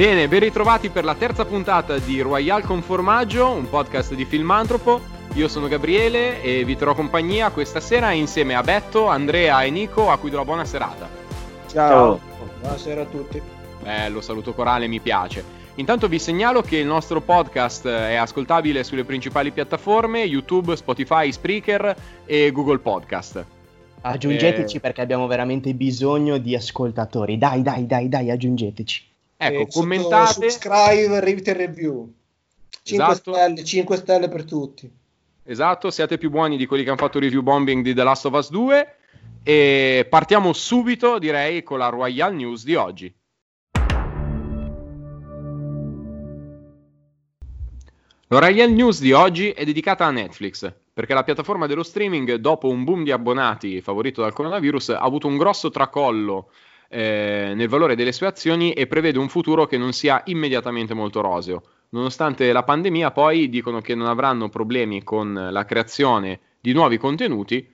Bene, 0.00 0.28
ben 0.28 0.40
ritrovati 0.40 0.88
per 0.88 1.04
la 1.04 1.14
terza 1.14 1.44
puntata 1.44 1.98
di 1.98 2.22
Royal 2.22 2.62
con 2.62 2.80
Formaggio, 2.80 3.50
un 3.50 3.68
podcast 3.68 4.14
di 4.14 4.24
Filmantropo. 4.24 4.98
Io 5.34 5.46
sono 5.46 5.68
Gabriele 5.68 6.40
e 6.40 6.64
vi 6.64 6.74
terrò 6.74 6.94
compagnia 6.94 7.50
questa 7.50 7.80
sera 7.80 8.10
insieme 8.12 8.54
a 8.54 8.62
Betto, 8.62 9.08
Andrea 9.08 9.62
e 9.62 9.68
Nico, 9.68 10.08
a 10.08 10.16
cui 10.16 10.30
do 10.30 10.38
la 10.38 10.46
buona 10.46 10.64
serata. 10.64 11.06
Ciao. 11.66 12.18
Ciao. 12.18 12.20
Buonasera 12.60 13.02
a 13.02 13.04
tutti. 13.04 13.42
Bello, 13.82 14.22
saluto 14.22 14.54
corale, 14.54 14.86
mi 14.86 15.00
piace. 15.00 15.44
Intanto 15.74 16.08
vi 16.08 16.18
segnalo 16.18 16.62
che 16.62 16.78
il 16.78 16.86
nostro 16.86 17.20
podcast 17.20 17.86
è 17.86 18.14
ascoltabile 18.14 18.82
sulle 18.84 19.04
principali 19.04 19.50
piattaforme 19.50 20.20
YouTube, 20.20 20.76
Spotify, 20.76 21.30
Spreaker 21.30 21.94
e 22.24 22.50
Google 22.52 22.78
Podcast. 22.78 23.44
Aggiungeteci 24.00 24.78
eh... 24.78 24.80
perché 24.80 25.02
abbiamo 25.02 25.26
veramente 25.26 25.74
bisogno 25.74 26.38
di 26.38 26.56
ascoltatori. 26.56 27.36
Dai, 27.36 27.60
dai, 27.60 27.84
dai, 27.84 28.08
dai, 28.08 28.30
aggiungeteci. 28.30 29.08
Ecco, 29.42 29.66
commentate. 29.68 30.50
Subscribe, 30.50 31.18
rate 31.18 31.52
review. 31.54 32.12
5 32.82 33.06
esatto. 33.06 33.32
stelle, 33.32 33.64
5 33.64 33.96
stelle 33.96 34.28
per 34.28 34.44
tutti. 34.44 34.90
Esatto, 35.44 35.90
siate 35.90 36.18
più 36.18 36.28
buoni 36.28 36.58
di 36.58 36.66
quelli 36.66 36.82
che 36.82 36.90
hanno 36.90 36.98
fatto 36.98 37.18
review 37.18 37.40
bombing 37.40 37.82
di 37.82 37.94
The 37.94 38.02
Last 38.02 38.26
of 38.26 38.34
Us 38.34 38.50
2. 38.50 38.96
E 39.42 40.06
partiamo 40.10 40.52
subito, 40.52 41.18
direi, 41.18 41.62
con 41.62 41.78
la 41.78 41.88
Royal 41.88 42.34
News 42.34 42.64
di 42.64 42.74
oggi. 42.74 43.14
La 48.28 48.38
Royal 48.38 48.70
News 48.70 49.00
di 49.00 49.12
oggi 49.12 49.52
è 49.52 49.64
dedicata 49.64 50.04
a 50.04 50.10
Netflix, 50.10 50.70
perché 50.92 51.14
la 51.14 51.24
piattaforma 51.24 51.66
dello 51.66 51.82
streaming, 51.82 52.34
dopo 52.34 52.68
un 52.68 52.84
boom 52.84 53.04
di 53.04 53.10
abbonati 53.10 53.80
favorito 53.80 54.20
dal 54.20 54.34
coronavirus, 54.34 54.90
ha 54.90 54.98
avuto 54.98 55.28
un 55.28 55.38
grosso 55.38 55.70
tracollo 55.70 56.50
eh, 56.92 57.52
nel 57.54 57.68
valore 57.68 57.94
delle 57.94 58.10
sue 58.10 58.26
azioni 58.26 58.72
e 58.72 58.88
prevede 58.88 59.18
un 59.18 59.28
futuro 59.28 59.66
che 59.66 59.78
non 59.78 59.92
sia 59.92 60.22
immediatamente 60.26 60.92
molto 60.92 61.20
roseo. 61.20 61.62
Nonostante 61.90 62.50
la 62.52 62.64
pandemia, 62.64 63.12
poi 63.12 63.48
dicono 63.48 63.80
che 63.80 63.94
non 63.94 64.08
avranno 64.08 64.48
problemi 64.48 65.04
con 65.04 65.48
la 65.50 65.64
creazione 65.64 66.40
di 66.60 66.72
nuovi 66.72 66.98
contenuti, 66.98 67.68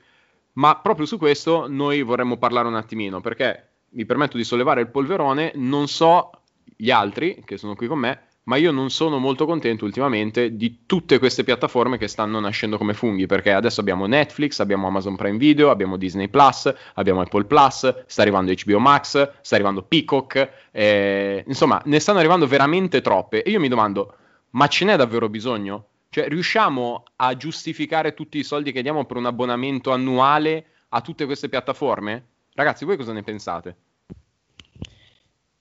ma 0.55 0.77
proprio 0.77 1.07
su 1.07 1.19
questo 1.19 1.67
noi 1.69 2.03
vorremmo 2.03 2.37
parlare 2.37 2.69
un 2.69 2.77
attimino, 2.77 3.21
perché 3.21 3.69
mi 3.91 4.05
permetto 4.05 4.37
di 4.37 4.45
sollevare 4.45 4.83
il 4.83 4.89
polverone, 4.89 5.53
non 5.55 5.89
so 5.89 6.31
gli 6.77 6.91
altri 6.91 7.43
che 7.45 7.57
sono 7.57 7.75
qui 7.75 7.87
con 7.87 7.99
me, 7.99 8.26
ma 8.47 8.57
io 8.57 8.71
non 8.71 8.91
sono 8.91 9.19
molto 9.19 9.45
contento 9.45 9.85
ultimamente 9.85 10.57
di 10.57 10.81
tutte 10.87 11.19
queste 11.19 11.43
piattaforme 11.43 11.99
che 11.99 12.07
stanno 12.07 12.39
nascendo 12.39 12.79
come 12.79 12.95
funghi, 12.95 13.27
perché 13.27 13.53
adesso 13.53 13.81
abbiamo 13.81 14.07
Netflix, 14.07 14.61
abbiamo 14.61 14.87
Amazon 14.87 15.17
Prime 15.17 15.37
Video, 15.37 15.71
abbiamo 15.71 15.97
Disney 15.97 16.29
Plus, 16.29 16.73
abbiamo 16.95 17.23
Apple 17.23 17.45
Plus, 17.45 18.05
sta 18.07 18.23
arrivando 18.23 18.53
HBO 18.53 18.79
Max, 18.79 19.31
sta 19.41 19.55
arrivando 19.57 19.83
Peacock, 19.83 20.51
eh, 20.71 21.43
insomma, 21.47 21.83
ne 21.87 21.99
stanno 21.99 22.19
arrivando 22.19 22.47
veramente 22.47 23.01
troppe 23.01 23.43
e 23.43 23.51
io 23.51 23.59
mi 23.59 23.69
domando, 23.69 24.15
ma 24.51 24.69
ce 24.69 24.85
n'è 24.85 24.97
davvero 24.97 25.29
bisogno? 25.29 25.87
Cioè, 26.09 26.29
riusciamo 26.29 27.03
a 27.17 27.37
giustificare 27.37 28.15
tutti 28.15 28.39
i 28.39 28.45
soldi 28.45 28.71
che 28.71 28.83
diamo 28.83 29.05
per 29.07 29.17
un 29.17 29.27
abbonamento 29.27 29.91
annuale 29.91 30.67
a 30.91 31.01
tutte 31.01 31.25
queste 31.27 31.49
piattaforme? 31.49 32.27
Ragazzi, 32.55 32.85
voi 32.85 32.97
cosa 32.97 33.13
ne 33.13 33.25
pensate? 33.25 33.77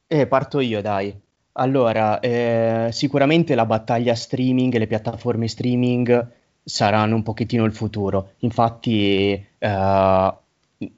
Eh, 0.05 0.27
parto 0.27 0.59
io, 0.59 0.81
dai. 0.83 1.23
Allora, 1.57 2.19
eh, 2.19 2.89
sicuramente 2.91 3.55
la 3.55 3.65
battaglia 3.65 4.13
streaming 4.13 4.75
le 4.77 4.87
piattaforme 4.87 5.47
streaming 5.47 6.31
saranno 6.61 7.15
un 7.15 7.23
pochettino 7.23 7.63
il 7.63 7.73
futuro. 7.73 8.33
Infatti, 8.39 9.31
eh, 9.57 10.33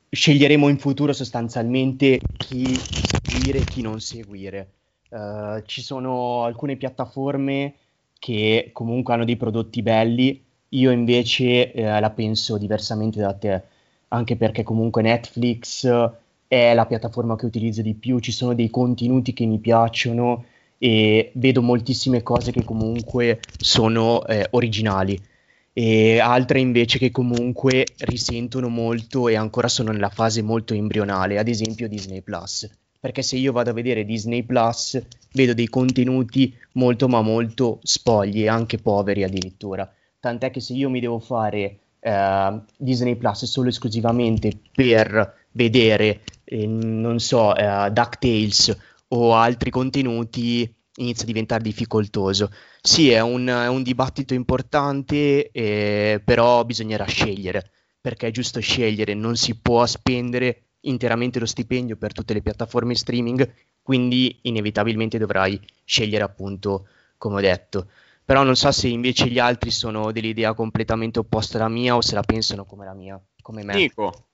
sceglieremo 0.09 0.67
in 0.67 0.79
futuro 0.79 1.13
sostanzialmente 1.13 2.19
chi 2.37 2.75
seguire 2.75 3.59
e 3.59 3.63
chi 3.65 3.81
non 3.81 3.99
seguire. 3.99 4.71
Uh, 5.09 5.61
ci 5.65 5.81
sono 5.81 6.43
alcune 6.43 6.75
piattaforme 6.75 7.75
che 8.19 8.71
comunque 8.73 9.13
hanno 9.13 9.23
dei 9.23 9.37
prodotti 9.37 9.81
belli, 9.81 10.43
io 10.69 10.91
invece 10.91 11.71
eh, 11.71 11.99
la 11.99 12.09
penso 12.09 12.57
diversamente 12.57 13.19
da 13.21 13.33
te, 13.33 13.61
anche 14.09 14.35
perché 14.35 14.63
comunque 14.63 15.01
Netflix 15.01 15.85
è 16.47 16.73
la 16.73 16.85
piattaforma 16.85 17.35
che 17.35 17.45
utilizzo 17.45 17.81
di 17.81 17.93
più, 17.93 18.19
ci 18.19 18.31
sono 18.31 18.53
dei 18.53 18.69
contenuti 18.69 19.33
che 19.33 19.45
mi 19.45 19.59
piacciono 19.59 20.45
e 20.77 21.31
vedo 21.35 21.61
moltissime 21.61 22.23
cose 22.23 22.51
che 22.51 22.63
comunque 22.63 23.39
sono 23.57 24.25
eh, 24.25 24.47
originali 24.51 25.19
e 25.73 26.19
altre 26.19 26.59
invece 26.59 26.97
che 26.97 27.11
comunque 27.11 27.85
risentono 27.99 28.67
molto 28.67 29.27
e 29.27 29.35
ancora 29.35 29.67
sono 29.67 29.91
nella 29.91 30.09
fase 30.09 30.41
molto 30.41 30.73
embrionale, 30.73 31.37
ad 31.37 31.47
esempio 31.47 31.87
Disney 31.87 32.21
Plus. 32.21 32.67
Perché 32.99 33.21
se 33.21 33.35
io 33.35 33.51
vado 33.51 33.69
a 33.69 33.73
vedere 33.73 34.03
Disney 34.03 34.41
Plus 34.41 34.99
vedo 35.33 35.53
dei 35.53 35.67
contenuti 35.67 36.51
molto 36.73 37.07
ma 37.07 37.21
molto 37.21 37.79
spogli 37.83 38.41
e 38.41 38.49
anche 38.49 38.79
poveri 38.79 39.23
addirittura. 39.23 39.87
Tant'è 40.19 40.49
che 40.49 40.61
se 40.61 40.73
io 40.73 40.89
mi 40.89 40.99
devo 40.99 41.19
fare 41.19 41.77
eh, 41.99 42.59
Disney 42.75 43.15
Plus 43.15 43.45
solo 43.45 43.69
esclusivamente 43.69 44.51
per 44.73 45.45
vedere, 45.51 46.23
eh, 46.43 46.65
non 46.65 47.19
so, 47.19 47.55
eh, 47.55 47.89
DuckTales 47.91 48.77
o 49.09 49.35
altri 49.35 49.69
contenuti 49.69 50.73
inizia 50.97 51.23
a 51.23 51.27
diventare 51.27 51.63
difficoltoso. 51.63 52.51
Sì, 52.81 53.11
è 53.11 53.19
un, 53.21 53.47
è 53.47 53.67
un 53.67 53.83
dibattito 53.83 54.33
importante, 54.33 55.49
eh, 55.51 56.21
però 56.23 56.63
bisognerà 56.65 57.05
scegliere, 57.05 57.71
perché 57.99 58.27
è 58.27 58.31
giusto 58.31 58.59
scegliere, 58.59 59.13
non 59.13 59.35
si 59.35 59.59
può 59.59 59.85
spendere 59.85 60.63
interamente 60.81 61.39
lo 61.39 61.45
stipendio 61.45 61.97
per 61.97 62.13
tutte 62.13 62.33
le 62.33 62.41
piattaforme 62.41 62.95
streaming, 62.95 63.51
quindi 63.81 64.39
inevitabilmente 64.43 65.17
dovrai 65.17 65.59
scegliere 65.83 66.23
appunto, 66.23 66.87
come 67.17 67.35
ho 67.35 67.41
detto. 67.41 67.89
Però 68.23 68.43
non 68.43 68.55
so 68.55 68.71
se 68.71 68.89
invece 68.89 69.29
gli 69.29 69.39
altri 69.39 69.71
sono 69.71 70.11
dell'idea 70.11 70.53
completamente 70.53 71.19
opposta 71.19 71.57
alla 71.57 71.69
mia 71.69 71.95
o 71.95 72.01
se 72.01 72.13
la 72.13 72.23
pensano 72.23 72.65
come 72.65 72.85
la 72.85 72.93
mia, 72.93 73.21
come 73.41 73.63
me. 73.63 73.75
Nico. 73.75 74.26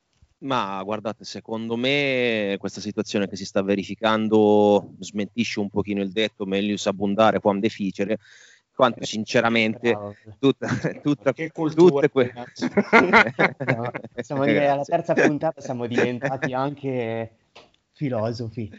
Ma 0.44 0.82
guardate, 0.84 1.24
secondo 1.24 1.78
me 1.78 2.58
questa 2.60 2.82
situazione 2.82 3.30
che 3.30 3.38
si 3.38 3.46
sta 3.46 3.62
verificando 3.62 4.94
smentisce 5.00 5.62
un 5.62 5.70
pochino 5.70 6.02
il 6.02 6.12
detto 6.12 6.46
melius 6.46 6.86
abundare 6.88 7.40
quam 7.40 7.60
deficere, 7.62 8.18
quanto 8.76 9.06
sinceramente 9.06 9.98
tutta, 10.40 10.68
tutta, 11.02 11.32
che 11.32 11.50
tutte 11.50 12.10
que- 12.10 12.34
no, 13.66 13.92
siamo 14.22 14.44
alla 14.44 14.84
terza 14.84 15.14
puntata 15.14 15.62
siamo 15.62 15.88
diventati 15.88 16.52
anche 16.52 17.36
filosofi. 17.94 18.70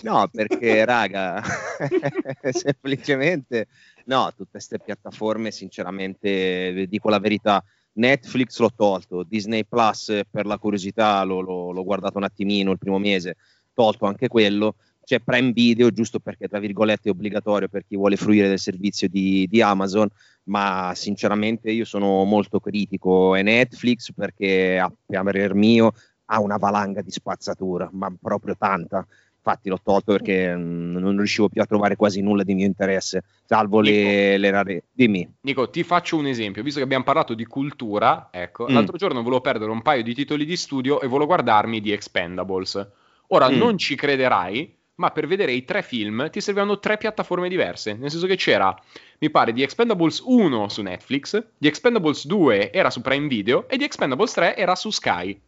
No, 0.00 0.28
perché 0.32 0.82
raga, 0.86 1.42
semplicemente 2.52 3.66
no, 4.06 4.32
tutte 4.34 4.52
queste 4.52 4.78
piattaforme 4.78 5.50
sinceramente 5.50 6.86
dico 6.88 7.10
la 7.10 7.18
verità 7.18 7.62
Netflix 7.94 8.58
l'ho 8.58 8.72
tolto, 8.74 9.22
Disney 9.22 9.64
Plus 9.64 10.22
per 10.30 10.46
la 10.46 10.58
curiosità 10.58 11.22
l'ho, 11.24 11.40
l'ho, 11.40 11.72
l'ho, 11.72 11.84
guardato 11.84 12.18
un 12.18 12.24
attimino 12.24 12.72
il 12.72 12.78
primo 12.78 12.98
mese, 12.98 13.36
tolto 13.74 14.06
anche 14.06 14.28
quello. 14.28 14.76
C'è 15.04 15.20
Prime 15.20 15.52
Video 15.52 15.90
giusto 15.90 16.20
perché 16.20 16.46
tra 16.46 16.60
virgolette 16.60 17.08
è 17.08 17.12
obbligatorio 17.12 17.68
per 17.68 17.84
chi 17.84 17.96
vuole 17.96 18.16
fruire 18.16 18.48
del 18.48 18.58
servizio 18.58 19.08
di, 19.08 19.46
di 19.50 19.60
Amazon, 19.60 20.08
ma 20.44 20.92
sinceramente 20.94 21.70
io 21.70 21.84
sono 21.84 22.24
molto 22.24 22.60
critico 22.60 23.34
e 23.34 23.42
Netflix 23.42 24.12
perché 24.14 24.78
a 24.78 24.92
parer 25.06 25.54
mio 25.54 25.92
ha 26.26 26.40
una 26.40 26.56
valanga 26.56 27.02
di 27.02 27.10
spazzatura, 27.10 27.90
ma 27.92 28.14
proprio 28.18 28.56
tanta 28.56 29.06
infatti 29.44 29.68
l'ho 29.68 29.80
tolto 29.82 30.12
perché 30.12 30.54
mh, 30.54 30.98
non 30.98 31.16
riuscivo 31.16 31.48
più 31.48 31.60
a 31.60 31.66
trovare 31.66 31.96
quasi 31.96 32.22
nulla 32.22 32.44
di 32.44 32.54
mio 32.54 32.64
interesse, 32.64 33.24
salvo 33.44 33.80
Nico, 33.80 33.94
le, 33.94 34.38
le, 34.38 34.50
rare. 34.50 34.84
Dimmi. 34.92 35.28
Nico, 35.40 35.68
ti 35.68 35.82
faccio 35.82 36.16
un 36.16 36.26
esempio, 36.26 36.62
visto 36.62 36.78
che 36.78 36.84
abbiamo 36.84 37.02
parlato 37.02 37.34
di 37.34 37.44
cultura, 37.44 38.28
ecco, 38.30 38.66
mm. 38.70 38.72
l'altro 38.72 38.96
giorno 38.96 39.22
volevo 39.22 39.40
perdere 39.40 39.72
un 39.72 39.82
paio 39.82 40.04
di 40.04 40.14
titoli 40.14 40.44
di 40.44 40.56
studio 40.56 41.00
e 41.00 41.08
volevo 41.08 41.26
guardarmi 41.26 41.80
di 41.80 41.90
Expendables. 41.90 42.88
Ora 43.28 43.50
mm. 43.50 43.56
non 43.56 43.76
ci 43.78 43.96
crederai, 43.96 44.72
ma 44.96 45.10
per 45.10 45.26
vedere 45.26 45.52
i 45.52 45.64
tre 45.64 45.82
film 45.82 46.30
ti 46.30 46.40
servivano 46.40 46.78
tre 46.78 46.96
piattaforme 46.96 47.48
diverse, 47.48 47.94
nel 47.94 48.10
senso 48.10 48.26
che 48.26 48.36
c'era, 48.36 48.74
mi 49.18 49.30
pare, 49.30 49.52
di 49.52 49.62
Expendables 49.62 50.22
1 50.24 50.68
su 50.68 50.82
Netflix, 50.82 51.44
di 51.58 51.66
Expendables 51.66 52.26
2 52.26 52.72
era 52.72 52.90
su 52.90 53.00
Prime 53.00 53.26
Video 53.26 53.68
e 53.68 53.76
di 53.76 53.84
Expendables 53.84 54.32
3 54.32 54.56
era 54.56 54.76
su 54.76 54.90
Sky. 54.90 55.40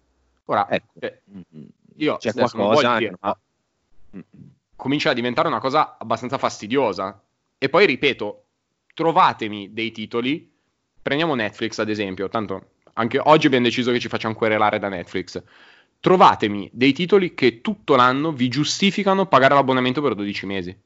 Ora, 0.47 0.69
ecco. 0.69 0.93
eh, 0.99 1.21
io 1.97 2.17
c'è 2.17 2.33
qualcosa, 2.33 2.99
dire, 2.99 3.15
no 3.21 3.39
comincia 4.77 5.11
a 5.11 5.15
diventare 5.15 5.49
una 5.49 5.61
cosa 5.61 5.97
abbastanza 5.99 6.39
fastidiosa. 6.39 7.23
E 7.59 7.69
poi 7.69 7.87
ripeto, 7.87 8.45
trovatemi 8.95 9.73
dei 9.73 9.91
titoli, 9.91 10.51
prendiamo 11.01 11.35
Netflix 11.35 11.79
ad 11.79 11.89
esempio, 11.89 12.29
tanto 12.29 12.73
anche 12.95 13.19
oggi 13.19 13.47
abbiamo 13.47 13.65
deciso 13.65 13.91
che 13.93 14.01
ci 14.01 14.09
facciamo 14.09 14.35
querelare 14.35 14.79
da 14.79 14.89
Netflix. 14.89 15.43
Trovatemi 16.01 16.69
dei 16.73 16.93
titoli 16.93 17.35
che 17.35 17.61
tutto 17.61 17.97
l'anno 17.97 18.33
vi 18.33 18.49
giustificano 18.49 19.27
pagare 19.27 19.55
l'abbonamento 19.55 20.03
per 20.03 20.15
12 20.15 20.47
mesi. 20.47 20.77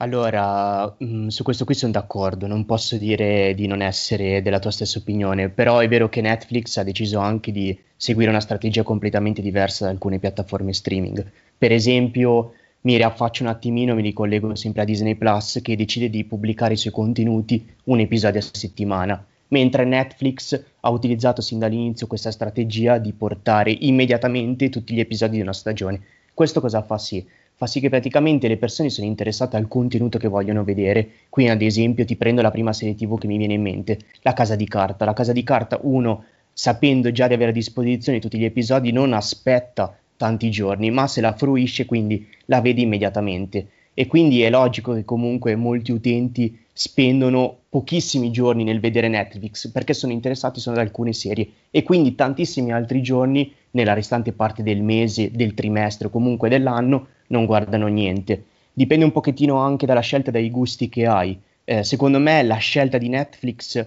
Allora, 0.00 0.86
mh, 0.96 1.04
mm, 1.04 1.26
su 1.28 1.42
questo 1.42 1.64
qui 1.64 1.74
sono 1.74 1.90
d'accordo, 1.90 2.46
non 2.46 2.64
posso 2.64 2.96
dire 2.96 3.52
di 3.54 3.66
non 3.66 3.82
essere 3.82 4.42
della 4.42 4.60
tua 4.60 4.70
stessa 4.70 4.98
opinione, 4.98 5.48
però 5.48 5.78
è 5.80 5.88
vero 5.88 6.08
che 6.08 6.20
Netflix 6.20 6.76
ha 6.76 6.84
deciso 6.84 7.18
anche 7.18 7.50
di 7.50 7.76
seguire 7.96 8.30
una 8.30 8.38
strategia 8.40 8.84
completamente 8.84 9.42
diversa 9.42 9.84
da 9.84 9.90
alcune 9.90 10.20
piattaforme 10.20 10.72
streaming. 10.72 11.28
Per 11.58 11.72
esempio, 11.72 12.52
mi 12.82 12.96
riaffaccio 12.96 13.42
un 13.42 13.48
attimino, 13.48 13.96
mi 13.96 14.02
ricollego 14.02 14.54
sempre 14.54 14.82
a 14.82 14.84
Disney 14.84 15.16
Plus 15.16 15.58
che 15.62 15.74
decide 15.74 16.08
di 16.08 16.22
pubblicare 16.22 16.74
i 16.74 16.76
suoi 16.76 16.92
contenuti 16.92 17.66
un 17.84 17.98
episodio 17.98 18.38
a 18.38 18.44
settimana, 18.52 19.26
mentre 19.48 19.84
Netflix 19.84 20.62
ha 20.78 20.90
utilizzato 20.90 21.42
sin 21.42 21.58
dall'inizio 21.58 22.06
questa 22.06 22.30
strategia 22.30 22.98
di 22.98 23.12
portare 23.12 23.72
immediatamente 23.72 24.68
tutti 24.68 24.94
gli 24.94 25.00
episodi 25.00 25.36
di 25.36 25.42
una 25.42 25.52
stagione. 25.52 26.00
Questo 26.32 26.60
cosa 26.60 26.82
fa 26.82 26.98
sì? 26.98 27.26
Fa 27.58 27.66
sì 27.66 27.80
che 27.80 27.88
praticamente 27.88 28.46
le 28.46 28.56
persone 28.56 28.88
sono 28.88 29.08
interessate 29.08 29.56
al 29.56 29.66
contenuto 29.66 30.16
che 30.16 30.28
vogliono 30.28 30.62
vedere. 30.62 31.08
Qui 31.28 31.48
ad 31.48 31.60
esempio 31.60 32.04
ti 32.04 32.14
prendo 32.14 32.40
la 32.40 32.52
prima 32.52 32.72
serie 32.72 32.94
TV 32.94 33.18
che 33.18 33.26
mi 33.26 33.36
viene 33.36 33.54
in 33.54 33.62
mente, 33.62 33.98
La 34.22 34.32
Casa 34.32 34.54
di 34.54 34.68
Carta. 34.68 35.04
La 35.04 35.12
Casa 35.12 35.32
di 35.32 35.42
Carta, 35.42 35.76
uno, 35.82 36.22
sapendo 36.52 37.10
già 37.10 37.26
di 37.26 37.34
avere 37.34 37.50
a 37.50 37.52
disposizione 37.52 38.20
tutti 38.20 38.38
gli 38.38 38.44
episodi, 38.44 38.92
non 38.92 39.12
aspetta 39.12 39.92
tanti 40.16 40.52
giorni, 40.52 40.92
ma 40.92 41.08
se 41.08 41.20
la 41.20 41.32
fruisce 41.32 41.84
quindi 41.84 42.28
la 42.44 42.60
vede 42.60 42.82
immediatamente. 42.82 43.66
E 43.92 44.06
quindi 44.06 44.42
è 44.42 44.50
logico 44.50 44.94
che 44.94 45.04
comunque 45.04 45.56
molti 45.56 45.90
utenti 45.90 46.56
spendono 46.72 47.62
pochissimi 47.68 48.30
giorni 48.30 48.62
nel 48.62 48.78
vedere 48.78 49.08
Netflix 49.08 49.68
perché 49.72 49.94
sono 49.94 50.12
interessati 50.12 50.60
solo 50.60 50.76
ad 50.76 50.86
alcune 50.86 51.12
serie 51.12 51.48
e 51.72 51.82
quindi 51.82 52.14
tantissimi 52.14 52.72
altri 52.72 53.02
giorni 53.02 53.52
nella 53.72 53.92
restante 53.92 54.32
parte 54.32 54.62
del 54.62 54.82
mese, 54.82 55.30
del 55.30 55.54
trimestre 55.54 56.08
o 56.08 56.10
comunque 56.10 56.48
dell'anno 56.48 57.08
non 57.28 57.46
guardano 57.46 57.86
niente. 57.86 58.44
Dipende 58.72 59.04
un 59.04 59.12
pochettino 59.12 59.56
anche 59.56 59.86
dalla 59.86 60.00
scelta 60.00 60.30
dai 60.30 60.50
gusti 60.50 60.88
che 60.88 61.06
hai. 61.06 61.38
Eh, 61.64 61.84
secondo 61.84 62.18
me 62.18 62.42
la 62.42 62.56
scelta 62.56 62.96
di 62.96 63.08
Netflix 63.08 63.86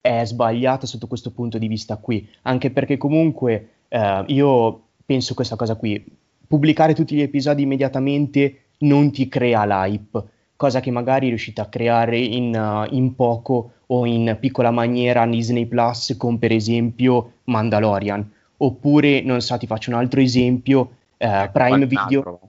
è 0.00 0.24
sbagliata 0.24 0.86
sotto 0.86 1.06
questo 1.06 1.30
punto 1.30 1.58
di 1.58 1.68
vista 1.68 1.96
qui, 1.96 2.26
anche 2.42 2.70
perché 2.70 2.96
comunque 2.96 3.68
eh, 3.88 4.24
io 4.28 4.82
penso 5.04 5.34
questa 5.34 5.56
cosa 5.56 5.74
qui, 5.74 6.02
pubblicare 6.46 6.94
tutti 6.94 7.14
gli 7.14 7.20
episodi 7.20 7.62
immediatamente 7.62 8.62
non 8.78 9.12
ti 9.12 9.28
crea 9.28 9.64
l'hype, 9.64 10.24
cosa 10.56 10.80
che 10.80 10.90
magari 10.90 11.28
riuscite 11.28 11.60
a 11.60 11.66
creare 11.66 12.18
in, 12.18 12.54
uh, 12.54 12.92
in 12.94 13.14
poco 13.14 13.72
o 13.86 14.04
in 14.06 14.36
piccola 14.38 14.70
maniera 14.70 15.26
Disney 15.26 15.66
Plus 15.66 16.14
con 16.16 16.38
per 16.38 16.52
esempio 16.52 17.32
Mandalorian, 17.44 18.30
oppure 18.62 19.22
non 19.22 19.40
so, 19.40 19.56
ti 19.58 19.66
faccio 19.66 19.90
un 19.90 19.96
altro 19.96 20.20
esempio, 20.20 20.90
uh, 21.18 21.50
Prime 21.52 21.86
Video. 21.86 22.40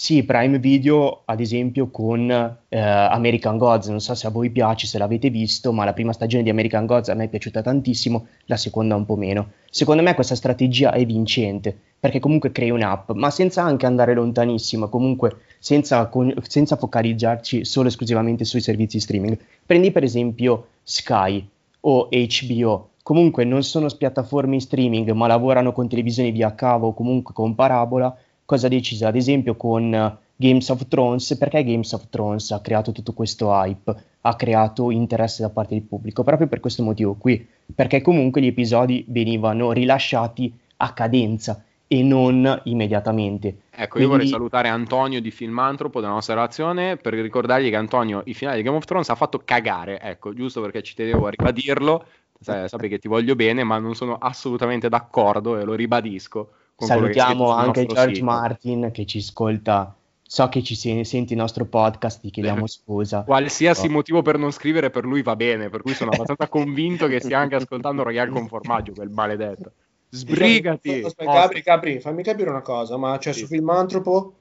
Sì, 0.00 0.22
Prime 0.22 0.60
Video, 0.60 1.22
ad 1.24 1.40
esempio, 1.40 1.90
con 1.90 2.30
eh, 2.30 2.78
American 2.78 3.58
Gods. 3.58 3.88
Non 3.88 3.98
so 3.98 4.14
se 4.14 4.28
a 4.28 4.30
voi 4.30 4.48
piace, 4.50 4.86
se 4.86 4.96
l'avete 4.96 5.28
visto, 5.28 5.72
ma 5.72 5.84
la 5.84 5.92
prima 5.92 6.12
stagione 6.12 6.44
di 6.44 6.50
American 6.50 6.86
Gods 6.86 7.08
a 7.08 7.14
me 7.14 7.24
è 7.24 7.28
piaciuta 7.28 7.62
tantissimo, 7.62 8.28
la 8.44 8.56
seconda 8.56 8.94
un 8.94 9.04
po' 9.04 9.16
meno. 9.16 9.54
Secondo 9.68 10.04
me 10.04 10.14
questa 10.14 10.36
strategia 10.36 10.92
è 10.92 11.04
vincente, 11.04 11.76
perché 11.98 12.20
comunque 12.20 12.52
crei 12.52 12.70
un'app, 12.70 13.10
ma 13.10 13.28
senza 13.30 13.64
anche 13.64 13.86
andare 13.86 14.14
lontanissimo, 14.14 14.88
comunque 14.88 15.38
senza, 15.58 16.06
con, 16.06 16.32
senza 16.42 16.76
focalizzarci 16.76 17.64
solo 17.64 17.88
esclusivamente 17.88 18.44
sui 18.44 18.60
servizi 18.60 19.00
streaming. 19.00 19.36
Prendi 19.66 19.90
per 19.90 20.04
esempio 20.04 20.68
Sky 20.84 21.44
o 21.80 22.08
HBO, 22.08 22.90
comunque 23.08 23.44
non 23.44 23.62
sono 23.62 23.88
piattaforme 23.88 24.56
in 24.56 24.60
streaming, 24.60 25.12
ma 25.12 25.26
lavorano 25.26 25.72
con 25.72 25.88
televisioni 25.88 26.30
via 26.30 26.54
cavo 26.54 26.88
o 26.88 26.92
comunque 26.92 27.32
con 27.32 27.54
parabola. 27.54 28.14
Cosa 28.44 28.66
ha 28.66 28.68
deciso? 28.68 29.06
Ad 29.06 29.16
esempio 29.16 29.56
con 29.56 29.94
eh, 29.94 30.16
Games 30.36 30.68
of 30.68 30.86
Thrones, 30.88 31.34
perché 31.38 31.64
Games 31.64 31.90
of 31.94 32.10
Thrones 32.10 32.50
ha 32.50 32.60
creato 32.60 32.92
tutto 32.92 33.14
questo 33.14 33.50
hype, 33.50 33.96
ha 34.20 34.36
creato 34.36 34.90
interesse 34.90 35.40
da 35.40 35.48
parte 35.48 35.72
del 35.72 35.84
pubblico, 35.84 36.22
proprio 36.22 36.48
per 36.48 36.60
questo 36.60 36.82
motivo 36.82 37.14
qui, 37.14 37.48
perché 37.74 38.02
comunque 38.02 38.42
gli 38.42 38.48
episodi 38.48 39.02
venivano 39.08 39.72
rilasciati 39.72 40.52
a 40.76 40.92
cadenza 40.92 41.64
e 41.86 42.02
non 42.02 42.60
immediatamente. 42.64 43.60
Ecco, 43.70 43.92
Quindi... 43.92 44.02
io 44.02 44.08
vorrei 44.08 44.28
salutare 44.28 44.68
Antonio 44.68 45.22
di 45.22 45.30
Filmantropo 45.30 46.00
della 46.00 46.12
nostra 46.12 46.34
relazione 46.34 46.98
per 46.98 47.14
ricordargli 47.14 47.70
che 47.70 47.76
Antonio 47.76 48.20
il 48.26 48.34
finale 48.34 48.58
di 48.58 48.62
Game 48.62 48.76
of 48.76 48.84
Thrones 48.84 49.08
ha 49.08 49.14
fatto 49.14 49.40
cagare, 49.42 49.98
ecco, 49.98 50.34
giusto 50.34 50.60
perché 50.60 50.82
ci 50.82 50.94
tenevo 50.94 51.26
a 51.26 51.30
ribadirlo, 51.30 52.04
sappi 52.40 52.88
che 52.88 52.98
ti 52.98 53.08
voglio 53.08 53.34
bene, 53.34 53.64
ma 53.64 53.78
non 53.78 53.94
sono 53.94 54.16
assolutamente 54.16 54.88
d'accordo 54.88 55.58
e 55.58 55.64
lo 55.64 55.74
ribadisco 55.74 56.50
Salutiamo 56.86 57.50
anche 57.50 57.86
George 57.86 58.14
sito. 58.14 58.24
Martin 58.26 58.90
che 58.92 59.04
ci 59.04 59.18
ascolta. 59.18 59.94
So 60.22 60.46
che 60.48 60.62
ci 60.62 60.74
senti 60.74 61.32
il 61.32 61.38
nostro 61.38 61.64
podcast, 61.64 62.20
ti 62.20 62.30
chiediamo 62.30 62.66
scusa. 62.68 63.22
Qualsiasi 63.22 63.86
oh. 63.86 63.90
motivo 63.90 64.22
per 64.22 64.38
non 64.38 64.52
scrivere 64.52 64.90
per 64.90 65.04
lui 65.04 65.22
va 65.22 65.34
bene, 65.36 65.70
per 65.70 65.80
cui 65.82 65.94
sono 65.94 66.10
abbastanza 66.10 66.46
convinto 66.48 67.06
che 67.06 67.18
stia 67.18 67.38
anche 67.38 67.54
ascoltando 67.54 68.02
Royal 68.02 68.28
con 68.28 68.46
formaggio, 68.46 68.92
quel 68.92 69.08
maledetto. 69.08 69.72
Sbrigati! 70.10 71.02
Aspetta, 71.02 71.32
Capri, 71.32 71.62
Capri, 71.62 72.00
fammi 72.00 72.22
capire 72.22 72.50
una 72.50 72.60
cosa, 72.60 72.96
ma 72.98 73.18
cioè, 73.18 73.32
sì. 73.32 73.40
su 73.40 73.46
Filmantropo 73.46 74.34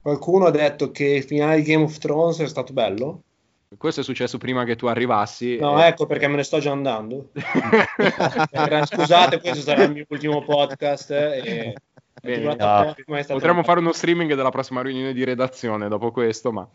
qualcuno 0.00 0.46
ha 0.46 0.50
detto 0.50 0.92
che 0.92 1.06
il 1.06 1.24
finale 1.24 1.56
di 1.56 1.62
Game 1.62 1.84
of 1.84 1.98
Thrones 1.98 2.38
è 2.38 2.48
stato 2.48 2.72
bello? 2.72 3.22
Questo 3.76 4.00
è 4.00 4.04
successo 4.04 4.38
prima 4.38 4.64
che 4.64 4.76
tu 4.76 4.86
arrivassi. 4.86 5.58
No, 5.58 5.82
e... 5.82 5.88
ecco 5.88 6.06
perché 6.06 6.28
me 6.28 6.36
ne 6.36 6.42
sto 6.42 6.58
già 6.58 6.72
andando. 6.72 7.30
Scusate, 8.86 9.40
questo 9.40 9.60
sarà 9.60 9.84
il 9.84 9.92
mio 9.92 10.04
ultimo 10.08 10.42
podcast. 10.42 11.10
E... 11.10 11.74
Bene, 12.20 12.54
no. 12.54 12.94
Potremmo 13.26 13.62
fare 13.62 13.80
uno 13.80 13.92
streaming 13.92 14.34
della 14.34 14.50
prossima 14.50 14.82
riunione 14.82 15.12
di 15.12 15.24
redazione 15.24 15.88
dopo 15.88 16.10
questo, 16.10 16.52
ma... 16.52 16.68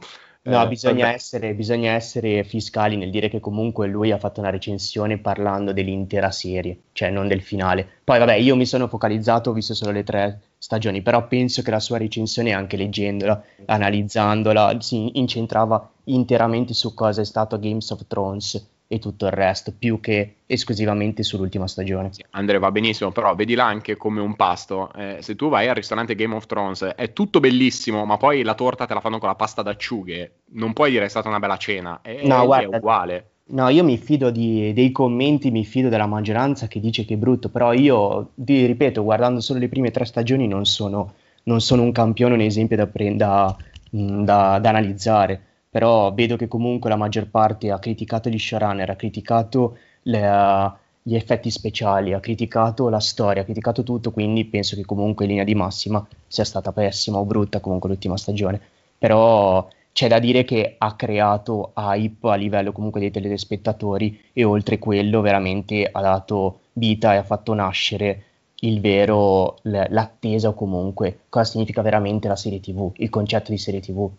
No, 0.44 0.64
eh, 0.64 0.68
bisogna, 0.68 1.12
essere, 1.12 1.54
bisogna, 1.54 1.92
essere, 1.92 2.44
fiscali 2.46 2.96
nel 2.96 3.10
dire 3.10 3.28
che 3.28 3.42
comunque 3.42 3.88
lui 3.88 4.12
ha 4.12 4.18
fatto 4.18 4.40
una 4.40 4.50
recensione 4.50 5.18
parlando 5.18 5.74
dell'intera 5.74 6.32
serie, 6.32 6.84
cioè 6.94 7.10
non 7.10 7.28
del 7.28 7.42
finale. 7.42 7.86
Poi 8.04 8.18
vabbè, 8.18 8.36
io 8.36 8.56
mi 8.56 8.66
sono 8.66 8.88
focalizzato, 8.88 9.50
ho 9.50 9.54
visto 9.54 9.74
solo 9.74 9.92
le 9.92 10.04
tre 10.04 10.40
stagioni, 10.58 11.02
però 11.02 11.28
penso 11.28 11.62
che 11.62 11.72
la 11.72 11.82
sua 11.82 11.98
recensione, 11.98 12.54
anche 12.54 12.78
leggendola, 12.78 13.44
analizzandola, 13.66 14.78
si 14.80 15.20
incentrava 15.20 15.92
interamente 16.06 16.74
su 16.74 16.94
cosa 16.94 17.22
è 17.22 17.26
stato 17.26 17.60
Games 17.60 17.90
of 17.90 18.08
Thrones 18.08 18.76
e 18.88 19.00
tutto 19.00 19.26
il 19.26 19.32
resto, 19.32 19.74
più 19.78 20.00
che 20.00 20.36
esclusivamente 20.46 21.22
sull'ultima 21.24 21.68
stagione. 21.68 22.12
Andrea 22.32 22.60
va 22.60 22.72
benissimo, 22.72 23.12
però 23.12 23.36
vedila 23.36 23.66
anche 23.66 23.98
come 23.98 24.22
un 24.22 24.36
pasto. 24.36 24.92
Eh, 24.94 25.18
se 25.20 25.36
tu 25.36 25.50
vai 25.50 25.68
al 25.68 25.76
ristorante 25.76 26.16
Game 26.16 26.36
of 26.36 26.46
Thrones 26.46 26.84
è 26.84 27.12
tutto 27.12 27.40
bellissimo, 27.40 28.06
ma 28.06 28.18
poi 28.18 28.44
la 28.44 28.54
torta 28.54 28.86
te 28.86 28.94
la 28.94 29.02
fanno 29.02 29.20
con 29.20 29.28
la 29.28 29.36
pasta 29.36 29.62
d'acciughe, 29.62 30.32
non 30.52 30.74
puoi 30.74 30.92
dire 30.92 31.06
è 31.06 31.10
stata 31.10 31.28
una 31.28 31.40
bella 31.40 31.58
cena, 31.58 32.00
è, 32.02 32.26
no, 32.26 32.46
guarda, 32.46 32.76
è 32.76 32.78
uguale. 32.78 33.30
No, 33.50 33.70
io 33.70 33.84
mi 33.84 33.98
fido 33.98 34.30
di, 34.30 34.74
dei 34.74 34.92
commenti, 34.92 35.52
mi 35.52 35.64
fido 35.64 35.88
della 35.90 36.06
maggioranza 36.06 36.68
che 36.68 36.80
dice 36.80 37.06
che 37.06 37.14
è 37.14 37.18
brutto, 37.18 37.50
però 37.50 37.72
io, 37.74 38.32
vi 38.36 38.66
ripeto, 38.66 39.04
guardando 39.04 39.40
solo 39.40 39.60
le 39.60 39.70
prime 39.70 39.92
tre 39.92 40.06
stagioni 40.06 40.48
non 40.48 40.66
sono, 40.66 41.14
non 41.44 41.62
sono 41.62 41.82
un 41.82 41.92
campione, 41.94 42.34
un 42.34 42.42
esempio 42.42 42.76
da, 42.76 42.90
da, 43.14 43.56
da, 43.90 44.60
da 44.60 44.70
analizzare 44.70 45.47
però 45.78 46.12
vedo 46.12 46.38
che 46.38 46.48
comunque 46.48 46.90
la 46.90 46.96
maggior 46.96 47.28
parte 47.28 47.70
ha 47.70 47.78
criticato 47.78 48.30
gli 48.30 48.40
showrunner, 48.40 48.90
ha 48.90 48.96
criticato 48.96 49.78
le, 50.02 50.72
gli 51.04 51.14
effetti 51.14 51.52
speciali, 51.52 52.14
ha 52.14 52.20
criticato 52.20 52.90
la 52.90 53.00
storia, 53.00 53.44
ha 53.44 53.46
criticato 53.46 53.84
tutto, 53.84 54.10
quindi 54.10 54.46
penso 54.46 54.76
che 54.76 54.84
comunque 54.84 55.26
in 55.26 55.30
linea 55.30 55.46
di 55.46 55.54
massima 55.54 56.04
sia 56.26 56.46
stata 56.46 56.72
pessima 56.72 57.20
o 57.20 57.26
brutta 57.26 57.60
comunque 57.60 57.90
l'ultima 57.90 58.18
stagione. 58.18 58.60
Però 58.98 59.68
c'è 59.92 60.08
da 60.08 60.18
dire 60.18 60.44
che 60.46 60.78
ha 60.80 60.96
creato 60.96 61.74
hype 61.76 62.28
a 62.28 62.34
livello 62.34 62.72
comunque 62.72 63.00
dei 63.00 63.12
telespettatori 63.12 64.20
e 64.34 64.44
oltre 64.44 64.80
quello 64.80 65.22
veramente 65.22 65.88
ha 65.92 66.02
dato 66.02 66.62
vita 66.74 67.14
e 67.14 67.18
ha 67.18 67.24
fatto 67.24 67.54
nascere 67.54 68.24
il 68.62 68.82
vero, 68.82 69.60
l'attesa 69.62 70.48
o 70.48 70.56
comunque 70.56 71.20
cosa 71.30 71.46
significa 71.46 71.84
veramente 71.84 72.28
la 72.28 72.36
serie 72.36 72.60
tv, 72.60 72.94
il 72.96 73.12
concetto 73.12 73.52
di 73.52 73.60
serie 73.60 73.80
tv. 73.80 74.10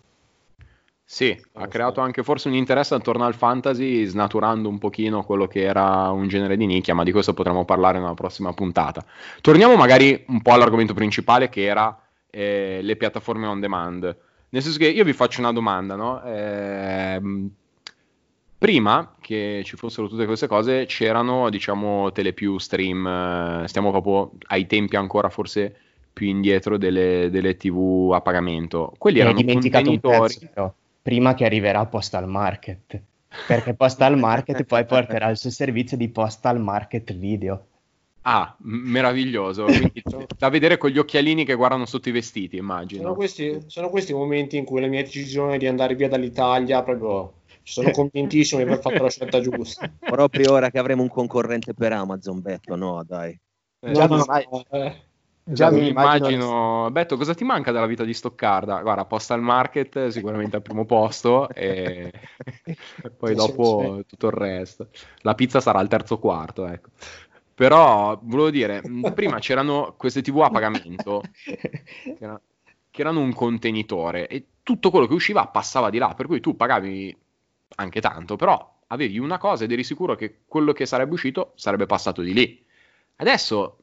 Sì, 1.11 1.35
ha 1.53 1.67
creato 1.67 2.01
anche 2.01 2.21
forse 2.21 2.49
un 2.49 2.53
interesse 2.53 2.93
attorno 2.93 3.25
al 3.25 3.33
fantasy, 3.33 4.05
snaturando 4.05 4.69
un 4.69 4.77
pochino 4.77 5.23
quello 5.23 5.47
che 5.47 5.63
era 5.63 6.11
un 6.11 6.27
genere 6.27 6.55
di 6.55 6.67
nicchia, 6.67 6.93
ma 6.93 7.01
di 7.01 7.11
questo 7.11 7.33
potremo 7.33 7.65
parlare 7.65 7.97
nella 7.97 8.13
prossima 8.13 8.53
puntata. 8.53 9.03
Torniamo 9.41 9.75
magari 9.75 10.23
un 10.27 10.43
po' 10.43 10.51
all'argomento 10.51 10.93
principale 10.93 11.49
che 11.49 11.63
era 11.63 11.99
eh, 12.29 12.81
le 12.83 12.95
piattaforme 12.95 13.47
on 13.47 13.59
demand. 13.59 14.17
Nel 14.49 14.61
senso 14.61 14.77
che 14.77 14.87
io 14.87 15.03
vi 15.03 15.13
faccio 15.13 15.39
una 15.39 15.51
domanda, 15.51 15.95
no? 15.95 16.21
Eh, 16.21 17.19
prima 18.59 19.15
che 19.19 19.63
ci 19.65 19.77
fossero 19.77 20.07
tutte 20.07 20.27
queste 20.27 20.45
cose 20.45 20.85
c'erano, 20.85 21.49
diciamo, 21.49 22.11
telepiù, 22.11 22.59
stream, 22.59 23.07
eh, 23.63 23.67
stiamo 23.67 23.89
proprio 23.89 24.33
ai 24.49 24.67
tempi 24.67 24.95
ancora 24.95 25.29
forse 25.29 25.75
più 26.13 26.27
indietro 26.27 26.77
delle, 26.77 27.29
delle 27.31 27.57
tv 27.57 28.11
a 28.13 28.21
pagamento. 28.21 28.93
Quelli 28.95 29.17
erano 29.17 29.43
contenitori... 29.43 30.37
Un 30.39 30.49
pezzo, 30.53 30.73
prima 31.01 31.33
che 31.33 31.45
arriverà 31.45 31.85
Postal 31.85 32.27
Market, 32.27 33.01
perché 33.47 33.73
Postal 33.73 34.17
Market 34.19 34.63
poi 34.63 34.85
porterà 34.85 35.29
il 35.29 35.37
suo 35.37 35.49
servizio 35.49 35.97
di 35.97 36.09
Postal 36.09 36.59
Market 36.59 37.13
Video. 37.13 37.65
Ah, 38.21 38.53
meraviglioso. 38.59 39.63
Quindi, 39.63 40.03
da 40.37 40.49
vedere 40.49 40.77
con 40.77 40.89
gli 40.89 40.97
occhialini 40.97 41.45
che 41.45 41.55
guardano 41.55 41.85
sotto 41.85 42.09
i 42.09 42.11
vestiti, 42.11 42.57
immagino. 42.57 43.01
Sono 43.01 43.15
questi, 43.15 43.63
sono 43.67 43.89
questi 43.89 44.13
momenti 44.13 44.57
in 44.57 44.65
cui 44.65 44.81
la 44.81 44.87
mia 44.87 45.01
decisione 45.01 45.57
di 45.57 45.67
andare 45.67 45.95
via 45.95 46.09
dall'Italia 46.09 46.83
proprio 46.83 47.33
sono 47.63 47.91
convintissimo 47.91 48.61
di 48.61 48.67
aver 48.67 48.81
fatto 48.81 49.03
la 49.03 49.09
scelta 49.09 49.39
giusta. 49.39 49.91
Proprio 49.99 50.51
ora 50.51 50.69
che 50.69 50.79
avremo 50.79 51.01
un 51.01 51.09
concorrente 51.09 51.73
per 51.73 51.93
Amazon, 51.93 52.41
Betto, 52.41 52.75
no, 52.75 53.03
dai. 53.05 53.37
Eh, 53.81 53.91
no, 53.91 54.05
no, 54.05 54.25
no, 54.25 54.65
eh. 54.71 54.95
Già 55.51 55.67
esatto, 55.67 55.81
mi 55.81 55.87
immagino, 55.89 56.89
Betto, 56.91 57.17
cosa 57.17 57.33
ti 57.33 57.43
manca 57.43 57.71
dalla 57.71 57.87
vita 57.87 58.03
di 58.03 58.13
Stoccarda? 58.13 58.81
Guarda, 58.81 59.05
Postal 59.05 59.41
Market 59.41 60.09
sicuramente 60.09 60.57
al 60.57 60.61
primo 60.61 60.85
posto 60.85 61.49
e, 61.49 62.11
poi 63.17 63.33
dopo 63.33 64.03
tutto 64.05 64.27
il 64.27 64.33
resto. 64.33 64.89
La 65.21 65.33
pizza 65.33 65.59
sarà 65.59 65.79
al 65.79 65.87
terzo 65.87 66.19
quarto, 66.19 66.67
ecco. 66.67 66.89
Però, 67.55 68.19
volevo 68.21 68.51
dire, 68.51 68.83
prima 69.15 69.39
c'erano 69.39 69.95
queste 69.97 70.21
TV 70.21 70.39
a 70.41 70.51
pagamento 70.51 71.23
che, 71.43 72.15
era, 72.19 72.39
che 72.91 73.01
erano 73.01 73.19
un 73.19 73.33
contenitore 73.33 74.27
e 74.27 74.45
tutto 74.61 74.91
quello 74.91 75.07
che 75.07 75.15
usciva 75.15 75.47
passava 75.47 75.89
di 75.89 75.97
là, 75.97 76.13
per 76.13 76.27
cui 76.27 76.41
tu 76.41 76.55
pagavi 76.55 77.17
anche 77.77 78.01
tanto, 78.01 78.35
però 78.35 78.77
avevi 78.87 79.17
una 79.17 79.39
cosa 79.39 79.63
ed 79.63 79.71
eri 79.71 79.83
sicuro 79.83 80.15
che 80.15 80.41
quello 80.45 80.73
che 80.73 80.85
sarebbe 80.85 81.13
uscito 81.13 81.53
sarebbe 81.55 81.87
passato 81.87 82.21
di 82.21 82.33
lì. 82.33 82.63
Adesso 83.15 83.78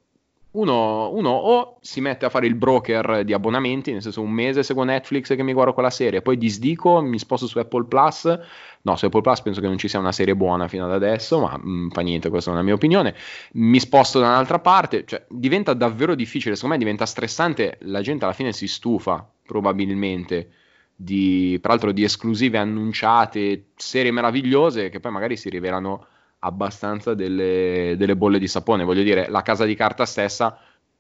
uno, 0.57 1.11
uno, 1.13 1.31
o 1.31 1.79
si 1.81 2.01
mette 2.01 2.25
a 2.27 2.29
fare 2.29 2.47
il 2.47 2.55
broker 2.55 3.25
di 3.25 3.33
abbonamenti, 3.33 3.93
nel 3.93 4.03
senso 4.03 4.23
un 4.23 4.31
mese 4.31 4.63
seguo 4.63 4.85
Netflix 4.85 5.35
che 5.35 5.43
mi 5.43 5.53
guardo 5.53 5.73
quella 5.73 5.91
serie, 5.91 6.23
poi 6.23 6.39
disdico, 6.39 7.01
mi 7.01 7.19
sposto 7.19 7.47
su 7.47 7.59
Apple 7.59 7.85
Plus. 7.85 8.39
No, 8.83 8.97
su 8.97 9.07
Apple 9.07 9.21
Plus 9.21 9.41
penso 9.43 9.61
che 9.61 9.67
non 9.67 9.79
ci 9.79 9.89
sia 9.89 9.99
una 9.99 10.13
serie 10.13 10.35
buona 10.35 10.69
fino 10.69 10.85
ad 10.85 10.93
adesso, 10.93 11.41
ma 11.41 11.57
mh, 11.57 11.69
mm, 11.69 11.89
fa 11.91 12.01
niente, 12.01 12.29
questa 12.31 12.51
è 12.51 12.53
una 12.53 12.63
mia 12.63 12.75
opinione. 12.75 13.15
Mi 13.53 13.81
sposto 13.81 14.19
da 14.19 14.29
un'altra 14.29 14.59
parte, 14.59 15.05
cioè 15.05 15.25
diventa 15.29 15.75
davvero 15.75 16.15
difficile, 16.15 16.55
secondo 16.55 16.77
me 16.77 16.81
diventa 16.83 17.05
stressante, 17.05 17.79
la 17.83 18.01
gente 18.01 18.25
alla 18.25 18.35
fine 18.35 18.53
si 18.53 18.67
stufa 18.67 19.29
probabilmente 19.45 20.51
di, 20.97 21.59
peraltro 21.61 21.93
di 21.93 22.03
esclusive 22.05 22.59
annunciate, 22.59 23.67
serie 23.77 24.11
meravigliose 24.11 24.89
che 24.89 25.01
poi 25.01 25.13
magari 25.13 25.37
si 25.37 25.51
rivelano 25.51 26.07
abbastanza 26.47 27.15
delle, 27.15 27.95
delle, 27.99 28.17
bolle 28.17 28.39
di 28.39 28.49
sapone. 28.49 28.85
Voglio 28.85 29.03
dire, 29.03 29.29
la 29.29 29.43
casa 29.43 29.65
di 29.65 29.75
carta 29.75 30.07
stessa, 30.07 30.59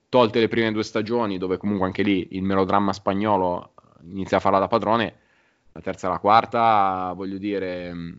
tolte 0.08 0.40
le 0.40 0.48
prime 0.48 0.72
due 0.72 0.82
stagioni, 0.82 1.38
dove 1.38 1.56
comunque 1.56 1.86
anche 1.86 2.02
lì 2.02 2.28
il 2.32 2.42
melodramma 2.42 2.92
spagnolo 2.92 3.72
inizia 4.10 4.36
a 4.36 4.40
farla 4.40 4.58
da 4.58 4.68
padrone, 4.68 5.14
la 5.72 5.80
terza 5.80 6.08
e 6.08 6.10
la 6.10 6.18
quarta, 6.18 7.12
voglio 7.14 7.38
dire, 7.38 7.92
mm, 7.92 8.12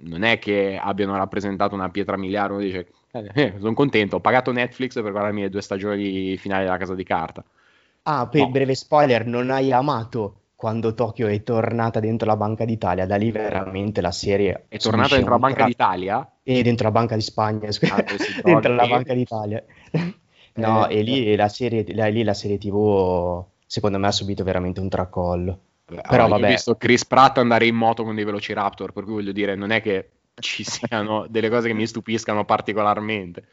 non 0.00 0.22
è 0.22 0.38
che 0.38 0.78
abbiano 0.80 1.16
rappresentato 1.16 1.74
una 1.74 1.90
pietra 1.90 2.16
miliare, 2.16 2.52
uno 2.52 2.62
dice, 2.62 2.88
eh, 3.12 3.30
eh, 3.34 3.54
sono 3.58 3.74
contento, 3.74 4.16
ho 4.16 4.20
pagato 4.20 4.52
Netflix 4.52 4.94
per 4.94 5.10
guardarmi 5.10 5.42
le 5.42 5.50
due 5.50 5.62
stagioni 5.62 6.36
finali 6.36 6.64
della 6.64 6.78
casa 6.78 6.94
di 6.94 7.04
carta. 7.04 7.44
Ah, 8.02 8.26
per 8.26 8.42
no. 8.42 8.50
breve 8.50 8.74
spoiler, 8.74 9.26
non 9.26 9.50
hai 9.50 9.72
amato 9.72 10.40
quando 10.64 10.94
Tokyo 10.94 11.26
è 11.26 11.42
tornata 11.42 12.00
dentro 12.00 12.26
la 12.26 12.36
Banca 12.36 12.64
d'Italia, 12.64 13.04
da 13.04 13.16
lì 13.16 13.30
veramente 13.30 14.00
la 14.00 14.10
serie 14.10 14.64
è 14.68 14.78
tornata 14.78 15.14
dentro 15.14 15.32
la 15.32 15.38
Banca 15.38 15.56
tra... 15.56 15.66
d'Italia? 15.66 16.32
E 16.42 16.62
dentro 16.62 16.86
la 16.86 16.90
Banca 16.90 17.16
di 17.16 17.20
Spagna, 17.20 17.70
scusa, 17.70 17.96
ah, 17.96 18.02
dentro 18.42 18.74
la 18.74 18.86
Banca 18.86 19.12
d'Italia. 19.12 19.62
no, 20.54 20.88
eh, 20.88 20.96
e 20.96 21.02
lì 21.02 21.36
la, 21.36 21.50
serie, 21.50 21.84
la, 21.94 22.06
lì 22.06 22.22
la 22.22 22.32
serie 22.32 22.56
TV 22.56 23.44
secondo 23.66 23.98
me 23.98 24.06
ha 24.06 24.10
subito 24.10 24.42
veramente 24.42 24.80
un 24.80 24.88
tracollo. 24.88 25.58
Beh, 25.84 26.00
Però 26.08 26.28
vabbè. 26.28 26.46
Ho 26.46 26.48
visto 26.48 26.76
Chris 26.76 27.04
Pratt 27.04 27.36
andare 27.36 27.66
in 27.66 27.74
moto 27.74 28.02
con 28.02 28.14
dei 28.14 28.24
Velociraptor, 28.24 28.92
per 28.92 29.04
cui 29.04 29.12
voglio 29.12 29.32
dire, 29.32 29.54
non 29.56 29.70
è 29.70 29.82
che 29.82 30.12
ci 30.36 30.64
siano 30.64 31.26
delle 31.28 31.50
cose 31.50 31.68
che 31.68 31.74
mi 31.74 31.86
stupiscano 31.86 32.46
particolarmente. 32.46 33.44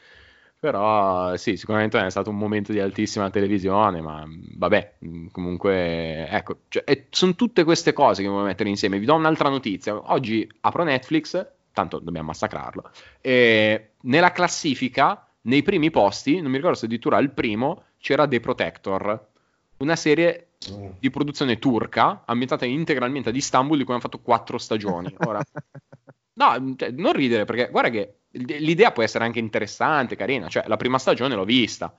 Però 0.61 1.35
sì, 1.37 1.57
sicuramente 1.57 1.99
è 2.05 2.11
stato 2.11 2.29
un 2.29 2.37
momento 2.37 2.71
di 2.71 2.79
altissima 2.79 3.31
televisione, 3.31 3.99
ma 3.99 4.23
vabbè, 4.27 4.97
comunque, 5.31 6.27
ecco, 6.27 6.59
cioè, 6.67 7.07
sono 7.09 7.33
tutte 7.33 7.63
queste 7.63 7.93
cose 7.93 8.21
che 8.21 8.27
voglio 8.27 8.43
mettere 8.43 8.69
insieme. 8.69 8.99
Vi 8.99 9.07
do 9.07 9.15
un'altra 9.15 9.49
notizia. 9.49 9.99
Oggi 10.13 10.47
apro 10.59 10.83
Netflix, 10.83 11.47
tanto 11.73 11.97
dobbiamo 11.97 12.27
massacrarlo, 12.27 12.91
e 13.21 13.93
nella 14.01 14.31
classifica, 14.31 15.27
nei 15.41 15.63
primi 15.63 15.89
posti, 15.89 16.39
non 16.39 16.51
mi 16.51 16.57
ricordo 16.57 16.77
se 16.77 16.85
addirittura 16.85 17.17
al 17.17 17.31
primo, 17.31 17.85
c'era 17.97 18.27
The 18.27 18.39
Protector, 18.39 19.27
una 19.77 19.95
serie 19.95 20.49
di 20.99 21.09
produzione 21.09 21.57
turca, 21.57 22.21
ambientata 22.23 22.65
integralmente 22.65 23.29
ad 23.29 23.35
Istanbul, 23.35 23.77
di 23.77 23.83
cui 23.83 23.93
hanno 23.93 24.03
fatto 24.03 24.19
quattro 24.19 24.59
stagioni. 24.59 25.11
Ora, 25.25 25.41
no, 26.33 26.75
cioè, 26.77 26.91
non 26.91 27.13
ridere, 27.13 27.45
perché 27.45 27.69
guarda 27.71 27.89
che 27.89 28.15
l'idea 28.31 28.91
può 28.91 29.03
essere 29.03 29.23
anche 29.23 29.39
interessante, 29.39 30.15
carina. 30.15 30.47
Cioè, 30.47 30.63
la 30.67 30.77
prima 30.77 30.97
stagione 30.97 31.35
l'ho 31.35 31.45
vista. 31.45 31.93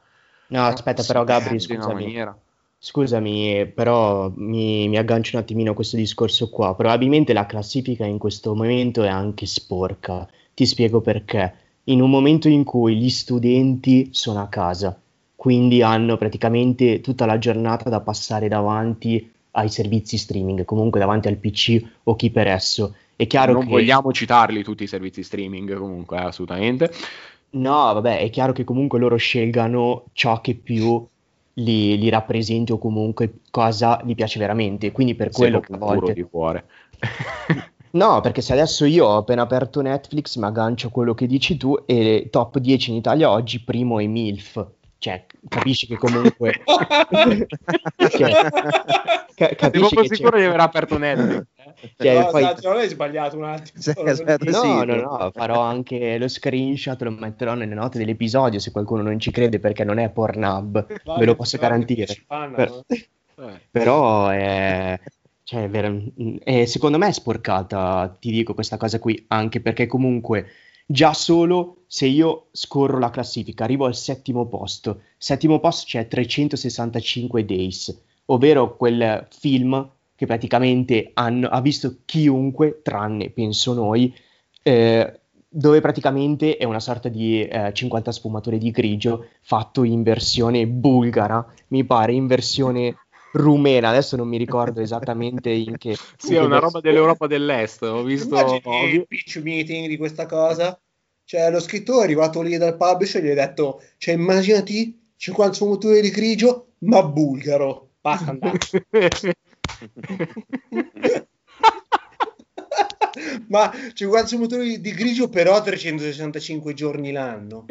No, 0.48 0.64
aspetta, 0.64 1.02
però, 1.02 1.24
Gabri, 1.24 1.58
scusami. 1.60 2.40
Scusami, 2.78 3.66
però 3.72 4.30
mi, 4.34 4.88
mi, 4.88 4.96
aggancio 4.96 5.36
un 5.36 5.42
attimino 5.42 5.70
a 5.70 5.74
questo 5.74 5.96
discorso 5.96 6.50
qua. 6.50 6.74
Probabilmente 6.74 7.32
la 7.32 7.46
classifica 7.46 8.04
in 8.04 8.18
questo 8.18 8.54
momento 8.54 9.04
è 9.04 9.08
anche 9.08 9.46
sporca. 9.46 10.28
Ti 10.52 10.66
spiego 10.66 11.00
perché. 11.00 11.54
In 11.84 12.00
un 12.00 12.10
momento 12.10 12.48
in 12.48 12.64
cui 12.64 12.96
gli 12.96 13.08
studenti 13.08 14.08
sono 14.12 14.40
a 14.40 14.48
casa, 14.48 14.98
quindi 15.36 15.82
hanno 15.82 16.16
praticamente 16.16 17.00
tutta 17.00 17.24
la 17.24 17.38
giornata 17.38 17.88
da 17.88 18.00
passare 18.00 18.48
davanti 18.48 19.32
ai 19.52 19.68
servizi 19.68 20.16
streaming, 20.16 20.64
comunque 20.64 21.00
davanti 21.00 21.28
al 21.28 21.36
PC 21.36 21.82
o 22.04 22.16
chi 22.16 22.30
per 22.30 22.46
esso, 22.46 22.94
è 23.16 23.26
chiaro 23.26 23.52
non 23.52 23.64
che... 23.64 23.70
vogliamo 23.70 24.12
citarli 24.12 24.62
tutti 24.62 24.84
i 24.84 24.88
servizi 24.88 25.22
streaming 25.22 25.76
comunque, 25.76 26.18
assolutamente. 26.18 26.90
No, 27.50 27.92
vabbè, 27.92 28.18
è 28.18 28.30
chiaro 28.30 28.52
che 28.52 28.64
comunque 28.64 28.98
loro 28.98 29.16
scelgano 29.16 30.04
ciò 30.12 30.40
che 30.40 30.54
più 30.54 31.06
li, 31.54 31.98
li 31.98 32.08
rappresenti 32.08 32.72
o 32.72 32.78
comunque 32.78 33.40
cosa 33.50 34.00
gli 34.04 34.14
piace 34.14 34.38
veramente. 34.38 34.90
Quindi 34.90 35.14
per 35.14 35.30
quello 35.30 35.60
che 35.60 35.72
a 35.72 35.76
volte... 35.76 36.14
di 36.14 36.22
cuore. 36.22 36.64
no, 37.92 38.20
perché 38.22 38.40
se 38.40 38.52
adesso 38.54 38.86
io 38.86 39.06
ho 39.06 39.16
appena 39.18 39.42
aperto 39.42 39.82
Netflix, 39.82 40.36
mi 40.36 40.46
aggancio 40.46 40.88
a 40.88 40.90
quello 40.90 41.14
che 41.14 41.26
dici 41.26 41.56
tu 41.56 41.76
e 41.84 42.28
top 42.30 42.58
10 42.58 42.90
in 42.90 42.96
Italia 42.96 43.30
oggi, 43.30 43.60
primo 43.60 44.00
è 44.00 44.06
MILF. 44.06 44.66
Cioè, 45.02 45.26
capisci 45.48 45.88
che 45.88 45.96
comunque... 45.96 46.62
cioè, 46.62 48.32
ca- 49.34 49.54
capisci 49.56 49.96
che 49.96 50.14
sicuro 50.14 50.38
di 50.38 50.44
aver 50.44 50.60
aperto 50.60 50.96
Netflix? 50.96 51.42
Cioè, 51.96 52.20
no, 52.20 52.26
poi... 52.30 52.42
esatto, 52.42 52.68
non 52.68 52.78
hai 52.78 52.88
sbagliato 52.88 53.36
un 53.36 53.44
attimo. 53.44 53.82
Sì, 53.82 53.90
aspetta, 53.90 54.48
no, 54.48 54.60
sì. 54.60 54.84
no, 54.84 54.94
no, 54.94 55.30
farò 55.34 55.60
anche 55.60 56.16
lo 56.18 56.28
screenshot, 56.28 57.02
lo 57.02 57.10
metterò 57.10 57.54
nelle 57.54 57.74
note 57.74 57.98
dell'episodio 57.98 58.60
se 58.60 58.70
qualcuno 58.70 59.02
non 59.02 59.18
ci 59.18 59.32
crede 59.32 59.58
perché 59.58 59.82
non 59.82 59.98
è 59.98 60.08
Pornhub, 60.08 60.86
vale, 61.02 61.18
ve 61.18 61.24
lo 61.24 61.34
posso 61.34 61.56
vale, 61.56 61.68
garantire. 61.68 62.22
Fanno, 62.24 62.54
per... 62.54 62.84
eh. 62.86 63.60
Però 63.72 64.28
è... 64.28 65.00
Cioè, 65.42 65.68
ver- 65.68 66.12
è, 66.44 66.64
secondo 66.66 66.98
me 66.98 67.08
è 67.08 67.12
sporcata, 67.12 68.16
ti 68.20 68.30
dico 68.30 68.54
questa 68.54 68.76
cosa 68.76 69.00
qui, 69.00 69.24
anche 69.26 69.60
perché 69.60 69.88
comunque 69.88 70.46
già 70.86 71.12
solo 71.14 71.84
se 71.86 72.06
io 72.06 72.46
scorro 72.52 72.98
la 72.98 73.10
classifica, 73.10 73.64
arrivo 73.64 73.86
al 73.86 73.94
settimo 73.94 74.46
posto, 74.46 75.02
settimo 75.18 75.60
posto 75.60 75.84
c'è 75.86 76.08
365 76.08 77.44
Days, 77.44 78.02
ovvero 78.26 78.76
quel 78.76 79.26
film 79.30 79.90
che 80.14 80.26
praticamente 80.26 81.10
hanno, 81.14 81.48
ha 81.48 81.60
visto 81.60 81.98
chiunque, 82.04 82.80
tranne 82.82 83.30
penso 83.30 83.74
noi, 83.74 84.14
eh, 84.62 85.20
dove 85.54 85.80
praticamente 85.80 86.56
è 86.56 86.64
una 86.64 86.80
sorta 86.80 87.08
di 87.08 87.42
eh, 87.42 87.72
50 87.74 88.10
sfumature 88.10 88.56
di 88.56 88.70
grigio 88.70 89.26
fatto 89.42 89.82
in 89.82 90.02
versione 90.02 90.66
bulgara, 90.66 91.44
mi 91.68 91.84
pare, 91.84 92.12
in 92.14 92.26
versione 92.26 92.96
rumena, 93.32 93.88
adesso 93.88 94.16
non 94.16 94.28
mi 94.28 94.36
ricordo 94.36 94.80
esattamente 94.80 95.50
in 95.50 95.76
che... 95.78 95.96
sì, 96.16 96.34
è 96.34 96.40
una 96.40 96.58
roba 96.58 96.80
dell'Europa 96.80 97.26
dell'Est, 97.26 97.82
ho 97.82 98.02
visto... 98.02 98.60
il 98.90 99.06
pitch 99.06 99.40
meeting 99.42 99.88
di 99.88 99.96
questa 99.96 100.26
cosa, 100.26 100.78
cioè 101.24 101.50
lo 101.50 101.60
scrittore 101.60 102.00
è 102.00 102.04
arrivato 102.04 102.42
lì 102.42 102.56
dal 102.56 102.76
publisher 102.76 103.22
e 103.22 103.26
gli 103.26 103.30
ha 103.30 103.46
detto, 103.46 103.82
cioè 103.98 104.14
immaginati 104.14 105.12
50 105.16 105.54
sfumature 105.54 106.00
di 106.00 106.10
grigio, 106.10 106.72
ma 106.78 107.02
bulgaro, 107.02 107.92
basta 108.00 108.30
andare. 108.30 108.58
Ma 113.48 113.70
50 113.92 114.38
motori 114.38 114.80
di 114.80 114.92
grigio 114.92 115.28
però 115.28 115.60
365 115.62 116.74
giorni 116.74 117.12
l'anno. 117.12 117.66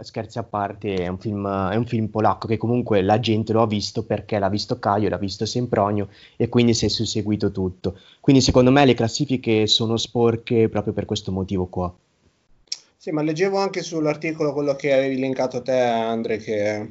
Scherzi 0.00 0.38
a 0.38 0.42
parte, 0.42 0.94
è 0.94 1.08
un, 1.08 1.18
film, 1.18 1.46
è 1.46 1.76
un, 1.76 1.86
film, 1.86 2.06
polacco 2.08 2.46
che 2.46 2.56
comunque 2.56 3.02
la 3.02 3.20
gente 3.20 3.52
lo 3.52 3.62
ha 3.62 3.66
visto 3.66 4.04
perché 4.04 4.38
l'ha 4.38 4.48
visto 4.48 4.78
Caio, 4.78 5.08
l'ha 5.08 5.18
visto 5.18 5.46
Sempronio 5.46 6.08
e 6.36 6.48
quindi 6.48 6.74
si 6.74 6.86
è 6.86 6.88
susseguito 6.88 7.50
tutto. 7.50 7.98
Quindi 8.20 8.42
secondo 8.42 8.70
me 8.70 8.84
le 8.84 8.94
classifiche 8.94 9.66
sono 9.66 9.96
sporche 9.96 10.68
proprio 10.68 10.92
per 10.92 11.04
questo 11.04 11.32
motivo 11.32 11.66
qua. 11.66 11.94
Sì, 12.96 13.12
ma 13.12 13.22
leggevo 13.22 13.58
anche 13.58 13.82
sull'articolo 13.82 14.52
quello 14.52 14.74
che 14.74 14.92
avevi 14.92 15.16
linkato 15.16 15.62
te, 15.62 15.78
Andre, 15.78 16.38
che 16.38 16.90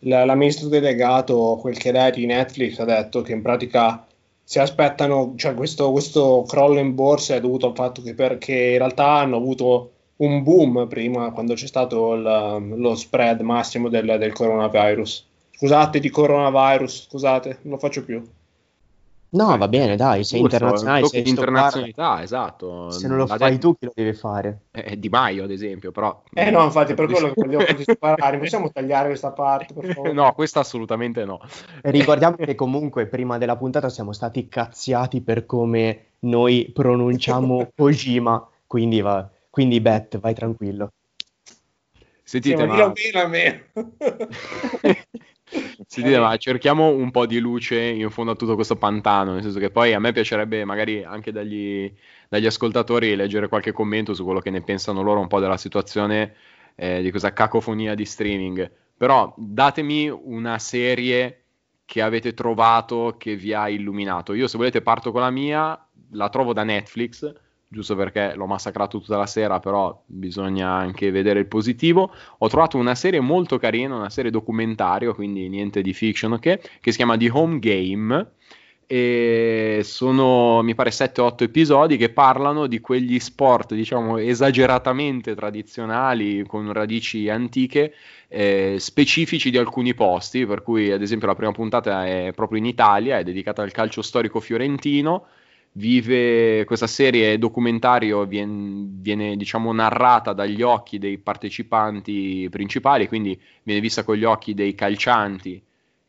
l'amministratore 0.00 0.80
delegato, 0.80 1.58
quel 1.60 1.76
che 1.76 1.90
è 1.90 2.10
di 2.12 2.26
Netflix, 2.26 2.78
ha 2.78 2.84
detto 2.84 3.22
che 3.22 3.32
in 3.32 3.42
pratica 3.42 4.05
si 4.48 4.60
aspettano, 4.60 5.34
cioè 5.34 5.54
questo, 5.54 5.90
questo 5.90 6.44
crollo 6.46 6.78
in 6.78 6.94
borsa 6.94 7.34
è 7.34 7.40
dovuto 7.40 7.66
al 7.66 7.74
fatto 7.74 8.00
che 8.00 8.14
perché 8.14 8.54
in 8.54 8.78
realtà 8.78 9.14
hanno 9.14 9.38
avuto 9.38 9.90
un 10.18 10.44
boom 10.44 10.86
prima 10.86 11.32
quando 11.32 11.54
c'è 11.54 11.66
stato 11.66 12.14
il, 12.14 12.22
lo 12.76 12.94
spread 12.94 13.40
massimo 13.40 13.88
del, 13.88 14.16
del, 14.20 14.32
coronavirus. 14.32 15.26
Scusate 15.50 15.98
di 15.98 16.10
coronavirus, 16.10 17.08
scusate, 17.08 17.58
non 17.62 17.72
lo 17.72 17.78
faccio 17.78 18.04
più. 18.04 18.24
No, 19.28 19.56
va 19.58 19.68
bene, 19.68 19.96
dai, 19.96 20.24
sei 20.24 20.40
Giusto, 20.40 20.54
internazionale, 20.56 21.06
sei 21.06 21.22
di 21.22 21.28
internazionalità, 21.30 22.22
esatto. 22.22 22.90
Se 22.90 23.08
non 23.08 23.16
lo 23.16 23.26
La 23.26 23.36
fai 23.36 23.58
tu, 23.58 23.76
chi 23.76 23.84
lo 23.86 23.92
deve 23.94 24.14
fare? 24.14 24.60
eh, 24.70 24.98
Di 24.98 25.08
Maio, 25.08 25.44
ad 25.44 25.50
esempio, 25.50 25.90
però... 25.90 26.22
Eh 26.32 26.50
no, 26.50 26.64
infatti, 26.64 26.94
per 26.94 27.06
quello 27.06 27.32
che 27.32 27.42
voglio 27.44 27.60
separare. 27.82 28.38
Possiamo 28.38 28.70
tagliare 28.70 29.08
questa 29.08 29.32
parte, 29.32 29.74
per 29.74 29.92
favore? 29.92 30.12
No, 30.12 30.32
questa 30.32 30.60
assolutamente 30.60 31.24
no. 31.24 31.40
Ricordiamo 31.82 32.36
che 32.36 32.54
comunque 32.54 33.06
prima 33.06 33.36
della 33.36 33.56
puntata 33.56 33.88
siamo 33.88 34.12
stati 34.12 34.48
cazziati 34.48 35.20
per 35.20 35.44
come 35.44 36.04
noi 36.20 36.70
pronunciamo 36.72 37.68
Kojima, 37.76 38.48
quindi, 38.66 39.00
va, 39.00 39.28
quindi 39.50 39.80
Bet, 39.80 40.18
vai 40.18 40.34
tranquillo. 40.34 40.92
Sì, 42.22 42.40
Sentite, 42.40 42.66
ma 42.66 42.74
ma... 42.76 42.92
dillo 42.92 42.92
bene 42.92 43.20
a 43.20 43.28
me. 43.28 43.66
Sentite, 45.86 46.18
ma 46.18 46.36
cerchiamo 46.36 46.88
un 46.88 47.10
po' 47.10 47.24
di 47.24 47.38
luce 47.38 47.80
in 47.80 48.10
fondo 48.10 48.32
a 48.32 48.34
tutto 48.34 48.56
questo 48.56 48.76
pantano, 48.76 49.32
nel 49.32 49.42
senso 49.42 49.60
che 49.60 49.70
poi 49.70 49.92
a 49.92 50.00
me 50.00 50.12
piacerebbe 50.12 50.64
magari 50.64 51.04
anche 51.04 51.30
dagli, 51.30 51.92
dagli 52.28 52.46
ascoltatori 52.46 53.14
leggere 53.14 53.48
qualche 53.48 53.72
commento 53.72 54.12
su 54.12 54.24
quello 54.24 54.40
che 54.40 54.50
ne 54.50 54.62
pensano 54.62 55.02
loro 55.02 55.20
un 55.20 55.28
po' 55.28 55.38
della 55.38 55.56
situazione 55.56 56.34
eh, 56.74 57.00
di 57.00 57.10
questa 57.10 57.32
cacofonia 57.32 57.94
di 57.94 58.04
streaming. 58.04 58.70
Però 58.96 59.32
datemi 59.36 60.08
una 60.08 60.58
serie 60.58 61.42
che 61.84 62.02
avete 62.02 62.34
trovato 62.34 63.14
che 63.16 63.36
vi 63.36 63.52
ha 63.52 63.68
illuminato. 63.68 64.34
Io 64.34 64.48
se 64.48 64.56
volete 64.56 64.82
parto 64.82 65.12
con 65.12 65.20
la 65.20 65.30
mia, 65.30 65.88
la 66.10 66.28
trovo 66.28 66.52
da 66.52 66.64
Netflix, 66.64 67.32
giusto 67.68 67.96
perché 67.96 68.34
l'ho 68.34 68.46
massacrato 68.46 68.98
tutta 69.00 69.16
la 69.16 69.26
sera, 69.26 69.58
però 69.58 70.02
bisogna 70.06 70.70
anche 70.70 71.10
vedere 71.10 71.40
il 71.40 71.46
positivo. 71.46 72.12
Ho 72.38 72.48
trovato 72.48 72.78
una 72.78 72.94
serie 72.94 73.20
molto 73.20 73.58
carina, 73.58 73.96
una 73.96 74.10
serie 74.10 74.30
documentario, 74.30 75.14
quindi 75.14 75.48
niente 75.48 75.82
di 75.82 75.92
fiction, 75.92 76.32
ok? 76.32 76.40
Che 76.80 76.90
si 76.90 76.96
chiama 76.96 77.16
The 77.16 77.30
Home 77.30 77.58
Game 77.58 78.34
e 78.88 79.80
sono 79.82 80.62
mi 80.62 80.76
pare 80.76 80.90
7-8 80.90 81.42
episodi 81.42 81.96
che 81.96 82.10
parlano 82.10 82.68
di 82.68 82.80
quegli 82.80 83.18
sport 83.18 83.74
diciamo 83.74 84.18
esageratamente 84.18 85.34
tradizionali 85.34 86.44
con 86.46 86.72
radici 86.72 87.28
antiche 87.28 87.94
eh, 88.28 88.76
specifici 88.78 89.50
di 89.50 89.58
alcuni 89.58 89.92
posti 89.94 90.46
per 90.46 90.62
cui 90.62 90.92
ad 90.92 91.02
esempio 91.02 91.26
la 91.26 91.34
prima 91.34 91.50
puntata 91.50 92.06
è 92.06 92.30
proprio 92.32 92.60
in 92.60 92.66
Italia 92.66 93.18
è 93.18 93.24
dedicata 93.24 93.62
al 93.62 93.72
calcio 93.72 94.02
storico 94.02 94.38
fiorentino 94.38 95.26
vive 95.76 96.64
questa 96.64 96.86
serie 96.86 97.38
documentario 97.38 98.24
viene, 98.24 98.86
viene 98.88 99.36
diciamo 99.36 99.72
narrata 99.72 100.32
dagli 100.32 100.62
occhi 100.62 100.98
dei 100.98 101.18
partecipanti 101.18 102.48
principali 102.50 103.08
quindi 103.08 103.38
viene 103.62 103.80
vista 103.80 104.02
con 104.02 104.16
gli 104.16 104.24
occhi 104.24 104.54
dei 104.54 104.74
calcianti 104.74 105.62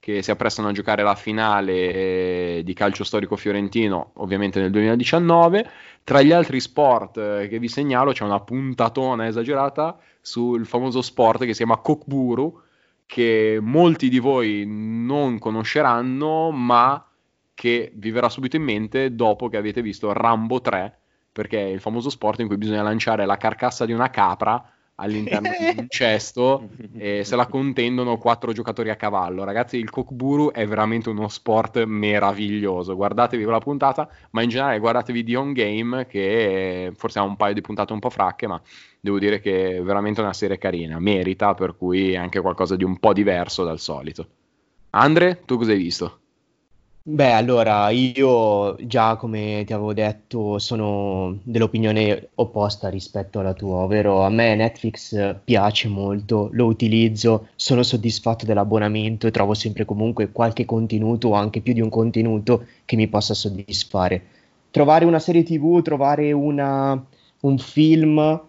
che 0.08 0.22
si 0.22 0.32
apprestano 0.32 0.70
a 0.70 0.72
giocare 0.72 1.04
la 1.04 1.16
finale 1.16 1.74
eh, 1.74 2.62
di 2.64 2.74
calcio 2.74 3.04
storico 3.04 3.36
fiorentino, 3.36 4.12
ovviamente 4.14 4.62
nel 4.62 4.72
2019. 4.72 5.70
Tra 6.06 6.22
gli 6.22 6.32
altri 6.32 6.62
sport 6.62 7.18
eh, 7.18 7.48
che 7.50 7.60
vi 7.60 7.68
segnalo 7.68 8.14
c'è 8.14 8.24
una 8.24 8.40
puntatona 8.40 9.28
esagerata 9.28 10.00
sul 10.22 10.66
famoso 10.66 11.02
sport 11.02 11.40
che 11.42 11.52
si 11.52 11.58
chiama 11.58 11.82
Kokburu, 11.82 12.62
che 13.06 13.60
molti 13.62 14.08
di 14.08 14.20
voi 14.20 14.64
non 14.66 15.40
conosceranno, 15.40 16.52
ma 16.52 17.07
che 17.58 17.92
vi 17.96 18.12
verrà 18.12 18.30
subito 18.30 18.56
in 18.56 18.62
mente 18.62 19.16
dopo 19.16 19.50
che 19.50 19.58
avete 19.58 19.82
visto 19.82 20.14
Rambo 20.14 20.62
3, 20.62 20.96
perché 21.32 21.60
è 21.60 21.70
il 21.70 21.80
famoso 21.80 22.12
sport 22.12 22.40
in 22.40 22.46
cui 22.46 22.56
bisogna 22.56 22.84
lanciare 22.84 23.26
la 23.26 23.38
carcassa 23.38 23.84
di 23.84 23.94
una 23.94 24.12
capra 24.12 24.64
all'interno 24.94 25.50
di 25.58 25.80
un 25.80 25.86
cesto 25.90 26.70
e 26.96 27.24
se 27.24 27.36
la 27.36 27.48
contendono 27.48 28.20
quattro 28.20 28.52
giocatori 28.52 28.92
a 28.92 28.96
cavallo. 28.96 29.44
Ragazzi, 29.44 29.78
il 29.78 29.90
Kokburu 29.90 30.52
è 30.52 30.68
veramente 30.68 31.10
uno 31.10 31.28
sport 31.30 31.84
meraviglioso. 31.86 32.96
Guardatevi 32.96 33.42
quella 33.42 33.58
puntata, 33.58 34.08
ma 34.32 34.44
in 34.44 34.50
generale 34.50 34.78
guardatevi 34.78 35.24
The 35.24 35.36
On 35.36 35.52
Game, 35.54 36.06
che 36.06 36.92
forse 36.96 37.18
ha 37.18 37.24
un 37.24 37.38
paio 37.38 37.56
di 37.56 37.62
puntate 37.62 37.92
un 37.92 38.00
po' 38.00 38.12
fracche, 38.12 38.46
ma 38.46 38.62
devo 39.00 39.18
dire 39.18 39.40
che 39.40 39.78
è 39.78 39.82
veramente 39.82 40.22
una 40.22 40.34
serie 40.34 40.60
carina. 40.60 41.00
Merita, 41.00 41.56
per 41.56 41.76
cui 41.76 42.12
è 42.12 42.18
anche 42.18 42.40
qualcosa 42.40 42.76
di 42.76 42.84
un 42.84 43.00
po' 43.00 43.14
diverso 43.14 43.64
dal 43.64 43.80
solito. 43.80 44.28
Andre, 44.92 45.42
tu 45.44 45.58
cosa 45.58 45.72
hai 45.72 45.78
visto? 45.80 46.20
Beh, 47.10 47.32
allora 47.32 47.90
io 47.90 48.76
già 48.86 49.16
come 49.16 49.64
ti 49.66 49.72
avevo 49.72 49.94
detto 49.94 50.60
sono 50.60 51.40
dell'opinione 51.44 52.32
opposta 52.36 52.90
rispetto 52.90 53.40
alla 53.40 53.54
tua, 53.54 53.78
ovvero 53.84 54.24
a 54.24 54.30
me 54.30 54.56
Netflix 54.56 55.36
piace 55.46 55.88
molto, 55.88 56.50
lo 56.52 56.66
utilizzo, 56.66 57.48
sono 57.56 57.82
soddisfatto 57.82 58.46
dell'abbonamento 58.46 59.26
e 59.26 59.32
trovo 59.32 59.54
sempre 59.54 59.86
comunque 59.86 60.34
qualche 60.34 60.66
contenuto 60.66 61.30
o 61.30 61.34
anche 61.34 61.62
più 61.62 61.72
di 61.72 61.80
un 61.80 61.88
contenuto 61.88 62.66
che 62.84 62.98
mi 62.98 63.08
possa 63.08 63.34
soddisfare. 63.34 64.22
Trovare 64.70 65.06
una 65.06 65.20
serie 65.20 65.44
TV, 65.44 65.82
trovare 65.82 66.34
una, 66.34 67.02
un 67.40 67.58
film 67.58 68.47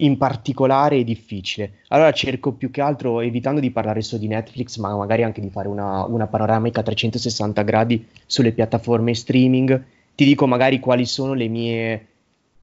in 0.00 0.16
particolare 0.16 0.98
è 0.98 1.04
difficile. 1.04 1.78
Allora 1.88 2.12
cerco 2.12 2.52
più 2.52 2.70
che 2.70 2.80
altro, 2.80 3.20
evitando 3.20 3.60
di 3.60 3.70
parlare 3.70 4.02
solo 4.02 4.20
di 4.20 4.28
Netflix, 4.28 4.76
ma 4.76 4.94
magari 4.94 5.22
anche 5.22 5.40
di 5.40 5.50
fare 5.50 5.68
una, 5.68 6.04
una 6.04 6.26
panoramica 6.26 6.80
a 6.80 6.82
360 6.82 7.62
gradi 7.62 8.06
sulle 8.26 8.52
piattaforme 8.52 9.14
streaming. 9.14 9.82
Ti 10.14 10.24
dico 10.24 10.46
magari 10.46 10.80
quali 10.80 11.06
sono 11.06 11.34
le 11.34 11.48
mie, 11.48 12.06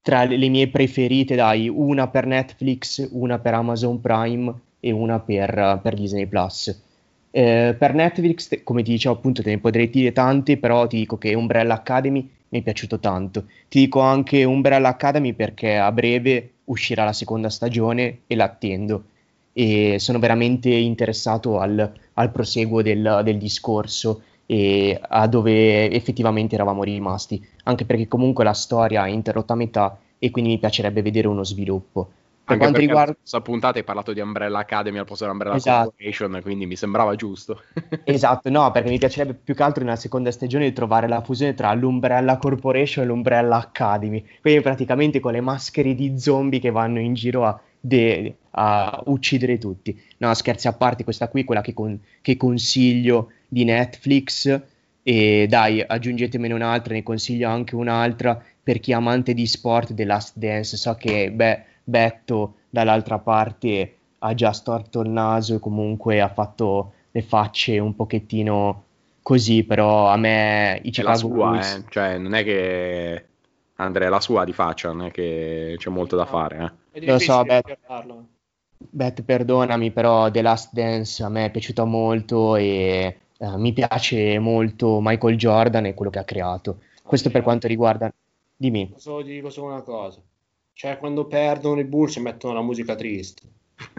tra 0.02 0.24
le, 0.24 0.48
mie 0.48 0.68
preferite, 0.68 1.34
dai, 1.34 1.68
una 1.68 2.08
per 2.08 2.26
Netflix, 2.26 3.08
una 3.12 3.38
per 3.38 3.54
Amazon 3.54 4.00
Prime 4.00 4.52
e 4.80 4.90
una 4.90 5.18
per, 5.18 5.80
per 5.82 5.94
Disney 5.94 6.26
Plus. 6.26 6.82
Eh, 7.30 7.74
per 7.78 7.94
Netflix, 7.94 8.62
come 8.64 8.82
ti 8.82 8.92
dicevo 8.92 9.14
appunto, 9.14 9.42
te 9.42 9.50
ne 9.50 9.58
potrei 9.58 9.90
dire 9.90 10.12
tante, 10.12 10.56
però 10.56 10.86
ti 10.86 10.96
dico 10.96 11.18
che 11.18 11.34
Umbrella 11.34 11.74
Academy 11.74 12.28
mi 12.48 12.60
è 12.60 12.62
piaciuto 12.62 12.98
tanto. 12.98 13.46
Ti 13.68 13.80
dico 13.80 14.00
anche 14.00 14.44
Umbrella 14.44 14.88
Academy 14.88 15.32
perché 15.32 15.76
a 15.76 15.92
breve 15.92 16.52
uscirà 16.64 17.04
la 17.04 17.12
seconda 17.12 17.50
stagione 17.50 18.20
e 18.26 18.34
l'attendo 18.34 19.04
e 19.52 19.98
sono 19.98 20.18
veramente 20.20 20.70
interessato 20.70 21.58
al, 21.58 21.92
al 22.14 22.30
proseguo 22.30 22.80
del, 22.80 23.22
del 23.24 23.38
discorso 23.38 24.22
e 24.46 24.98
a 25.00 25.26
dove 25.26 25.90
effettivamente 25.90 26.54
eravamo 26.54 26.84
rimasti, 26.84 27.44
anche 27.64 27.84
perché 27.84 28.06
comunque 28.06 28.44
la 28.44 28.52
storia 28.52 29.04
è 29.04 29.10
interrotta 29.10 29.54
a 29.54 29.56
metà 29.56 29.98
e 30.18 30.30
quindi 30.30 30.50
mi 30.50 30.58
piacerebbe 30.58 31.02
vedere 31.02 31.28
uno 31.28 31.44
sviluppo. 31.44 32.10
Per 32.48 32.56
Anche 32.56 32.70
quanto 32.70 32.80
riguarda... 32.80 33.12
scorsa 33.12 33.40
puntata 33.42 33.76
hai 33.78 33.84
parlato 33.84 34.14
di 34.14 34.20
Umbrella 34.20 34.60
Academy 34.60 34.96
al 34.96 35.04
posto 35.04 35.24
di 35.24 35.30
Umbrella 35.30 35.56
Esatto. 35.56 35.90
Corporation, 35.90 36.40
quindi 36.42 36.64
mi 36.64 36.76
sembrava 36.76 37.14
giusto. 37.14 37.62
Esatto, 38.04 38.48
no, 38.48 38.70
perché 38.70 38.88
mi 38.88 38.96
piacerebbe 38.98 39.34
più 39.34 39.54
che 39.54 39.62
altro 39.62 39.84
nella 39.84 39.96
seconda 39.96 40.30
stagione 40.30 40.72
trovare 40.72 41.08
la 41.08 41.20
fusione 41.20 41.52
tra 41.52 41.72
l'Umbrella 41.74 42.38
Corporation 42.38 43.04
e 43.04 43.06
l'Umbrella 43.06 43.56
Academy. 43.56 44.24
Quindi 44.40 44.62
praticamente 44.62 45.20
con 45.20 45.32
le 45.32 45.42
maschere 45.42 45.94
di 45.94 46.18
zombie 46.18 46.58
che 46.58 46.70
vanno 46.70 47.00
in 47.00 47.12
giro 47.12 47.44
a, 47.44 47.60
de- 47.78 48.34
a 48.52 49.02
uccidere 49.06 49.58
tutti. 49.58 50.00
No, 50.18 50.32
scherzi 50.32 50.68
a 50.68 50.72
parte, 50.72 51.04
questa 51.04 51.28
qui 51.28 51.42
è 51.42 51.44
quella 51.44 51.60
che, 51.60 51.74
con- 51.74 52.00
che 52.22 52.38
consiglio 52.38 53.30
di 53.46 53.64
Netflix. 53.64 54.58
E 55.02 55.46
dai, 55.48 55.82
aggiungetemene 55.86 56.54
un'altra, 56.54 56.94
ne 56.94 57.02
consiglio 57.02 57.48
anche 57.48 57.74
un'altra 57.74 58.42
per 58.62 58.80
chi 58.80 58.90
è 58.92 58.94
amante 58.94 59.32
di 59.34 59.46
sport, 59.46 59.94
The 59.94 60.04
Last 60.04 60.36
Dance. 60.36 60.76
So 60.76 60.94
che, 60.94 61.30
beh, 61.30 61.64
Betto 61.88 62.56
dall'altra 62.68 63.18
parte 63.18 63.96
ha 64.18 64.34
già 64.34 64.52
storto 64.52 65.00
il 65.00 65.08
naso 65.08 65.54
e 65.54 65.58
comunque 65.58 66.20
ha 66.20 66.28
fatto 66.28 66.92
le 67.10 67.22
facce 67.22 67.78
un 67.78 67.96
pochettino 67.96 68.84
così, 69.22 69.64
però 69.64 70.08
a 70.08 70.16
me 70.18 70.80
i 70.82 70.90
Chicago 70.90 71.16
sua, 71.16 71.48
Bulls 71.48 71.74
eh. 71.76 71.84
cioè 71.88 72.18
non 72.18 72.34
è 72.34 72.44
che 72.44 73.24
Andrea 73.76 74.10
la 74.10 74.20
sua 74.20 74.44
di 74.44 74.52
faccia, 74.52 74.92
non 74.92 75.06
è 75.06 75.10
che 75.10 75.76
c'è 75.78 75.88
molto 75.88 76.14
da 76.14 76.26
fare. 76.26 76.74
Eh. 76.92 77.06
Lo 77.06 77.18
so, 77.18 77.42
difficile 77.42 77.62
beh. 77.62 77.78
parlarlo. 77.86 78.26
Bet, 78.76 79.22
perdonami, 79.22 79.90
però 79.90 80.30
The 80.30 80.42
Last 80.42 80.74
Dance 80.74 81.22
a 81.22 81.30
me 81.30 81.46
è 81.46 81.50
piaciuta 81.50 81.84
molto 81.84 82.54
e 82.56 83.18
eh, 83.38 83.56
mi 83.56 83.72
piace 83.72 84.38
molto 84.38 84.98
Michael 85.00 85.36
Jordan 85.36 85.86
e 85.86 85.94
quello 85.94 86.10
che 86.10 86.18
ha 86.18 86.24
creato. 86.24 86.80
Questo 87.02 87.30
per 87.30 87.40
quanto 87.40 87.66
riguarda... 87.66 88.12
Dimmi. 88.54 88.92
Solo 88.96 89.22
ti 89.22 89.30
dico 89.30 89.48
solo 89.48 89.72
una 89.72 89.82
cosa. 89.82 90.20
Cioè, 90.78 90.96
quando 90.96 91.26
perdono 91.26 91.80
i 91.80 91.84
Bulls 91.84 92.18
mettono 92.18 92.54
la 92.54 92.62
musica 92.62 92.94
triste. 92.94 93.42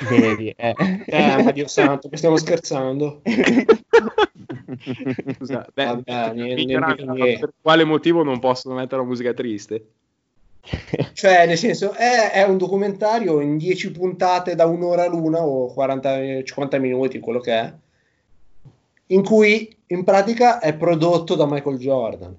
Vedi, 0.09 0.53
eh. 0.55 0.73
Eh, 1.07 1.43
ma 1.43 1.51
Dio 1.51 1.67
santo, 1.67 2.07
che 2.07 2.15
stiamo 2.15 2.37
scherzando? 2.37 3.21
Scusa, 5.35 5.67
beh, 5.73 5.85
Vabbè, 5.85 6.33
niente- 6.35 6.63
niente- 6.63 7.03
niente. 7.03 7.39
per 7.39 7.53
quale 7.61 7.83
motivo 7.83 8.23
non 8.23 8.39
possono 8.39 8.75
mettere 8.75 9.01
la 9.01 9.07
musica 9.09 9.33
triste? 9.33 9.87
Cioè, 11.11 11.45
nel 11.47 11.57
senso, 11.57 11.91
è, 11.91 12.31
è 12.31 12.43
un 12.43 12.57
documentario 12.57 13.41
in 13.41 13.57
10 13.57 13.91
puntate 13.91 14.55
da 14.55 14.65
un'ora 14.65 15.05
l'una 15.05 15.41
o 15.45 15.65
40, 15.73 16.43
50 16.43 16.77
minuti, 16.77 17.19
quello 17.19 17.41
che 17.41 17.59
è, 17.59 17.73
in 19.07 19.21
cui 19.21 19.75
in 19.87 20.05
pratica 20.05 20.59
è 20.59 20.73
prodotto 20.77 21.35
da 21.35 21.45
Michael 21.45 21.77
Jordan. 21.77 22.33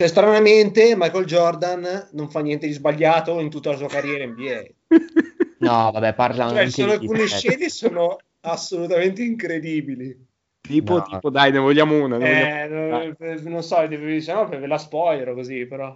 Cioè, 0.00 0.08
stranamente, 0.08 0.94
Michael 0.96 1.26
Jordan 1.26 2.08
non 2.12 2.30
fa 2.30 2.40
niente 2.40 2.66
di 2.66 2.72
sbagliato 2.72 3.38
in 3.38 3.50
tutta 3.50 3.72
la 3.72 3.76
sua 3.76 3.86
carriera 3.88 4.24
NBA. 4.24 4.62
No, 5.60 5.90
vabbè, 5.92 6.14
parla 6.14 6.48
Cioè, 6.48 6.58
anche 6.60 6.70
sono 6.70 6.96
di 6.96 7.04
alcune 7.04 7.26
scene 7.26 7.68
sono 7.68 8.16
assolutamente 8.40 9.22
incredibili. 9.22 10.26
Tipo, 10.58 10.94
No. 10.96 11.02
tipo, 11.02 11.28
dai, 11.28 11.52
ne 11.52 11.58
vogliamo 11.58 12.02
una. 12.02 12.16
ne 12.16 12.62
Eh, 12.64 12.68
vogliamo- 12.68 13.14
non, 13.18 13.38
non 13.42 13.62
so, 13.62 13.86
se 14.22 14.32
no 14.32 14.48
ve 14.48 14.66
la 14.66 14.78
spoiler 14.78 15.34
così, 15.34 15.66
però. 15.66 15.94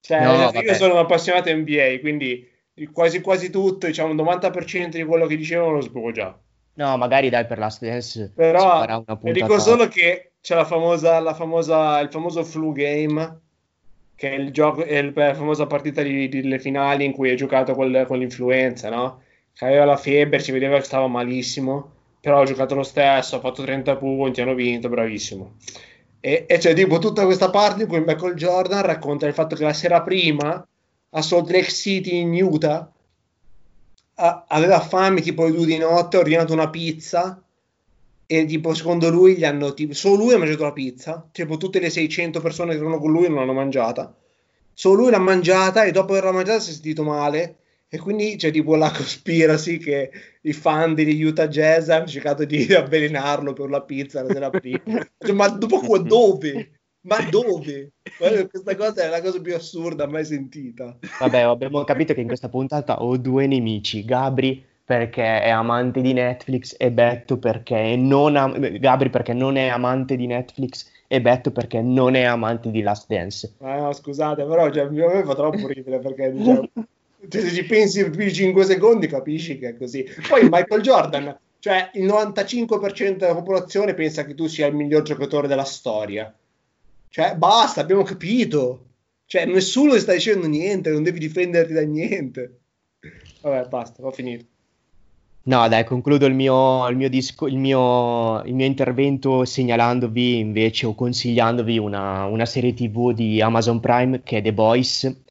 Cioè, 0.00 0.24
No, 0.24 0.32
io 0.32 0.38
vabbè. 0.50 0.74
sono 0.74 0.94
un 0.94 0.98
appassionato 0.98 1.54
NBA, 1.54 2.00
quindi 2.00 2.50
quasi 2.92 3.20
quasi 3.20 3.48
tutto, 3.48 3.86
diciamo, 3.86 4.10
un 4.10 4.16
90% 4.16 4.98
di 4.98 5.04
quello 5.04 5.26
che 5.26 5.36
dicevano 5.36 5.70
lo 5.70 5.80
già. 6.10 6.36
No, 6.74 6.96
magari 6.96 7.28
dai 7.30 7.46
per 7.46 7.58
Dance 7.86 8.00
si 8.26 8.32
Però 8.34 9.04
vi 9.22 9.30
dico 9.32 9.60
solo 9.60 9.86
che 9.86 10.32
c'è 10.46 10.54
la 10.54 10.64
famosa, 10.64 11.18
la 11.18 11.34
famosa, 11.34 11.98
il 11.98 12.08
famoso 12.08 12.44
flu 12.44 12.70
game, 12.70 13.40
che 14.14 14.30
è 14.30 14.34
il 14.34 14.52
gioco, 14.52 14.84
è 14.84 15.02
la 15.02 15.34
famosa 15.34 15.66
partita 15.66 16.04
delle 16.04 16.60
finali 16.60 17.04
in 17.04 17.10
cui 17.10 17.30
hai 17.30 17.36
giocato 17.36 17.74
col- 17.74 18.04
con 18.06 18.20
l'influenza, 18.20 18.88
no? 18.88 19.22
Che 19.52 19.64
aveva 19.64 19.84
la 19.84 19.96
febbre, 19.96 20.38
si 20.38 20.52
vedeva 20.52 20.76
che 20.76 20.84
stava 20.84 21.08
malissimo, 21.08 21.90
però 22.20 22.42
ha 22.42 22.44
giocato 22.44 22.76
lo 22.76 22.84
stesso, 22.84 23.34
ha 23.34 23.40
fatto 23.40 23.64
30 23.64 23.96
punti, 23.96 24.40
hanno 24.40 24.54
vinto, 24.54 24.88
bravissimo. 24.88 25.56
E, 26.20 26.44
e 26.46 26.58
c'è 26.58 26.74
tipo 26.74 26.98
tutta 27.00 27.24
questa 27.24 27.50
parte 27.50 27.82
in 27.82 27.88
cui 27.88 27.98
Michael 27.98 28.34
Jordan 28.34 28.82
racconta 28.82 29.26
il 29.26 29.34
fatto 29.34 29.56
che 29.56 29.64
la 29.64 29.72
sera 29.72 30.02
prima 30.02 30.64
a 31.10 31.22
Salt 31.22 31.50
Lake 31.50 31.70
City 31.70 32.18
in 32.18 32.40
Utah 32.40 32.88
a- 34.14 34.44
aveva 34.46 34.78
fame 34.78 35.20
tipo 35.22 35.42
le 35.42 35.50
due 35.50 35.66
di 35.66 35.76
notte, 35.76 36.18
ha 36.18 36.20
ordinato 36.20 36.52
una 36.52 36.70
pizza 36.70 37.42
e 38.26 38.44
tipo 38.44 38.74
secondo 38.74 39.08
lui 39.08 39.36
gli 39.36 39.44
hanno 39.44 39.72
tipo, 39.72 39.94
solo 39.94 40.24
lui 40.24 40.34
ha 40.34 40.38
mangiato 40.38 40.64
la 40.64 40.72
pizza, 40.72 41.28
tipo 41.30 41.56
tutte 41.56 41.78
le 41.78 41.90
600 41.90 42.40
persone 42.40 42.72
che 42.72 42.80
erano 42.80 42.98
con 42.98 43.12
lui 43.12 43.28
non 43.28 43.36
l'hanno 43.36 43.52
mangiata. 43.52 44.14
Solo 44.72 45.02
lui 45.02 45.10
l'ha 45.10 45.18
mangiata 45.18 45.84
e 45.84 45.92
dopo 45.92 46.12
averla 46.12 46.32
mangiata 46.32 46.60
si 46.60 46.70
è 46.70 46.72
sentito 46.74 47.02
male 47.02 47.56
e 47.88 47.98
quindi 47.98 48.36
c'è 48.36 48.50
tipo 48.50 48.74
la 48.74 48.90
conspiracy 48.94 49.78
che 49.78 50.10
i 50.42 50.52
fan 50.52 50.94
degli 50.94 51.22
Utah 51.22 51.48
Jazz 51.48 51.88
hanno 51.88 52.06
cercato 52.06 52.44
di 52.44 52.66
avvelenarlo 52.74 53.52
per 53.52 53.70
la 53.70 53.82
pizza 53.82 54.22
la 54.22 54.32
sera 54.32 54.50
prima. 54.50 54.82
Cioè, 55.18 55.32
ma 55.32 55.48
dopo 55.48 55.78
qua 55.80 55.98
dove? 56.02 56.72
Ma 57.06 57.20
dove? 57.30 57.92
Questa 58.18 58.74
cosa 58.74 59.04
è 59.04 59.08
la 59.08 59.22
cosa 59.22 59.40
più 59.40 59.54
assurda 59.54 60.08
mai 60.08 60.24
sentita. 60.24 60.98
Vabbè, 61.20 61.38
abbiamo 61.42 61.84
capito 61.84 62.12
che 62.12 62.20
in 62.20 62.26
questa 62.26 62.48
puntata 62.48 63.00
ho 63.00 63.16
due 63.16 63.46
nemici, 63.46 64.04
Gabri 64.04 64.64
perché 64.86 65.42
è 65.42 65.50
amante 65.50 66.00
di 66.00 66.12
Netflix 66.12 66.76
e 66.78 66.92
Betto 66.92 67.38
perché 67.38 67.96
non 67.96 68.36
am- 68.36 68.78
Gabri 68.78 69.10
perché 69.10 69.32
non 69.32 69.56
è 69.56 69.66
amante 69.66 70.14
di 70.14 70.28
Netflix 70.28 70.88
e 71.08 71.20
Betto 71.20 71.50
perché 71.50 71.82
non 71.82 72.14
è 72.14 72.22
amante 72.22 72.70
di 72.70 72.82
Last 72.82 73.08
Dance. 73.08 73.54
Ma 73.58 73.78
no, 73.78 73.92
scusate, 73.92 74.44
però 74.44 74.70
cioè, 74.70 74.84
a 74.84 74.88
me 74.88 75.24
fa 75.24 75.34
troppo 75.34 75.66
ridere 75.66 75.98
perché 75.98 76.30
diciamo, 76.30 76.68
cioè, 77.28 77.42
se 77.42 77.50
ci 77.50 77.64
pensi 77.64 78.08
più 78.08 78.22
di 78.22 78.32
5 78.32 78.64
secondi 78.64 79.08
capisci 79.08 79.58
che 79.58 79.70
è 79.70 79.76
così. 79.76 80.08
Poi 80.28 80.42
Michael 80.48 80.82
Jordan, 80.82 81.36
cioè 81.58 81.90
il 81.94 82.06
95% 82.06 83.16
della 83.16 83.34
popolazione 83.34 83.92
pensa 83.94 84.24
che 84.24 84.36
tu 84.36 84.46
sia 84.46 84.68
il 84.68 84.76
miglior 84.76 85.02
giocatore 85.02 85.48
della 85.48 85.64
storia. 85.64 86.32
Cioè, 87.08 87.34
basta, 87.34 87.80
abbiamo 87.80 88.04
capito. 88.04 88.84
Cioè, 89.26 89.46
nessuno 89.46 89.94
ti 89.94 89.98
sta 89.98 90.12
dicendo 90.12 90.46
niente, 90.46 90.90
non 90.90 91.02
devi 91.02 91.18
difenderti 91.18 91.72
da 91.72 91.82
niente. 91.82 92.60
Vabbè, 93.40 93.66
basta, 93.66 94.00
ho 94.04 94.12
finito. 94.12 94.54
No, 95.48 95.66
dai, 95.68 95.84
concludo 95.84 96.26
il 96.26 96.34
mio, 96.34 96.88
il 96.88 96.96
mio, 96.96 97.08
disco- 97.08 97.46
il 97.46 97.56
mio- 97.56 98.42
il 98.44 98.54
mio 98.54 98.66
intervento 98.66 99.44
segnalandovi 99.44 100.38
invece 100.38 100.86
o 100.86 100.94
consigliandovi 100.94 101.78
una, 101.78 102.24
una 102.24 102.44
serie 102.46 102.74
TV 102.74 103.12
di 103.12 103.40
Amazon 103.40 103.78
Prime 103.80 104.22
che 104.24 104.38
è 104.38 104.42
The 104.42 104.52
Boys. 104.52 105.22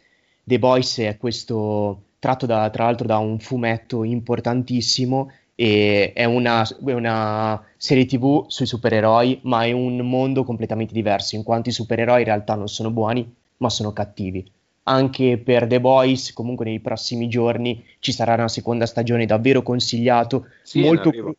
The 0.44 0.58
Boys 0.60 1.00
è 1.00 1.18
questo 1.18 2.04
tratto 2.20 2.46
da- 2.46 2.70
tra 2.70 2.86
l'altro 2.86 3.08
da 3.08 3.18
un 3.18 3.40
fumetto 3.40 4.04
importantissimo 4.06 5.32
e 5.54 6.14
è 6.14 6.24
una, 6.26 6.64
è 6.86 6.94
una 6.94 7.62
serie 7.78 8.06
TV 8.06 8.46
sui 8.48 8.66
supereroi, 8.66 9.40
ma 9.44 9.66
è 9.66 9.72
un 9.74 9.98
mondo 9.98 10.44
completamente 10.46 10.94
diverso, 10.94 11.36
in 11.36 11.44
quanto 11.44 11.70
i 11.70 11.72
supereroi 11.74 12.20
in 12.20 12.26
realtà 12.26 12.56
non 12.56 12.68
sono 12.70 12.90
buoni, 12.90 13.30
ma 13.58 13.70
sono 13.70 13.92
cattivi 13.92 14.50
anche 14.88 15.38
per 15.38 15.68
The 15.68 15.80
Boys, 15.82 16.32
comunque 16.34 16.66
nei 16.66 16.80
prossimi 16.80 17.28
giorni 17.28 17.84
ci 18.00 18.12
sarà 18.12 18.34
una 18.36 18.48
seconda 18.48 18.86
stagione 18.86 19.26
davvero 19.26 19.62
consigliato, 19.64 20.48
Sì, 20.62 20.82
molto, 20.82 21.10
cru- 21.10 21.36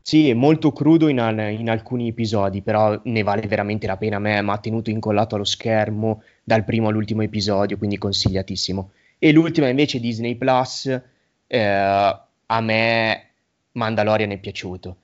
sì, 0.00 0.28
è 0.30 0.34
molto 0.34 0.70
crudo 0.72 1.08
in, 1.08 1.18
al- 1.18 1.50
in 1.58 1.68
alcuni 1.70 2.08
episodi, 2.08 2.62
però 2.62 3.00
ne 3.04 3.22
vale 3.22 3.46
veramente 3.48 3.86
la 3.86 3.96
pena. 3.96 4.16
A 4.16 4.20
me 4.20 4.40
mi 4.42 4.50
ha 4.50 4.58
tenuto 4.58 4.90
incollato 4.90 5.34
allo 5.34 5.44
schermo 5.44 6.22
dal 6.44 6.64
primo 6.64 6.88
all'ultimo 6.88 7.22
episodio, 7.22 7.78
quindi 7.78 7.98
consigliatissimo. 7.98 8.90
E 9.18 9.32
l'ultima 9.32 9.68
invece 9.68 9.98
Disney 9.98 10.36
Plus, 10.36 11.00
eh, 11.46 11.60
a 12.46 12.60
me 12.60 13.26
Mandalorian 13.72 14.30
è 14.30 14.38
piaciuto. 14.38 14.96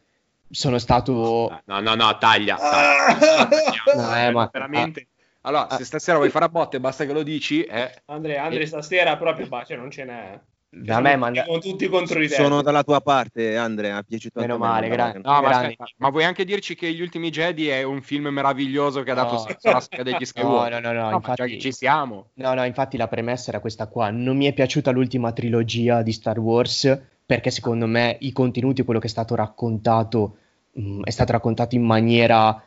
Sono 0.48 0.78
stato... 0.78 1.60
No, 1.64 1.80
no, 1.80 1.94
no, 1.94 2.18
taglia. 2.18 2.56
Taglia. 2.56 3.48
No, 3.96 4.16
eh, 4.16 4.30
ma- 4.30 4.48
veramente. 4.52 5.06
Allora, 5.42 5.68
ah. 5.68 5.76
se 5.76 5.84
stasera 5.84 6.18
vuoi 6.18 6.30
fare 6.30 6.44
a 6.44 6.48
botte, 6.48 6.80
basta 6.80 7.06
che 7.06 7.12
lo 7.12 7.22
dici. 7.22 7.62
Eh. 7.62 7.90
Andrea, 8.06 8.44
Andrea, 8.44 8.66
stasera 8.66 9.16
proprio 9.16 9.46
bah, 9.46 9.64
cioè, 9.64 9.76
non 9.76 9.90
ce 9.90 10.04
n'è. 10.04 10.40
Da 10.72 11.00
me 11.00 11.16
manda- 11.16 11.42
Siamo 11.42 11.58
tutti 11.58 11.88
contro 11.88 12.20
di 12.20 12.28
te. 12.28 12.34
Sono 12.34 12.62
dalla 12.62 12.84
tua 12.84 13.00
parte, 13.00 13.56
Andrea. 13.56 13.94
Mi 13.94 14.00
è 14.02 14.04
piaciuto 14.04 14.38
Meno 14.38 14.54
a 14.54 14.58
me 14.58 14.64
male, 14.66 14.88
Mandalorian. 14.88 15.22
No, 15.24 15.40
ma, 15.40 15.74
ma 15.96 16.10
vuoi 16.10 16.24
anche 16.24 16.44
dirci 16.44 16.76
che 16.76 16.92
Gli 16.92 17.00
Ultimi 17.00 17.30
Jedi 17.30 17.66
è 17.66 17.82
un 17.82 18.02
film 18.02 18.28
meraviglioso 18.28 19.02
che 19.02 19.10
ha 19.10 19.14
dato 19.14 19.32
No. 19.32 19.38
senso 19.38 19.68
alla 19.68 19.80
storia 19.80 20.04
degli 20.04 20.14
No, 20.20 20.24
Skywalker? 20.26 20.80
no, 20.80 20.92
no, 20.92 21.00
no, 21.00 21.08
ma 21.08 21.14
infatti- 21.16 21.34
già 21.42 21.46
che 21.46 21.58
ci 21.58 21.72
siamo. 21.72 22.28
No, 22.34 22.54
no, 22.54 22.64
infatti 22.64 22.96
la 22.96 23.08
premessa 23.08 23.50
era 23.50 23.58
questa 23.58 23.88
qua. 23.88 24.10
Non 24.10 24.36
mi 24.36 24.46
è 24.46 24.52
piaciuta 24.52 24.92
l'ultima 24.92 25.32
trilogia 25.32 26.02
di 26.02 26.12
Star 26.12 26.38
Wars 26.38 27.00
perché 27.26 27.50
secondo 27.50 27.86
me 27.86 28.16
i 28.20 28.30
contenuti, 28.30 28.84
quello 28.84 29.00
che 29.00 29.06
è 29.08 29.10
stato 29.10 29.34
raccontato, 29.34 30.36
mh, 30.72 31.02
è 31.02 31.10
stato 31.10 31.32
raccontato 31.32 31.74
in 31.74 31.82
maniera 31.82 32.62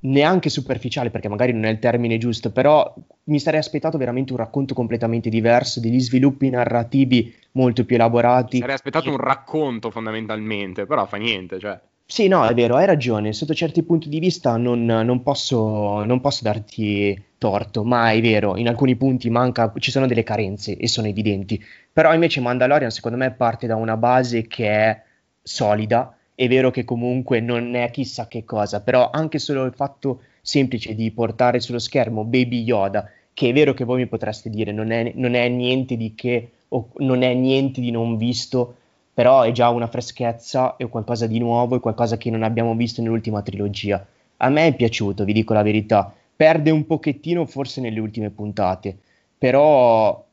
neanche 0.00 0.48
superficiale, 0.48 1.10
perché 1.10 1.28
magari 1.28 1.52
non 1.52 1.64
è 1.64 1.70
il 1.70 1.78
termine 1.78 2.18
giusto, 2.18 2.50
però 2.50 2.94
mi 3.24 3.40
sarei 3.40 3.60
aspettato 3.60 3.98
veramente 3.98 4.32
un 4.32 4.38
racconto 4.38 4.74
completamente 4.74 5.28
diverso, 5.28 5.80
degli 5.80 6.00
sviluppi 6.00 6.50
narrativi 6.50 7.34
molto 7.52 7.84
più 7.84 7.96
elaborati. 7.96 8.58
Sarei 8.58 8.74
aspettato 8.74 9.10
un 9.10 9.16
racconto 9.16 9.90
fondamentalmente, 9.90 10.86
però 10.86 11.06
fa 11.06 11.16
niente. 11.16 11.58
Cioè. 11.58 11.80
Sì, 12.06 12.28
no, 12.28 12.46
è 12.46 12.54
vero, 12.54 12.76
hai 12.76 12.86
ragione. 12.86 13.32
Sotto 13.32 13.54
certi 13.54 13.82
punti 13.82 14.08
di 14.08 14.18
vista 14.18 14.56
non, 14.56 14.84
non 14.84 15.22
posso, 15.22 16.04
non 16.04 16.20
posso 16.20 16.44
darti 16.44 17.22
torto, 17.36 17.84
ma 17.84 18.10
è 18.10 18.20
vero, 18.20 18.56
in 18.56 18.68
alcuni 18.68 18.96
punti 18.96 19.28
manca, 19.30 19.72
ci 19.78 19.90
sono 19.90 20.06
delle 20.06 20.22
carenze 20.22 20.76
e 20.76 20.88
sono 20.88 21.06
evidenti. 21.06 21.62
Però 21.92 22.14
invece 22.14 22.40
Mandalorian 22.40 22.90
secondo 22.90 23.18
me 23.18 23.32
parte 23.32 23.66
da 23.66 23.76
una 23.76 23.96
base 23.96 24.46
che 24.46 24.68
è 24.68 25.02
solida. 25.42 26.16
È 26.38 26.46
vero 26.46 26.70
che 26.70 26.84
comunque 26.84 27.40
non 27.40 27.74
è 27.74 27.90
chissà 27.90 28.28
che 28.28 28.44
cosa, 28.44 28.80
però 28.80 29.10
anche 29.10 29.40
solo 29.40 29.64
il 29.64 29.72
fatto 29.74 30.20
semplice 30.40 30.94
di 30.94 31.10
portare 31.10 31.58
sullo 31.58 31.80
schermo 31.80 32.22
Baby 32.22 32.62
Yoda, 32.62 33.10
che 33.34 33.48
è 33.48 33.52
vero 33.52 33.74
che 33.74 33.82
voi 33.82 33.96
mi 33.96 34.06
potreste 34.06 34.48
dire 34.48 34.70
non 34.70 34.92
è, 34.92 35.10
non 35.16 35.34
è 35.34 35.48
niente 35.48 35.96
di 35.96 36.14
che 36.14 36.50
o 36.68 36.90
non 36.98 37.22
è 37.22 37.34
niente 37.34 37.80
di 37.80 37.90
non 37.90 38.16
visto, 38.16 38.76
però 39.12 39.42
è 39.42 39.50
già 39.50 39.70
una 39.70 39.88
freschezza, 39.88 40.76
è 40.76 40.88
qualcosa 40.88 41.26
di 41.26 41.40
nuovo, 41.40 41.74
è 41.74 41.80
qualcosa 41.80 42.16
che 42.16 42.30
non 42.30 42.44
abbiamo 42.44 42.72
visto 42.76 43.02
nell'ultima 43.02 43.42
trilogia. 43.42 44.06
A 44.36 44.48
me 44.48 44.68
è 44.68 44.76
piaciuto, 44.76 45.24
vi 45.24 45.32
dico 45.32 45.54
la 45.54 45.62
verità. 45.62 46.14
Perde 46.36 46.70
un 46.70 46.86
pochettino 46.86 47.46
forse 47.46 47.80
nelle 47.80 47.98
ultime 47.98 48.30
puntate, 48.30 48.96
però 49.36 50.24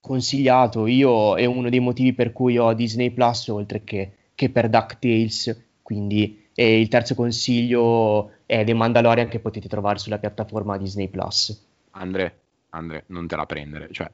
consigliato, 0.00 0.88
io 0.88 1.36
è 1.36 1.44
uno 1.44 1.70
dei 1.70 1.78
motivi 1.78 2.14
per 2.14 2.32
cui 2.32 2.58
ho 2.58 2.72
Disney 2.72 3.10
Plus 3.10 3.46
oltre 3.46 3.84
che, 3.84 4.10
che 4.42 4.50
per 4.50 4.68
DuckTales, 4.68 5.64
quindi 5.82 6.40
e 6.54 6.80
il 6.80 6.88
terzo 6.88 7.14
consiglio 7.14 8.32
è 8.44 8.64
The 8.64 8.74
Mandalorian 8.74 9.28
che 9.28 9.38
potete 9.38 9.68
trovare 9.68 9.98
sulla 9.98 10.18
piattaforma 10.18 10.76
Disney 10.76 11.08
Plus. 11.08 11.64
Andre, 11.92 12.40
Andre, 12.70 13.04
non 13.06 13.28
te 13.28 13.36
la 13.36 13.46
prendere. 13.46 13.88
Cioè, 13.92 14.10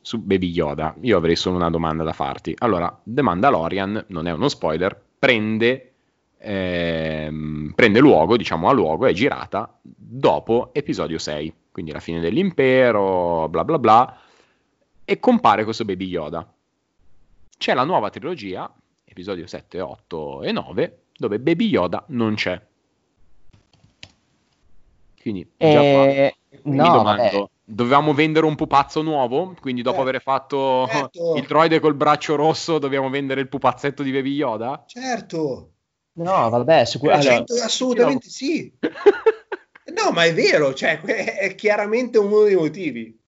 su 0.00 0.20
Baby 0.20 0.50
Yoda, 0.50 0.94
io 1.00 1.16
avrei 1.16 1.34
solo 1.34 1.56
una 1.56 1.68
domanda 1.68 2.04
da 2.04 2.12
farti. 2.12 2.54
Allora, 2.58 2.96
The 3.02 3.22
Mandalorian, 3.22 4.04
non 4.08 4.28
è 4.28 4.32
uno 4.32 4.48
spoiler, 4.48 4.98
prende, 5.18 5.92
ehm, 6.38 7.72
prende 7.74 7.98
luogo, 7.98 8.36
diciamo 8.36 8.68
a 8.68 8.72
luogo, 8.72 9.06
è 9.06 9.12
girata 9.12 9.78
dopo 9.82 10.70
episodio 10.72 11.18
6, 11.18 11.52
quindi 11.72 11.90
la 11.90 12.00
fine 12.00 12.20
dell'impero, 12.20 13.48
bla 13.48 13.64
bla 13.64 13.78
bla, 13.80 14.18
e 15.04 15.18
compare 15.18 15.64
questo 15.64 15.84
Baby 15.84 16.06
Yoda. 16.06 16.50
C'è 17.58 17.74
la 17.74 17.84
nuova 17.84 18.10
trilogia, 18.10 18.72
episodio 19.12 19.46
7, 19.46 19.80
8 19.80 20.42
e 20.42 20.52
9, 20.52 20.98
dove 21.16 21.38
Baby 21.38 21.68
Yoda 21.68 22.04
non 22.08 22.34
c'è. 22.34 22.60
Quindi, 25.20 25.48
già 25.56 25.68
qua 25.68 26.08
Eh, 26.08 26.34
mi 26.64 26.76
no, 26.76 26.90
domando, 26.90 27.50
dovevamo 27.62 28.12
vendere 28.14 28.46
un 28.46 28.56
pupazzo 28.56 29.02
nuovo? 29.02 29.54
Quindi 29.60 29.82
dopo 29.82 29.98
Eh, 29.98 30.00
aver 30.00 30.22
fatto 30.22 30.88
certo. 30.88 31.34
il 31.36 31.46
droide 31.46 31.78
col 31.78 31.94
braccio 31.94 32.34
rosso 32.34 32.78
dobbiamo 32.78 33.08
vendere 33.08 33.40
il 33.40 33.48
pupazzetto 33.48 34.02
di 34.02 34.10
Baby 34.10 34.32
Yoda? 34.32 34.82
Certo, 34.86 35.68
No, 36.14 36.50
vabbè, 36.50 36.84
sicuramente. 36.84 37.54
Cioè, 37.54 37.64
assolutamente 37.64 38.28
sì. 38.28 38.72
No, 39.94 40.10
ma 40.10 40.24
è 40.24 40.32
vero, 40.32 40.72
cioè, 40.74 41.00
è 41.04 41.54
chiaramente 41.54 42.16
uno 42.16 42.44
dei 42.44 42.54
motivi. 42.54 43.18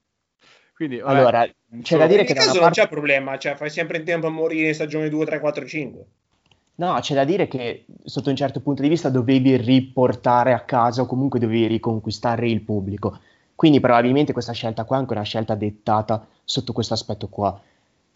Quindi, 0.74 0.98
vabbè, 0.98 1.18
Allora, 1.18 1.48
c'è 1.82 1.96
da 1.96 2.06
dire 2.06 2.22
In 2.22 2.26
che 2.26 2.34
da 2.34 2.40
caso 2.40 2.50
una 2.52 2.60
non 2.60 2.68
parte... 2.68 2.80
c'è 2.82 2.88
problema, 2.88 3.38
cioè 3.38 3.54
fai 3.54 3.70
sempre 3.70 3.98
in 3.98 4.04
tempo 4.04 4.26
a 4.26 4.30
morire 4.30 4.68
in 4.68 4.74
stagione 4.74 5.08
2, 5.08 5.24
3, 5.24 5.38
4, 5.38 5.66
5. 5.66 6.04
No, 6.76 6.98
c'è 7.00 7.14
da 7.14 7.24
dire 7.24 7.46
che 7.46 7.84
sotto 8.02 8.30
un 8.30 8.36
certo 8.36 8.60
punto 8.60 8.82
di 8.82 8.88
vista 8.88 9.08
dovevi 9.08 9.56
riportare 9.56 10.52
a 10.52 10.60
casa 10.60 11.02
o 11.02 11.06
comunque 11.06 11.38
dovevi 11.38 11.68
riconquistare 11.68 12.48
il 12.48 12.62
pubblico. 12.62 13.20
Quindi 13.54 13.78
probabilmente 13.78 14.32
questa 14.32 14.52
scelta 14.52 14.84
qua 14.84 14.96
è 14.96 14.98
anche 14.98 15.12
una 15.12 15.22
scelta 15.22 15.54
dettata 15.54 16.26
sotto 16.42 16.72
questo 16.72 16.94
aspetto 16.94 17.28
qua. 17.28 17.60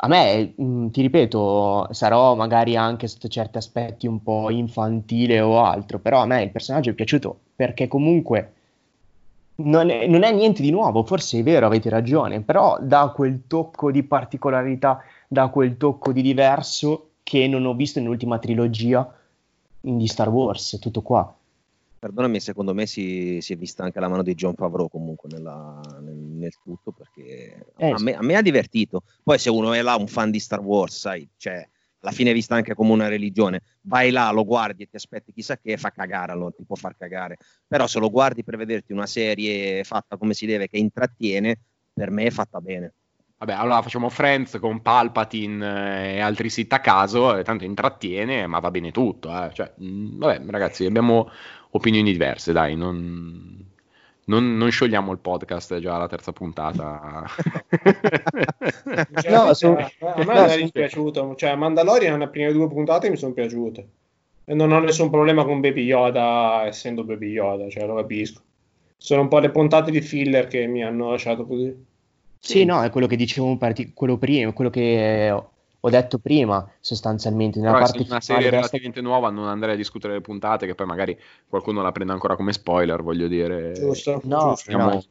A 0.00 0.08
me, 0.08 0.52
mh, 0.56 0.64
mm, 0.64 0.88
ti 0.88 1.00
ripeto, 1.02 1.88
sarò 1.92 2.34
magari 2.34 2.76
anche 2.76 3.06
sotto 3.06 3.28
certi 3.28 3.58
aspetti 3.58 4.08
un 4.08 4.20
po' 4.22 4.50
infantile 4.50 5.40
o 5.40 5.62
altro, 5.62 6.00
però 6.00 6.22
a 6.22 6.26
me 6.26 6.42
il 6.42 6.50
personaggio 6.50 6.90
è 6.90 6.94
piaciuto 6.94 7.38
perché 7.54 7.86
comunque 7.86 8.54
non 9.60 9.90
è, 9.90 10.06
non 10.06 10.22
è 10.22 10.32
niente 10.32 10.62
di 10.62 10.70
nuovo, 10.70 11.04
forse 11.04 11.38
è 11.38 11.42
vero, 11.42 11.66
avete 11.66 11.88
ragione, 11.88 12.42
però 12.42 12.78
dà 12.80 13.08
quel 13.14 13.42
tocco 13.46 13.90
di 13.90 14.02
particolarità, 14.02 15.02
dà 15.26 15.48
quel 15.48 15.76
tocco 15.76 16.12
di 16.12 16.22
diverso 16.22 17.10
che 17.22 17.46
non 17.48 17.64
ho 17.66 17.74
visto 17.74 17.98
nell'ultima 17.98 18.38
trilogia 18.38 19.12
di 19.80 20.06
Star 20.06 20.28
Wars, 20.28 20.78
tutto 20.80 21.02
qua. 21.02 21.32
Perdonami, 21.98 22.38
secondo 22.38 22.74
me 22.74 22.86
si, 22.86 23.38
si, 23.40 23.52
è 23.52 23.56
vista 23.56 23.82
anche 23.82 23.98
la 23.98 24.06
mano 24.06 24.22
di 24.22 24.34
John 24.34 24.54
Favreau 24.54 24.88
comunque 24.88 25.28
nella, 25.32 25.80
nel, 26.00 26.14
nel, 26.14 26.52
tutto 26.62 26.92
perché 26.92 27.72
eh, 27.76 27.90
a, 27.90 28.00
me, 28.00 28.14
a, 28.14 28.22
me, 28.22 28.36
ha 28.36 28.42
divertito. 28.42 29.02
Poi 29.24 29.36
se 29.36 29.50
uno 29.50 29.72
è 29.72 29.82
là 29.82 29.96
un 29.96 30.06
fan 30.06 30.30
di 30.30 30.38
Star 30.38 30.60
Wars, 30.60 30.96
sai, 30.96 31.28
cioè, 31.36 31.68
alla 32.00 32.12
fine 32.12 32.30
è 32.30 32.32
vista 32.34 32.54
anche 32.54 32.74
come 32.74 32.92
una 32.92 33.08
religione, 33.08 33.62
vai 33.82 34.10
là, 34.10 34.30
lo 34.30 34.44
guardi 34.44 34.84
e 34.84 34.88
ti 34.88 34.96
aspetti 34.96 35.32
chissà 35.32 35.58
che 35.58 35.76
fa 35.76 35.90
cagare, 35.90 36.32
allora 36.32 36.52
ti 36.56 36.64
può 36.64 36.76
far 36.76 36.96
cagare. 36.96 37.36
Però 37.66 37.86
se 37.86 37.98
lo 37.98 38.10
guardi 38.10 38.44
per 38.44 38.56
vederti 38.56 38.92
una 38.92 39.06
serie 39.06 39.82
fatta 39.84 40.16
come 40.16 40.34
si 40.34 40.46
deve, 40.46 40.68
che 40.68 40.78
intrattiene, 40.78 41.58
per 41.92 42.10
me 42.10 42.24
è 42.24 42.30
fatta 42.30 42.60
bene. 42.60 42.92
Vabbè, 43.38 43.52
allora 43.52 43.82
facciamo 43.82 44.08
Friends 44.08 44.58
con 44.58 44.82
Palpatine 44.82 46.16
e 46.16 46.20
altri 46.20 46.50
sit 46.50 46.72
a 46.72 46.80
caso, 46.80 47.36
e 47.36 47.44
tanto 47.44 47.64
intrattiene, 47.64 48.46
ma 48.48 48.58
va 48.58 48.70
bene 48.70 48.90
tutto. 48.90 49.30
Eh. 49.30 49.50
Cioè, 49.52 49.74
mh, 49.76 49.86
mm, 49.86 50.18
vabbè, 50.18 50.50
ragazzi, 50.50 50.84
abbiamo 50.84 51.30
opinioni 51.70 52.10
diverse, 52.10 52.52
dai, 52.52 52.74
non, 52.74 53.64
non, 54.28 54.56
non, 54.56 54.70
sciogliamo 54.70 55.12
il 55.12 55.18
podcast, 55.18 55.74
è 55.74 55.80
già 55.80 55.98
la 55.98 56.06
terza 56.06 56.32
puntata. 56.32 57.26
cioè, 59.20 59.30
no, 59.30 59.52
sono... 59.52 59.76
a 59.76 59.90
me 60.16 60.24
no, 60.24 60.44
è 60.44 60.56
dispiaciuto, 60.56 61.34
cioè 61.34 61.54
Mandalorian 61.56 62.18
le 62.18 62.28
prime 62.28 62.52
due 62.52 62.68
puntate 62.68 63.10
mi 63.10 63.16
sono 63.16 63.32
piaciute 63.32 63.88
e 64.44 64.54
non 64.54 64.72
ho 64.72 64.78
nessun 64.80 65.10
problema 65.10 65.44
con 65.44 65.60
Baby 65.60 65.82
Yoda 65.82 66.64
essendo 66.64 67.04
Baby 67.04 67.28
Yoda, 67.28 67.68
cioè 67.68 67.84
lo 67.84 67.96
capisco. 67.96 68.40
Sono 68.96 69.20
un 69.20 69.28
po' 69.28 69.40
le 69.40 69.50
puntate 69.50 69.90
di 69.90 70.00
filler 70.00 70.46
che 70.46 70.66
mi 70.66 70.82
hanno 70.82 71.10
lasciato 71.10 71.46
così. 71.46 71.84
Sì, 72.38 72.64
no, 72.64 72.82
è 72.82 72.88
quello 72.88 73.06
che 73.06 73.16
dicevo 73.16 73.56
parti- 73.58 73.92
quello 73.92 74.16
prima, 74.16 74.52
quello 74.52 74.70
che 74.70 75.34
ho 75.80 75.90
detto 75.90 76.18
prima, 76.18 76.68
sostanzialmente. 76.80 77.60
Nella 77.60 77.72
Però 77.72 77.84
parte 77.84 78.04
una 78.08 78.20
serie 78.20 78.50
relativamente 78.50 79.00
nuova, 79.00 79.30
non 79.30 79.46
andrei 79.46 79.74
a 79.74 79.76
discutere 79.76 80.14
le 80.14 80.20
puntate, 80.20 80.66
che 80.66 80.74
poi 80.74 80.86
magari 80.86 81.18
qualcuno 81.48 81.82
la 81.82 81.92
prende 81.92 82.12
ancora 82.12 82.36
come 82.36 82.52
spoiler, 82.52 83.02
voglio 83.02 83.28
dire. 83.28 83.72
Giusto, 83.72 84.20
no, 84.24 84.54
giusto. 84.54 84.76
No. 84.76 85.02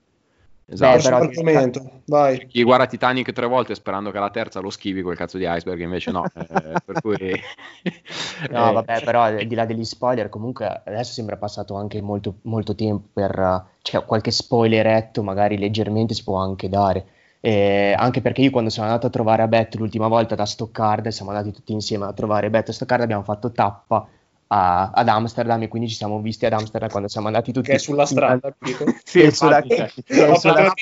Esatto. 0.69 0.97
Beh, 0.97 1.03
però, 1.03 1.17
argomento. 1.17 1.91
Vai. 2.07 2.45
Chi 2.47 2.61
guarda 2.63 2.87
Titanic 2.87 3.31
tre 3.31 3.47
volte 3.47 3.73
sperando 3.73 4.11
che 4.11 4.19
la 4.19 4.29
terza 4.29 4.59
lo 4.59 4.69
schivi 4.69 5.01
quel 5.01 5.15
cazzo 5.15 5.37
di 5.37 5.45
iceberg, 5.47 5.79
invece 5.79 6.11
no. 6.11 6.25
eh, 6.25 6.73
per 6.83 7.01
cui... 7.01 7.15
no, 8.51 8.73
vabbè, 8.73 9.03
però 9.03 9.21
al 9.21 9.45
di 9.45 9.55
là 9.55 9.65
degli 9.65 9.85
spoiler, 9.85 10.27
comunque 10.27 10.81
adesso 10.85 11.13
sembra 11.13 11.37
passato 11.37 11.75
anche 11.75 12.01
molto, 12.01 12.39
molto 12.41 12.75
tempo 12.75 13.07
per... 13.13 13.75
Cioè, 13.81 14.03
qualche 14.03 14.31
spoileretto 14.31 15.23
magari 15.23 15.57
leggermente 15.57 16.13
si 16.13 16.23
può 16.23 16.35
anche 16.35 16.67
dare 16.67 17.05
eh, 17.47 17.95
anche 17.97 18.19
perché 18.19 18.41
io 18.41 18.49
quando 18.49 18.69
sono 18.69 18.87
andato 18.87 19.07
a 19.07 19.09
trovare 19.09 19.41
a 19.41 19.47
Beth 19.47 19.75
l'ultima 19.75 20.09
volta 20.09 20.35
da 20.35 20.45
Stoccarda, 20.45 21.11
siamo 21.11 21.31
andati 21.31 21.53
tutti 21.53 21.71
insieme 21.71 22.03
a 22.03 22.11
trovare 22.11 22.49
Beth 22.49 22.67
a 22.67 22.73
Stoccarda, 22.73 23.05
abbiamo 23.05 23.23
fatto 23.23 23.53
tappa 23.53 24.05
a, 24.47 24.91
ad 24.93 25.07
Amsterdam 25.07 25.61
e 25.61 25.69
quindi 25.69 25.87
ci 25.87 25.95
siamo 25.95 26.19
visti 26.19 26.45
ad 26.45 26.51
Amsterdam 26.51 26.89
quando 26.89 27.07
siamo 27.07 27.27
andati 27.27 27.53
tutti. 27.53 27.69
Che 27.69 27.75
è 27.75 27.79
sulla 27.79 28.05
strada, 28.05 28.53
capito? 28.53 28.83
sì, 29.01 29.21
è 29.21 29.29
sulla, 29.29 29.61
cioè, 29.61 29.89
è 30.05 30.35
sulla 30.35 30.35
strada. 30.35 30.73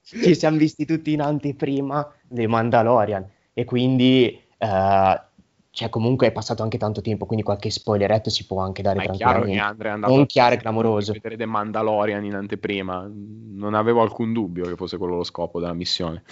ci 0.00 0.34
siamo 0.34 0.56
visti 0.56 0.86
tutti 0.86 1.12
in 1.12 1.20
anteprima 1.20 2.10
dei 2.26 2.46
Mandalorian 2.46 3.28
e 3.52 3.66
quindi... 3.66 4.40
Uh, 4.56 5.30
cioè 5.74 5.88
comunque 5.88 6.26
è 6.26 6.32
passato 6.32 6.62
anche 6.62 6.76
tanto 6.76 7.00
tempo, 7.00 7.24
quindi 7.24 7.42
qualche 7.42 7.70
spoileretto 7.70 8.28
si 8.28 8.44
può 8.44 8.60
anche 8.60 8.82
dare 8.82 8.96
Ma 8.96 9.04
è 9.04 9.10
chiaro 9.10 9.42
che 9.42 9.56
Andre 9.56 9.88
è 9.88 9.92
andato 9.92 10.14
non 10.14 10.26
chiaro 10.26 10.54
e 10.54 10.58
clamoroso. 10.58 11.12
vedere 11.12 11.36
The 11.38 11.46
Mandalorian 11.46 12.22
in 12.24 12.34
anteprima, 12.34 13.10
non 13.10 13.72
avevo 13.72 14.02
alcun 14.02 14.34
dubbio 14.34 14.64
che 14.64 14.76
fosse 14.76 14.98
quello 14.98 15.16
lo 15.16 15.24
scopo 15.24 15.60
della 15.60 15.72
missione. 15.72 16.24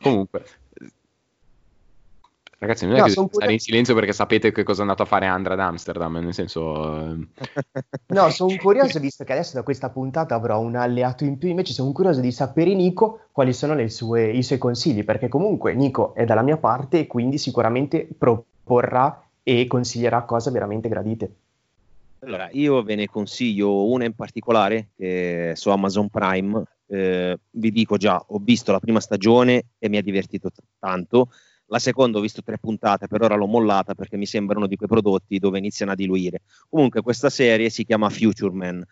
Comunque, 0.00 0.44
Ragazzi, 2.58 2.86
non 2.86 2.94
è 2.94 2.98
no, 3.00 3.04
che 3.04 3.10
stare 3.10 3.28
pure... 3.28 3.52
in 3.52 3.58
silenzio 3.58 3.94
perché 3.94 4.14
sapete 4.14 4.50
che 4.50 4.62
cosa 4.62 4.78
è 4.78 4.82
andato 4.82 5.02
a 5.02 5.06
fare 5.06 5.26
Andra 5.26 5.52
ad 5.52 5.60
Amsterdam, 5.60 6.16
nel 6.16 6.32
senso... 6.32 7.18
No, 8.08 8.30
sono 8.30 8.56
curioso, 8.56 8.98
visto 8.98 9.24
che 9.24 9.32
adesso 9.32 9.56
da 9.56 9.62
questa 9.62 9.90
puntata 9.90 10.34
avrò 10.34 10.58
un 10.58 10.74
alleato 10.74 11.24
in 11.24 11.36
più, 11.36 11.50
invece 11.50 11.74
sono 11.74 11.92
curioso 11.92 12.20
di 12.20 12.32
sapere 12.32 12.72
Nico 12.72 13.26
quali 13.30 13.52
sono 13.52 13.76
sue, 13.88 14.30
i 14.30 14.42
suoi 14.42 14.56
consigli, 14.56 15.04
perché 15.04 15.28
comunque 15.28 15.74
Nico 15.74 16.14
è 16.14 16.24
dalla 16.24 16.40
mia 16.40 16.56
parte 16.56 17.00
e 17.00 17.06
quindi 17.06 17.36
sicuramente 17.36 18.08
proporrà 18.66 19.22
e 19.44 19.68
consiglierà 19.68 20.22
cose 20.24 20.50
veramente 20.50 20.88
gradite. 20.88 21.34
Allora, 22.18 22.48
io 22.50 22.82
ve 22.82 22.96
ne 22.96 23.06
consiglio 23.06 23.88
una 23.88 24.04
in 24.04 24.14
particolare 24.14 24.88
è 24.96 25.52
su 25.54 25.70
Amazon 25.70 26.08
Prime. 26.08 26.64
Eh, 26.88 27.38
vi 27.50 27.70
dico 27.70 27.96
già, 27.96 28.20
ho 28.26 28.38
visto 28.42 28.72
la 28.72 28.80
prima 28.80 29.00
stagione 29.00 29.66
e 29.78 29.88
mi 29.88 29.96
ha 29.96 30.02
divertito 30.02 30.50
t- 30.50 30.60
tanto 30.78 31.30
la 31.68 31.80
seconda 31.80 32.18
ho 32.18 32.20
visto 32.20 32.42
tre 32.42 32.58
puntate, 32.58 33.08
per 33.08 33.22
ora 33.22 33.34
l'ho 33.34 33.46
mollata 33.46 33.94
perché 33.94 34.16
mi 34.16 34.26
sembrano 34.26 34.68
di 34.68 34.76
quei 34.76 34.88
prodotti 34.88 35.40
dove 35.40 35.58
iniziano 35.58 35.90
a 35.90 35.94
diluire. 35.96 36.42
Comunque 36.68 37.02
questa 37.02 37.28
serie 37.28 37.70
si 37.70 37.84
chiama 37.84 38.08
Future 38.08 38.54
Man. 38.54 38.86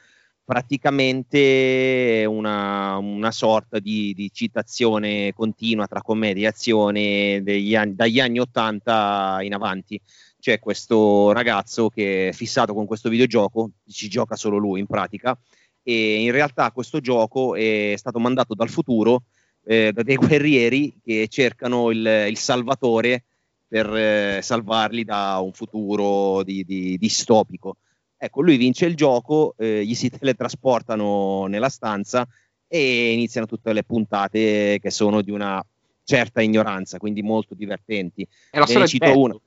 Praticamente 0.44 2.26
una, 2.28 2.96
una 2.98 3.30
sorta 3.30 3.78
di, 3.78 4.12
di, 4.14 4.30
citazione 4.30 5.32
continua 5.32 5.86
tra 5.86 6.02
commedia 6.02 6.48
e 6.48 6.50
azione 6.50 7.42
anni, 7.74 7.94
dagli 7.94 8.20
anni 8.20 8.38
80 8.40 9.38
in 9.40 9.54
avanti. 9.54 9.98
C'è 10.38 10.58
questo 10.58 11.32
ragazzo 11.32 11.88
che 11.88 12.28
è 12.28 12.32
fissato 12.32 12.74
con 12.74 12.84
questo 12.84 13.08
videogioco, 13.08 13.70
ci 13.88 14.08
gioca 14.08 14.36
solo 14.36 14.58
lui 14.58 14.80
in 14.80 14.86
pratica, 14.86 15.34
e 15.82 16.22
in 16.22 16.30
realtà 16.32 16.70
questo 16.72 17.00
gioco 17.00 17.54
è 17.54 17.94
stato 17.96 18.18
mandato 18.18 18.54
dal 18.54 18.68
futuro 18.68 19.22
eh, 19.64 19.92
da 19.92 20.02
dei 20.02 20.16
guerrieri 20.16 20.94
che 21.02 21.26
cercano 21.28 21.90
il, 21.90 22.26
il 22.28 22.36
salvatore 22.36 23.24
per 23.66 23.92
eh, 23.94 24.40
salvarli 24.42 25.04
da 25.04 25.38
un 25.42 25.52
futuro 25.52 26.42
di, 26.42 26.64
di, 26.64 26.96
distopico. 26.96 27.78
Ecco, 28.24 28.40
lui 28.40 28.56
vince 28.56 28.86
il 28.86 28.96
gioco, 28.96 29.54
eh, 29.58 29.84
gli 29.84 29.94
si 29.94 30.08
teletrasportano 30.10 31.46
nella 31.46 31.68
stanza 31.68 32.26
e 32.66 33.12
iniziano 33.12 33.46
tutte 33.46 33.72
le 33.72 33.84
puntate 33.84 34.78
che 34.80 34.90
sono 34.90 35.20
di 35.22 35.30
una 35.30 35.64
certa 36.04 36.42
ignoranza, 36.42 36.98
quindi 36.98 37.22
molto 37.22 37.54
divertenti. 37.54 38.26
È 38.50 38.58
la 38.58 38.66
storia 38.66 38.86
cito 38.86 39.18
uno. 39.18 39.40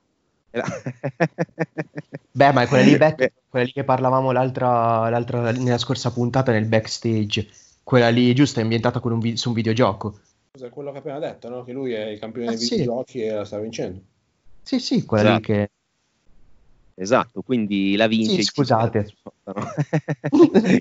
Beh, 2.30 2.52
ma 2.52 2.62
è 2.62 2.66
quella 2.66 2.84
lì, 2.84 2.96
Beh, 2.98 3.32
quella 3.48 3.64
lì 3.64 3.72
che 3.72 3.84
parlavamo 3.84 4.30
l'altra, 4.32 5.08
l'altra, 5.08 5.50
nella 5.52 5.78
scorsa 5.78 6.12
puntata 6.12 6.52
nel 6.52 6.66
backstage 6.66 7.48
quella 7.88 8.10
lì 8.10 8.34
giusta 8.34 8.60
è 8.60 8.62
ambientata 8.64 9.00
un 9.02 9.18
vi- 9.18 9.38
su 9.38 9.48
un 9.48 9.54
videogioco. 9.54 10.18
Cos'è 10.50 10.68
quello 10.68 10.90
che 10.90 10.98
ha 10.98 11.00
appena 11.00 11.18
detto, 11.18 11.48
no? 11.48 11.64
Che 11.64 11.72
lui 11.72 11.94
è 11.94 12.08
il 12.08 12.18
campione 12.18 12.48
ah, 12.48 12.50
dei 12.50 12.58
sì. 12.58 12.76
videogiochi 12.76 13.22
e 13.22 13.32
la 13.32 13.46
sta 13.46 13.58
vincendo. 13.58 14.00
Sì, 14.60 14.78
sì, 14.78 15.06
quella 15.06 15.30
esatto. 15.30 15.52
lì 15.52 15.58
che... 15.58 15.70
Esatto, 17.00 17.42
quindi 17.42 17.94
la 17.94 18.08
vince. 18.08 18.34
Sì, 18.34 18.42
scusate. 18.42 19.06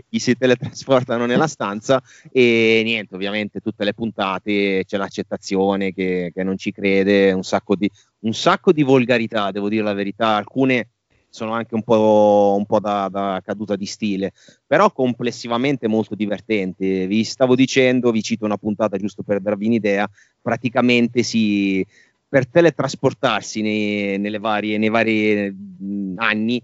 Gli 0.10 0.18
si 0.18 0.36
teletrasportano 0.36 1.28
nella 1.28 1.48
stanza 1.48 2.02
e 2.32 2.82
niente, 2.84 3.14
ovviamente 3.14 3.60
tutte 3.60 3.84
le 3.84 3.94
puntate 3.94 4.84
c'è 4.86 4.98
l'accettazione 4.98 5.94
che, 5.94 6.32
che 6.34 6.44
non 6.44 6.58
ci 6.58 6.72
crede, 6.72 7.32
un 7.34 7.44
sacco, 7.44 7.76
di, 7.76 7.90
un 8.22 8.34
sacco 8.34 8.72
di 8.72 8.82
volgarità, 8.82 9.52
devo 9.52 9.70
dire 9.70 9.84
la 9.84 9.94
verità, 9.94 10.36
alcune 10.36 10.90
sono 11.30 11.52
anche 11.52 11.76
un 11.76 11.84
po', 11.84 12.56
un 12.58 12.66
po 12.66 12.80
da, 12.80 13.10
da, 13.10 13.40
caduta 13.46 13.76
di 13.76 13.86
stile, 13.86 14.34
però 14.66 14.92
complessivamente 14.92 15.88
molto 15.88 16.16
divertente. 16.16 17.06
Vi 17.06 17.24
stavo 17.24 17.54
dicendo, 17.54 18.10
vi 18.10 18.24
cito 18.24 18.46
una 18.46 18.58
puntata 18.58 18.98
giusto 18.98 19.22
per 19.22 19.40
darvi 19.40 19.68
un'idea, 19.68 20.10
praticamente 20.42 21.22
si, 21.22 21.86
per 22.30 22.48
teletrasportarsi 22.48 23.62
nei, 23.62 24.38
varie, 24.40 24.78
nei 24.78 24.90
vari 24.90 25.56
anni 26.18 26.62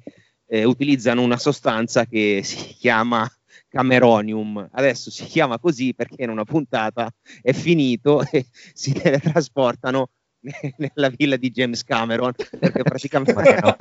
eh, 0.48 0.64
utilizzano 0.66 1.22
una 1.22 1.38
sostanza 1.38 2.06
che 2.06 2.42
si 2.46 2.76
chiama 2.78 3.30
Cameronium. 3.70 4.70
Adesso 4.72 5.10
si 5.10 5.26
chiama 5.26 5.60
così 5.60 5.94
perché 5.94 6.24
in 6.24 6.30
una 6.30 6.44
puntata 6.44 7.12
è 7.42 7.54
finito 7.54 8.24
e 8.30 8.46
si 8.74 8.94
teletrasportano 8.94 10.10
nella 10.78 11.10
villa 11.10 11.38
di 11.38 11.52
James 11.52 11.84
Cameron 11.84 12.34
perché 12.60 12.84
praticamente 12.84 13.60
no, 13.62 13.78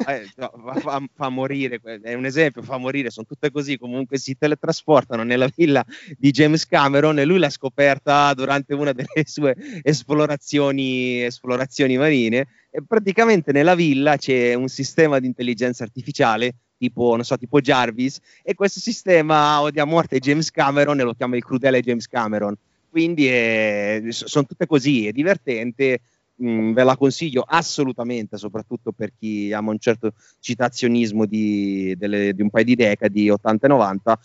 eh, 0.00 0.28
no, 0.36 0.52
fa, 0.78 1.02
fa, 1.14 1.28
morire, 1.28 1.80
è 2.02 2.14
un 2.14 2.24
esempio, 2.24 2.62
fa 2.62 2.76
morire, 2.78 3.10
sono 3.10 3.26
tutte 3.26 3.50
così, 3.50 3.78
comunque 3.78 4.18
si 4.18 4.36
teletrasportano 4.36 5.22
nella 5.22 5.48
villa 5.54 5.84
di 6.16 6.30
James 6.30 6.66
Cameron 6.66 7.18
e 7.18 7.24
lui 7.24 7.38
l'ha 7.38 7.50
scoperta 7.50 8.32
durante 8.34 8.74
una 8.74 8.92
delle 8.92 9.24
sue 9.24 9.54
esplorazioni, 9.82 11.22
esplorazioni 11.22 11.96
marine 11.96 12.46
e 12.70 12.82
praticamente 12.86 13.52
nella 13.52 13.74
villa 13.74 14.16
c'è 14.16 14.54
un 14.54 14.68
sistema 14.68 15.18
di 15.18 15.26
intelligenza 15.26 15.84
artificiale 15.84 16.54
tipo, 16.82 17.14
non 17.14 17.24
so, 17.24 17.38
tipo 17.38 17.60
Jarvis 17.60 18.18
e 18.42 18.54
questo 18.54 18.80
sistema 18.80 19.60
odia 19.60 19.82
a 19.82 19.86
morte 19.86 20.18
James 20.18 20.50
Cameron 20.50 20.98
e 20.98 21.04
lo 21.04 21.14
chiama 21.14 21.36
il 21.36 21.44
crudele 21.44 21.80
James 21.80 22.08
Cameron. 22.08 22.56
Quindi 22.90 23.28
eh, 23.28 24.08
sono 24.10 24.44
tutte 24.44 24.66
così, 24.66 25.06
è 25.06 25.12
divertente 25.12 26.00
mh, 26.42 26.50
mm, 26.50 26.72
ve 26.72 26.84
la 26.84 26.96
consiglio 26.96 27.44
assolutamente, 27.46 28.36
soprattutto 28.36 28.92
per 28.92 29.12
chi 29.18 29.52
ama 29.52 29.70
un 29.70 29.78
certo 29.78 30.12
citazionismo 30.40 31.24
di, 31.26 31.94
delle, 31.96 32.34
di 32.34 32.42
un 32.42 32.50
paio 32.50 32.64
di 32.64 32.74
decadi, 32.74 33.30
80 33.30 33.66
e 33.66 33.68
90. 33.68 34.18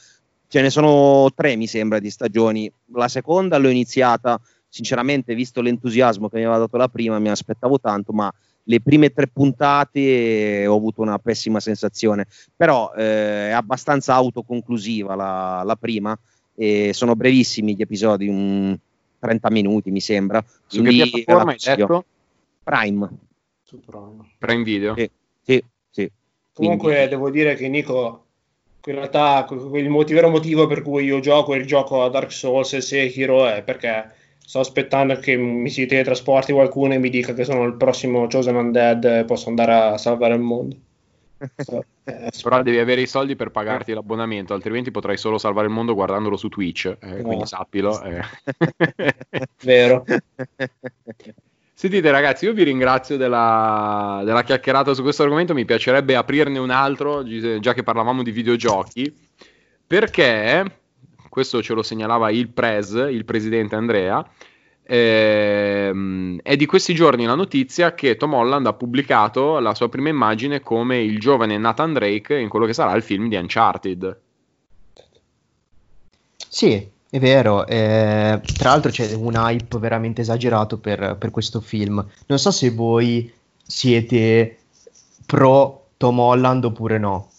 Ce 0.50 0.62
ne 0.62 0.70
sono 0.70 1.30
tre, 1.36 1.56
mi 1.56 1.68
sembra, 1.68 2.00
di 2.00 2.10
stagioni. 2.10 2.72
La 2.94 3.08
seconda 3.08 3.58
l'ho 3.58 3.70
iniziata, 3.70 4.40
sinceramente, 4.68 5.36
visto 5.36 5.62
l'entusiasmo 5.62 6.30
che 6.30 6.38
mi 6.38 6.44
aveva 6.44 6.60
dato 6.60 6.78
la 6.78 6.88
prima, 6.88 7.20
mi 7.20 7.30
aspettavo 7.30 7.80
tanto, 7.80 8.14
ma 8.14 8.34
le 8.64 8.82
prime 8.82 9.12
tre 9.12 9.28
puntate 9.28 10.66
ho 10.66 10.76
avuto 10.76 11.02
una 11.02 11.20
pessima 11.20 11.60
sensazione. 11.60 12.28
Però 12.56 12.94
eh, 12.96 13.50
è 13.50 13.52
abbastanza 13.52 14.14
autoconclusiva 14.14 15.16
la, 15.16 15.64
la 15.66 15.76
prima, 15.76 16.18
e 16.56 16.92
sono 16.94 17.16
brevissimi 17.16 17.76
gli 17.76 17.82
episodi, 17.82 18.28
un 18.28 18.76
30 19.20 19.50
minuti 19.50 19.92
mi 19.92 20.00
sembra. 20.00 20.44
Su 20.66 20.82
che 20.82 20.90
piattaforma 20.90 21.52
hai 21.52 21.58
detto? 21.58 22.06
Prime. 22.64 23.10
Su 23.64 23.80
Prime. 23.80 24.32
Prime 24.38 24.64
Video? 24.64 24.96
Sì, 24.96 25.10
sì. 25.44 25.64
sì. 25.90 26.12
Comunque 26.54 26.92
Quindi... 26.94 27.10
devo 27.10 27.30
dire 27.30 27.56
che 27.56 27.68
Nico, 27.68 28.26
in 28.86 28.96
realtà 28.96 29.46
il 29.50 29.90
motivo, 29.90 30.20
vero 30.20 30.30
motivo 30.30 30.68
per 30.68 30.82
cui 30.82 31.06
io 31.06 31.20
gioco 31.20 31.56
il 31.56 31.66
gioco 31.66 32.04
a 32.04 32.10
Dark 32.10 32.32
Souls 32.32 32.74
e 32.74 32.82
Sekiro 32.82 33.48
è 33.48 33.64
perché 33.64 34.14
sto 34.38 34.60
aspettando 34.60 35.16
che 35.18 35.36
mi 35.36 35.70
si 35.70 35.86
teletrasporti 35.86 36.54
qualcuno 36.54 36.94
e 36.94 37.00
mi 37.00 37.10
dica 37.10 37.34
che 37.34 37.44
sono 37.44 37.64
il 37.66 37.76
prossimo 37.76 38.28
Chosen 38.28 38.56
Undead 38.56 39.04
e 39.04 39.26
posso 39.26 39.50
andare 39.50 39.74
a 39.74 39.98
salvare 39.98 40.36
il 40.36 40.42
mondo. 40.42 40.76
Eh, 42.08 42.32
Però 42.42 42.64
devi 42.64 42.80
avere 42.80 43.02
i 43.02 43.08
soldi 43.08 43.36
per 43.36 43.52
pagarti 43.52 43.92
l'abbonamento, 43.92 44.54
altrimenti 44.54 44.92
potrai 44.92 45.18
solo 45.18 45.38
salvare 45.38 45.68
il 45.68 45.74
mondo 45.74 45.94
guardandolo 45.94 46.38
su 46.38 46.48
Twitch. 46.48 46.96
Eh, 47.02 47.22
quindi 47.22 47.46
sappilo. 47.46 48.02
Eh. 48.02 48.24
Vero. 49.62 50.06
Sentite 51.74 52.10
ragazzi, 52.10 52.46
io 52.46 52.54
vi 52.54 52.64
ringrazio 52.64 53.18
della, 53.18 54.22
della, 54.24 54.44
chiacchierata 54.44 54.94
su 54.94 55.04
questo 55.04 55.24
argomento, 55.24 55.54
mi 55.54 55.66
piacerebbe 55.66 56.16
aprirne 56.16 56.58
un 56.58 56.72
altro, 56.72 57.24
già 57.60 57.74
che 57.74 57.84
parlavamo 57.84 58.24
di 58.24 58.32
videogiochi, 58.32 59.16
perché, 59.86 60.80
questo 61.30 61.62
ce 61.62 61.74
lo 61.76 61.84
segnalava 61.84 62.32
il 62.32 62.48
Pres, 62.48 62.94
il 62.94 63.26
presidente 63.26 63.76
Andrea, 63.76 64.28
Ehm, 64.90 66.40
è 66.42 66.56
di 66.56 66.66
questi 66.66 66.94
giorni 66.94 67.26
la 67.26 67.36
notizia 67.36 67.94
che 67.94 68.16
Tom 68.16 68.34
Holland 68.34 68.68
ha 68.68 68.74
pubblicato 68.74 69.60
la 69.60 69.76
sua 69.76 69.90
prima 69.90 70.08
immagine 70.08 70.62
come 70.62 71.02
il 71.02 71.20
giovane 71.20 71.58
Nathan 71.58 71.92
Drake 71.92 72.40
in 72.40 72.48
quello 72.48 72.66
che 72.66 72.74
sarà 72.74 72.96
il 72.96 73.04
film 73.04 73.28
di 73.28 73.36
Uncharted. 73.36 74.20
Sì, 76.48 76.90
è 77.10 77.20
vero. 77.20 77.68
Eh, 77.68 78.40
tra 78.58 78.70
l'altro 78.70 78.90
c'è 78.90 79.14
un 79.14 79.34
hype 79.36 79.78
veramente 79.78 80.22
esagerato 80.22 80.78
per, 80.78 81.18
per 81.20 81.32
questo 81.32 81.60
film. 81.60 82.04
Non 82.28 82.40
so 82.40 82.52
se 82.52 82.72
voi 82.72 83.30
siete 83.62 84.58
pro 85.26 85.88
Tom 85.98 86.18
Holland 86.20 86.64
oppure 86.64 86.98
no. 86.98 87.30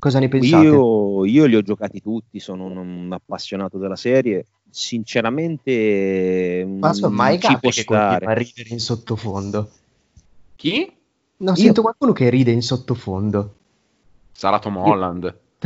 Cosa 0.00 0.18
ne 0.18 0.28
pensate? 0.28 0.66
Io, 0.66 1.24
io 1.24 1.44
li 1.44 1.54
ho 1.54 1.62
giocati 1.62 2.02
tutti, 2.02 2.40
sono 2.40 2.64
un, 2.64 2.76
un 2.76 3.12
appassionato 3.12 3.78
della 3.78 3.96
serie 3.96 4.46
sinceramente 4.76 6.66
ma 6.68 6.92
so, 6.92 7.08
mai 7.08 7.40
ci 7.40 7.58
può 7.58 7.70
stare. 7.70 8.26
a 8.26 8.34
ridere 8.34 8.68
in 8.68 8.78
sottofondo. 8.78 9.70
Chi? 10.54 10.94
no 11.38 11.50
Io? 11.52 11.56
sento 11.56 11.80
qualcuno 11.80 12.12
che 12.12 12.28
ride 12.28 12.50
in 12.50 12.60
sottofondo. 12.60 13.54
Sarà 14.32 14.58
Tom 14.58 14.76
Holland. 14.76 15.34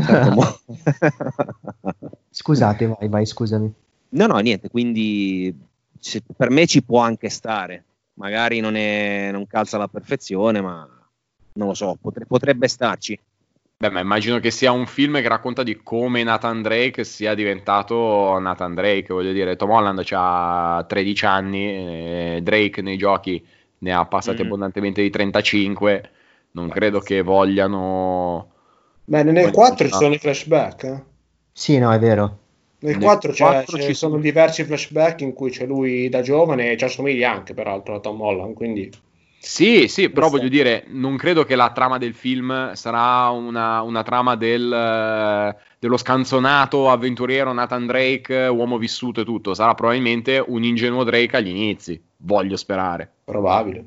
Scusate 2.30 2.86
vai 2.86 3.08
vai 3.08 3.26
scusami. 3.26 3.74
No 4.10 4.26
no 4.26 4.38
niente 4.38 4.70
quindi 4.70 5.52
se, 5.98 6.22
per 6.36 6.50
me 6.50 6.66
ci 6.66 6.84
può 6.84 7.00
anche 7.00 7.30
stare. 7.30 7.84
Magari 8.14 8.60
non, 8.60 8.76
è, 8.76 9.30
non 9.32 9.44
calza 9.48 9.74
alla 9.74 9.88
perfezione 9.88 10.60
ma 10.60 10.88
non 11.54 11.66
lo 11.66 11.74
so 11.74 11.98
potre, 12.00 12.26
potrebbe 12.26 12.68
starci 12.68 13.18
Beh, 13.82 13.88
ma 13.88 14.00
immagino 14.00 14.40
che 14.40 14.50
sia 14.50 14.72
un 14.72 14.84
film 14.84 15.22
che 15.22 15.28
racconta 15.28 15.62
di 15.62 15.80
come 15.82 16.22
Nathan 16.22 16.60
Drake 16.60 17.02
sia 17.02 17.32
diventato 17.32 18.38
Nathan 18.38 18.74
Drake, 18.74 19.06
voglio 19.14 19.32
dire, 19.32 19.56
Tom 19.56 19.70
Holland 19.70 20.04
ha 20.10 20.84
13 20.86 21.24
anni, 21.24 22.42
Drake 22.42 22.82
nei 22.82 22.98
giochi 22.98 23.42
ne 23.78 23.92
ha 23.94 24.04
passati 24.04 24.42
mm. 24.42 24.44
abbondantemente 24.44 25.00
di 25.00 25.08
35, 25.08 26.10
non 26.50 26.68
credo 26.68 27.00
che 27.00 27.22
vogliano... 27.22 28.50
Beh, 29.02 29.22
nel 29.22 29.50
4 29.50 29.88
ci 29.88 29.94
sono 29.94 30.12
i 30.12 30.18
flashback. 30.18 30.84
Eh? 30.84 31.02
Sì, 31.50 31.78
no, 31.78 31.90
è 31.90 31.98
vero. 31.98 32.38
Nel, 32.80 32.98
nel 32.98 33.02
4, 33.02 33.32
4 33.34 33.78
ci 33.78 33.94
sono 33.94 34.18
diversi 34.18 34.62
flashback 34.64 35.22
in 35.22 35.32
cui 35.32 35.48
c'è 35.48 35.64
lui 35.64 36.10
da 36.10 36.20
giovane 36.20 36.72
e 36.72 36.76
ci 36.76 36.84
assomiglia 36.84 37.32
anche 37.32 37.54
peraltro 37.54 37.94
a 37.94 38.00
Tom 38.00 38.20
Holland, 38.20 38.52
quindi... 38.52 38.90
Sì, 39.42 39.88
sì, 39.88 40.10
però 40.10 40.28
voglio 40.28 40.48
dire, 40.48 40.84
non 40.88 41.16
credo 41.16 41.44
che 41.44 41.56
la 41.56 41.72
trama 41.72 41.96
del 41.96 42.12
film 42.12 42.74
sarà 42.74 43.30
una, 43.30 43.80
una 43.80 44.02
trama 44.02 44.36
del, 44.36 45.56
dello 45.78 45.96
scanzonato 45.96 46.90
avventuriero 46.90 47.50
Nathan 47.54 47.86
Drake, 47.86 48.46
uomo 48.48 48.76
vissuto 48.76 49.22
e 49.22 49.24
tutto. 49.24 49.54
Sarà 49.54 49.74
probabilmente 49.74 50.44
un 50.46 50.62
ingenuo 50.62 51.04
Drake 51.04 51.38
agli 51.38 51.48
inizi, 51.48 51.98
voglio 52.18 52.56
sperare. 52.58 53.10
Probabile. 53.24 53.84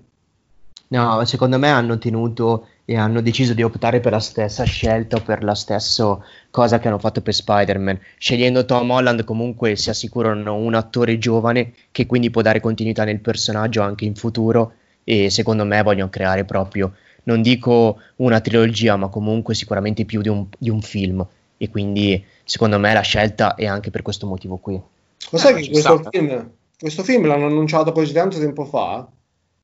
No, 0.87 1.23
secondo 1.25 1.59
me 1.59 1.69
hanno 1.69 1.99
tenuto 1.99 2.67
e 2.83 2.97
hanno 2.97 3.21
deciso 3.21 3.53
di 3.53 3.61
optare 3.61 3.99
per 3.99 4.11
la 4.11 4.19
stessa 4.19 4.63
scelta 4.63 5.17
o 5.17 5.21
per 5.21 5.43
la 5.43 5.53
stessa 5.53 6.17
cosa 6.49 6.79
che 6.79 6.87
hanno 6.87 6.99
fatto 6.99 7.21
per 7.21 7.33
Spider-Man. 7.33 7.99
Scegliendo 8.17 8.65
Tom 8.65 8.89
Holland 8.89 9.23
comunque 9.23 9.75
si 9.75 9.91
assicurano 9.91 10.55
un 10.55 10.73
attore 10.73 11.19
giovane 11.19 11.73
che 11.91 12.07
quindi 12.07 12.31
può 12.31 12.41
dare 12.41 12.59
continuità 12.59 13.03
nel 13.03 13.19
personaggio 13.19 13.83
anche 13.83 14.05
in 14.05 14.15
futuro 14.15 14.73
e 15.03 15.29
secondo 15.29 15.65
me 15.65 15.81
vogliono 15.83 16.09
creare 16.09 16.45
proprio, 16.45 16.93
non 17.23 17.41
dico 17.41 17.99
una 18.17 18.39
trilogia, 18.39 18.95
ma 18.95 19.07
comunque 19.07 19.53
sicuramente 19.53 20.05
più 20.05 20.21
di 20.21 20.29
un, 20.29 20.45
di 20.57 20.69
un 20.69 20.81
film. 20.81 21.25
E 21.57 21.69
quindi 21.69 22.23
secondo 22.43 22.77
me 22.77 22.93
la 22.93 23.01
scelta 23.01 23.55
è 23.55 23.65
anche 23.65 23.89
per 23.89 24.01
questo 24.01 24.27
motivo 24.27 24.57
qui. 24.57 24.81
Lo 25.29 25.37
sai 25.37 25.53
eh, 25.53 25.61
che 25.61 25.69
questo 25.71 26.01
film, 26.09 26.51
questo 26.77 27.03
film, 27.03 27.25
l'hanno 27.25 27.45
annunciato 27.45 27.91
così 27.91 28.11
tanto 28.11 28.39
tempo 28.39 28.65
fa 28.65 29.07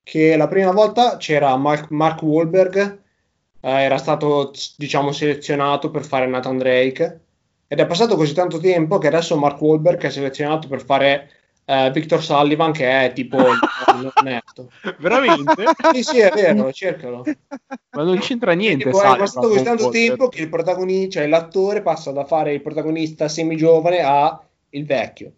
che 0.03 0.35
la 0.37 0.47
prima 0.47 0.71
volta 0.71 1.17
c'era 1.17 1.55
Mark, 1.57 1.91
Mark 1.91 2.21
Wahlberg, 2.21 2.99
eh, 3.59 3.69
era 3.69 3.97
stato 3.97 4.51
diciamo 4.77 5.11
selezionato 5.11 5.91
per 5.91 6.03
fare 6.03 6.25
Nathan 6.25 6.57
Drake. 6.57 7.19
Ed 7.67 7.79
è 7.79 7.85
passato 7.85 8.15
così 8.15 8.33
tanto 8.33 8.59
tempo 8.59 8.97
che 8.97 9.07
adesso 9.07 9.37
Mark 9.37 9.61
Wahlberg 9.61 10.01
è 10.01 10.09
selezionato 10.09 10.67
per 10.67 10.83
fare 10.83 11.29
eh, 11.69 11.91
Victor 11.91 12.23
Sullivan 12.23 12.71
che 12.71 13.05
è 13.05 13.13
tipo 13.13 13.37
onesto. 14.15 14.71
Veramente? 14.97 15.65
sì, 15.93 16.01
sì, 16.01 16.19
è 16.19 16.31
vero, 16.33 16.71
cercalo. 16.71 17.23
Ma 17.91 18.03
non 18.03 18.17
c'entra 18.17 18.53
niente. 18.53 18.85
Tipo, 18.85 19.01
è 19.01 19.17
passato 19.17 19.49
così 19.49 19.63
tanto 19.63 19.89
tempo 19.89 20.29
che 20.29 20.41
il 20.41 20.49
protagonista, 20.49 21.19
cioè 21.19 21.27
l'attore 21.27 21.83
passa 21.83 22.11
da 22.11 22.25
fare 22.25 22.53
il 22.53 22.61
protagonista 22.63 23.27
semi-giovane 23.27 23.99
a 23.99 24.41
il 24.69 24.85
vecchio. 24.85 25.31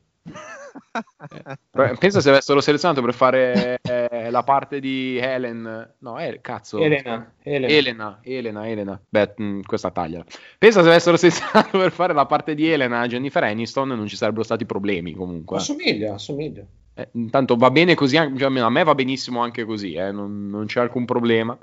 Eh, 1.74 1.96
pensa 1.98 2.20
se 2.20 2.30
avessero 2.30 2.60
selezionato 2.62 3.02
per 3.02 3.14
fare 3.14 3.80
eh, 3.82 4.30
la 4.30 4.44
parte 4.44 4.80
di 4.80 5.18
Helen, 5.18 5.94
no, 5.98 6.20
eh, 6.20 6.40
cazzo, 6.42 6.80
Elena, 6.80 7.34
Elena, 7.42 7.68
Elena, 7.74 8.20
Elena, 8.22 8.68
Elena. 8.68 9.02
Beh, 9.08 9.34
mh, 9.38 9.44
mm, 9.44 9.60
questa 9.62 9.92
taglia. 9.92 10.24
Pensa 10.58 10.82
se 10.82 10.90
avessero 10.90 11.18
selezionato 11.18 11.78
per 11.80 11.92
fare 11.92 12.14
la 12.14 12.26
parte 12.26 12.56
di 12.56 12.70
Elena, 12.70 13.08
Jennifer 13.08 13.44
Aniston, 13.44 13.90
non 13.90 14.08
ci 14.08 14.16
sarebbero 14.16 14.44
stati 14.44 14.66
problemi 14.66 15.14
comunque. 15.14 15.58
Assomiglia, 15.58 16.14
assomiglia. 16.14 16.64
Eh, 16.94 17.10
intanto 17.14 17.56
va 17.56 17.72
bene 17.72 17.96
così, 17.96 18.16
cioè, 18.16 18.60
a 18.60 18.70
me 18.70 18.84
va 18.84 18.96
benissimo 18.96 19.42
anche 19.42 19.64
così, 19.64 19.94
eh, 19.94 20.12
non, 20.12 20.50
non 20.50 20.66
c'è 20.66 20.82
alcun 20.82 21.06
problema. 21.06 21.58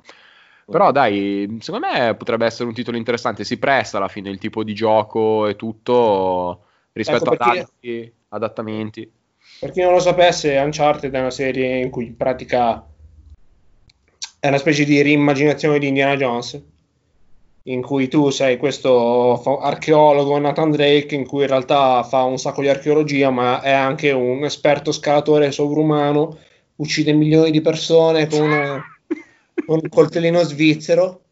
Però 0.70 0.93
dai, 0.93 1.57
secondo 1.61 1.87
me 1.87 2.14
potrebbe 2.14 2.45
essere 2.45 2.68
un 2.68 2.74
titolo 2.74 2.99
interessante, 2.99 3.43
si 3.43 3.59
presta 3.59 3.97
alla 3.97 4.09
fine 4.09 4.28
il 4.28 4.39
tipo 4.39 4.62
di 4.62 4.74
gioco 4.74 5.47
e 5.47 5.57
tutto 5.57 6.64
rispetto 6.93 7.33
ecco 7.33 7.43
ad 7.43 7.57
altri 7.57 8.12
adattamenti. 8.29 9.11
Per 9.61 9.70
chi 9.70 9.81
non 9.81 9.93
lo 9.93 10.01
sapesse, 10.01 10.57
Uncharted 10.57 11.12
è 11.12 11.18
una 11.18 11.31
serie 11.31 11.79
in 11.79 11.91
cui 11.91 12.07
in 12.07 12.16
pratica 12.16 12.87
è 14.41 14.49
una 14.49 14.59
specie 14.59 14.85
di 14.85 15.03
reimmaginazione 15.03 15.79
di 15.79 15.89
Indiana 15.89 16.16
Jones, 16.16 16.62
in 17.64 17.83
cui 17.83 18.09
tu 18.09 18.31
sei 18.31 18.57
questo 18.57 19.43
archeologo 19.61 20.39
Nathan 20.39 20.70
Drake, 20.70 21.14
in 21.14 21.26
cui 21.26 21.43
in 21.43 21.49
realtà 21.49 22.03
fa 22.05 22.22
un 22.22 22.39
sacco 22.39 22.61
di 22.61 22.68
archeologia, 22.68 23.31
ma 23.31 23.61
è 23.61 23.72
anche 23.72 24.12
un 24.12 24.45
esperto 24.45 24.93
scalatore 24.93 25.51
sovrumano, 25.51 26.39
uccide 26.76 27.12
milioni 27.12 27.51
di 27.51 27.61
persone 27.61 28.29
con 28.29 28.43
una, 28.43 28.83
un 29.66 29.81
coltellino 29.89 30.41
svizzero 30.43 31.22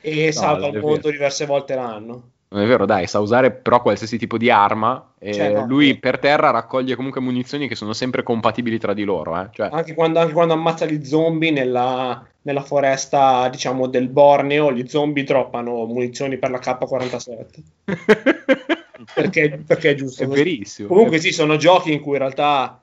e 0.00 0.26
No, 0.26 0.32
salva 0.32 0.68
il 0.68 0.78
mondo 0.78 1.10
diverse 1.10 1.44
volte 1.44 1.74
l'anno. 1.74 2.30
Non 2.50 2.62
è 2.62 2.66
vero, 2.66 2.86
dai, 2.86 3.06
sa 3.06 3.20
usare 3.20 3.50
però 3.50 3.82
qualsiasi 3.82 4.16
tipo 4.16 4.38
di 4.38 4.50
arma. 4.50 5.12
E 5.18 5.52
no, 5.52 5.66
lui 5.66 5.90
eh. 5.90 5.98
per 5.98 6.18
terra 6.18 6.50
raccoglie 6.50 6.94
comunque 6.94 7.20
munizioni 7.20 7.68
che 7.68 7.74
sono 7.74 7.92
sempre 7.92 8.22
compatibili 8.22 8.78
tra 8.78 8.94
di 8.94 9.04
loro. 9.04 9.38
Eh? 9.40 9.48
Cioè, 9.52 9.68
Anche 9.70 9.94
quando, 9.94 10.20
anche 10.20 10.32
quando 10.32 10.54
ammazza 10.54 10.86
gli 10.86 11.04
zombie 11.04 11.50
nella, 11.50 12.26
nella 12.42 12.62
foresta, 12.62 13.48
diciamo, 13.50 13.86
del 13.86 14.08
Borneo, 14.08 14.72
gli 14.72 14.88
zombie 14.88 15.24
droppano 15.24 15.84
munizioni 15.84 16.38
per 16.38 16.50
la 16.50 16.58
K-47. 16.58 17.46
Perché, 19.14 19.62
perché 19.64 19.90
è 19.90 19.94
giusto 19.94 20.24
è 20.24 20.26
verissimo. 20.26 20.88
Comunque 20.88 21.18
sì, 21.18 21.30
sono 21.30 21.56
giochi 21.56 21.92
in 21.92 22.00
cui 22.00 22.14
in 22.14 22.18
realtà 22.18 22.80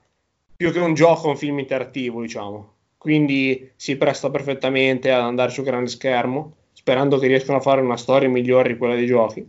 più 0.56 0.72
che 0.72 0.78
un 0.78 0.94
gioco 0.94 1.26
è 1.26 1.30
un 1.30 1.36
film 1.36 1.58
interattivo, 1.58 2.22
diciamo. 2.22 2.72
Quindi 2.96 3.70
si 3.76 3.96
presta 3.96 4.30
perfettamente 4.30 5.12
ad 5.12 5.20
andare 5.20 5.50
sul 5.50 5.64
grande 5.64 5.90
schermo, 5.90 6.54
sperando 6.86 7.18
che 7.18 7.26
riescano 7.26 7.58
a 7.58 7.60
fare 7.60 7.80
una 7.80 7.96
storia 7.96 8.28
migliore 8.28 8.68
di 8.68 8.78
quella 8.78 8.94
dei 8.94 9.06
giochi. 9.06 9.44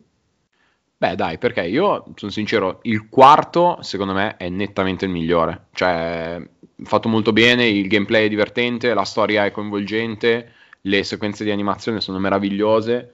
Beh, 0.98 1.16
dai, 1.16 1.38
perché 1.38 1.68
io 1.68 2.06
sono 2.16 2.32
sincero, 2.32 2.80
il 2.82 3.10
quarto 3.10 3.78
secondo 3.82 4.14
me 4.14 4.38
è 4.38 4.50
nettamente 4.50 5.06
il 5.06 5.12
migliore. 5.12 5.68
Cioè, 5.72 6.42
fatto 6.82 7.08
molto 7.10 7.34
bene, 7.34 7.68
il 7.68 7.88
gameplay 7.88 8.26
è 8.26 8.30
divertente, 8.30 8.92
la 8.96 9.04
storia 9.04 9.46
è 9.46 9.52
coinvolgente, 9.52 10.52
le 10.82 11.04
sequenze 11.04 11.44
di 11.44 11.52
animazione 11.52 12.02
sono 12.02 12.18
meravigliose. 12.18 13.14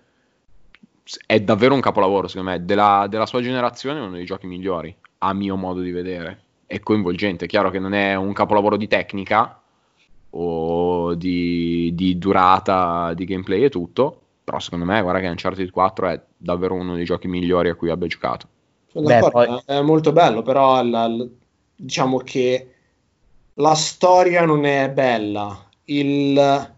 È 1.26 1.42
davvero 1.42 1.74
un 1.74 1.82
capolavoro, 1.82 2.30
secondo 2.30 2.52
me. 2.52 2.64
Della, 2.64 3.08
della 3.10 3.26
sua 3.26 3.42
generazione 3.42 4.00
è 4.00 4.04
uno 4.04 4.16
dei 4.16 4.24
giochi 4.24 4.48
migliori, 4.48 4.96
a 5.18 5.34
mio 5.34 5.58
modo 5.58 5.82
di 5.82 5.92
vedere. 5.92 6.44
È 6.66 6.80
coinvolgente, 6.80 7.44
è 7.44 7.48
chiaro 7.50 7.70
che 7.70 7.80
non 7.80 7.94
è 7.94 8.16
un 8.16 8.32
capolavoro 8.32 8.78
di 8.78 8.88
tecnica 8.88 9.63
o 10.36 11.14
di, 11.16 11.92
di 11.94 12.18
durata 12.18 13.14
di 13.14 13.26
gameplay 13.26 13.64
e 13.64 13.70
tutto. 13.70 14.20
Però 14.44 14.60
secondo 14.60 14.86
me, 14.86 15.02
guarda 15.02 15.20
che 15.22 15.28
Uncharted 15.28 15.70
4 15.70 16.08
è 16.10 16.22
davvero 16.38 16.76
uno 16.76 16.96
dei 16.96 17.06
giochi 17.06 17.28
migliori 17.28 17.70
a 17.70 17.76
cui 17.76 17.90
abbia 17.90 18.08
giocato. 18.08 18.48
Sono 18.88 19.06
Beh, 19.08 19.20
d'accordo, 19.20 19.64
è 19.66 19.82
molto 19.82 20.12
bello, 20.12 20.42
però 20.42 20.84
la- 20.84 21.08
la- 21.08 21.28
diciamo 21.76 22.18
che 22.20 22.74
la 23.56 23.76
storia 23.76 24.46
non 24.46 24.66
è 24.66 24.90
bella, 24.92 25.70
il, 25.86 26.72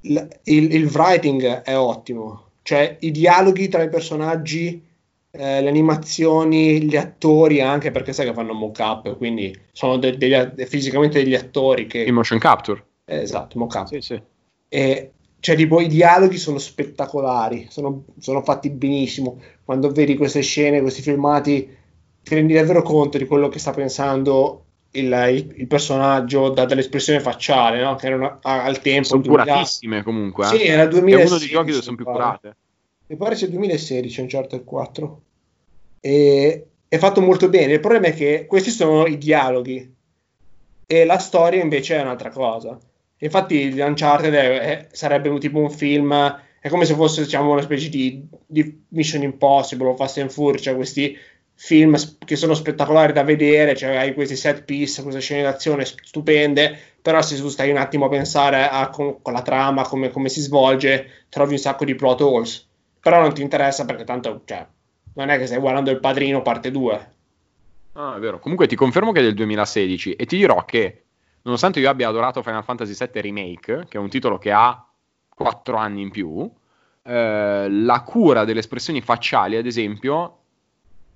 il, 0.00 0.28
il- 0.44 0.74
il 0.74 0.86
writing 0.86 1.42
è 1.62 1.76
ottimo, 1.76 2.52
cioè 2.62 2.96
i 3.00 3.10
dialoghi 3.10 3.68
tra 3.68 3.82
i 3.82 3.88
personaggi, 3.88 4.82
eh, 5.30 5.60
le 5.62 5.68
animazioni, 5.68 6.82
gli 6.82 6.96
attori, 6.96 7.60
anche 7.60 7.90
perché 7.90 8.12
sai 8.12 8.26
che 8.26 8.32
fanno 8.34 8.52
mock-up, 8.54 9.16
quindi 9.16 9.56
sono 9.72 9.96
de- 9.98 10.16
degli- 10.16 10.64
fisicamente 10.64 11.22
degli 11.22 11.34
attori 11.34 11.86
che... 11.86 11.98
Il 12.00 12.12
motion 12.12 12.38
capture. 12.38 12.84
eh, 13.04 13.20
esatto, 13.22 13.58
mock-up. 13.58 13.86
Sì, 13.86 14.00
sì. 14.00 14.20
E 14.68 15.12
cioè, 15.40 15.54
tipo, 15.56 15.80
i 15.80 15.86
dialoghi 15.86 16.36
sono 16.36 16.58
spettacolari, 16.58 17.66
sono, 17.70 18.04
sono 18.18 18.42
fatti 18.42 18.70
benissimo. 18.70 19.40
Quando 19.64 19.90
vedi 19.90 20.16
queste 20.16 20.40
scene, 20.40 20.80
questi 20.80 21.00
filmati, 21.02 21.76
ti 22.22 22.34
rendi 22.34 22.54
davvero 22.54 22.82
conto 22.82 23.18
di 23.18 23.26
quello 23.26 23.48
che 23.48 23.58
sta 23.60 23.70
pensando 23.72 24.64
il, 24.92 25.04
il- 25.30 25.54
il 25.60 25.66
personaggio 25.68 26.48
da- 26.50 26.64
dall'espressione 26.64 27.20
facciale, 27.20 27.80
no? 27.82 27.94
Che 27.94 28.06
erano 28.06 28.38
a- 28.42 28.64
al 28.64 28.80
tempo. 28.80 29.04
Sono 29.08 29.22
2000 29.22 29.44
curatissime 29.44 30.02
comunque. 30.02 30.44
eh. 30.46 30.48
Sì, 30.48 30.62
era 30.64 30.82
è 30.82 30.88
2016. 30.88 31.28
uno 31.30 31.38
dei 31.38 31.48
giochi 31.48 31.70
dove 31.70 31.82
sono 31.82 31.96
più 31.96 32.04
curate. 32.04 32.56
Mi 33.10 33.16
pare 33.16 33.34
sia 33.36 33.48
2016 33.48 34.20
Uncharted 34.20 34.64
4. 34.64 35.22
E 36.00 36.66
è 36.88 36.98
fatto 36.98 37.20
molto 37.20 37.48
bene. 37.48 37.72
Il 37.74 37.80
problema 37.80 38.08
è 38.08 38.14
che 38.14 38.44
questi 38.46 38.70
sono 38.70 39.06
i 39.06 39.16
dialoghi 39.18 39.94
e 40.86 41.04
la 41.04 41.18
storia 41.18 41.62
invece 41.62 41.96
è 41.96 42.02
un'altra 42.02 42.30
cosa. 42.30 42.78
Infatti, 43.20 43.74
Uncharted 43.80 44.32
è- 44.34 44.58
è- 44.60 44.88
sarebbe 44.92 45.36
tipo 45.38 45.58
un 45.58 45.70
film, 45.70 46.12
è 46.60 46.68
come 46.68 46.84
se 46.84 46.94
fosse 46.94 47.22
diciamo, 47.22 47.52
una 47.52 47.62
specie 47.62 47.88
di, 47.88 48.26
di 48.46 48.84
Mission 48.88 49.22
Impossible 49.22 49.88
o 49.88 49.96
Fast 49.96 50.18
and 50.18 50.30
Furious, 50.30 50.62
cioè 50.62 50.74
questi 50.76 51.16
film 51.54 51.96
che 52.24 52.36
sono 52.36 52.54
spettacolari 52.54 53.12
da 53.12 53.24
vedere, 53.24 53.74
cioè 53.74 53.96
hai 53.96 54.14
questi 54.14 54.36
set 54.36 54.62
piece, 54.64 55.02
queste 55.02 55.20
scene 55.20 55.42
d'azione 55.42 55.84
stupende, 55.84 56.78
però 57.02 57.20
se 57.22 57.36
tu 57.36 57.48
stai 57.48 57.70
un 57.70 57.78
attimo 57.78 58.04
a 58.04 58.08
pensare 58.08 58.68
a 58.68 58.88
com- 58.90 59.18
con 59.22 59.32
la 59.32 59.42
trama, 59.42 59.82
come, 59.86 60.10
come 60.10 60.28
si 60.28 60.40
svolge, 60.40 61.24
trovi 61.28 61.52
un 61.54 61.58
sacco 61.58 61.84
di 61.84 61.94
plot 61.96 62.20
holes. 62.20 62.67
Però 63.00 63.20
non 63.20 63.32
ti 63.34 63.42
interessa 63.42 63.84
perché 63.84 64.04
tanto, 64.04 64.42
cioè, 64.44 64.66
non 65.14 65.28
è 65.30 65.38
che 65.38 65.46
stai 65.46 65.58
guardando 65.58 65.90
Il 65.90 66.00
Padrino 66.00 66.42
parte 66.42 66.70
2. 66.70 67.10
Ah, 67.92 68.16
è 68.16 68.18
vero. 68.20 68.38
Comunque 68.38 68.66
ti 68.66 68.76
confermo 68.76 69.12
che 69.12 69.20
è 69.20 69.22
del 69.22 69.34
2016 69.34 70.14
e 70.14 70.26
ti 70.26 70.36
dirò 70.36 70.64
che, 70.64 71.02
nonostante 71.42 71.80
io 71.80 71.90
abbia 71.90 72.08
adorato 72.08 72.42
Final 72.42 72.64
Fantasy 72.64 72.94
VII 72.94 73.20
Remake, 73.20 73.86
che 73.88 73.98
è 73.98 74.00
un 74.00 74.08
titolo 74.08 74.38
che 74.38 74.52
ha 74.52 74.86
4 75.34 75.76
anni 75.76 76.02
in 76.02 76.10
più, 76.10 76.50
eh, 77.02 77.66
la 77.68 78.02
cura 78.02 78.44
delle 78.44 78.60
espressioni 78.60 79.00
facciali, 79.00 79.56
ad 79.56 79.66
esempio, 79.66 80.38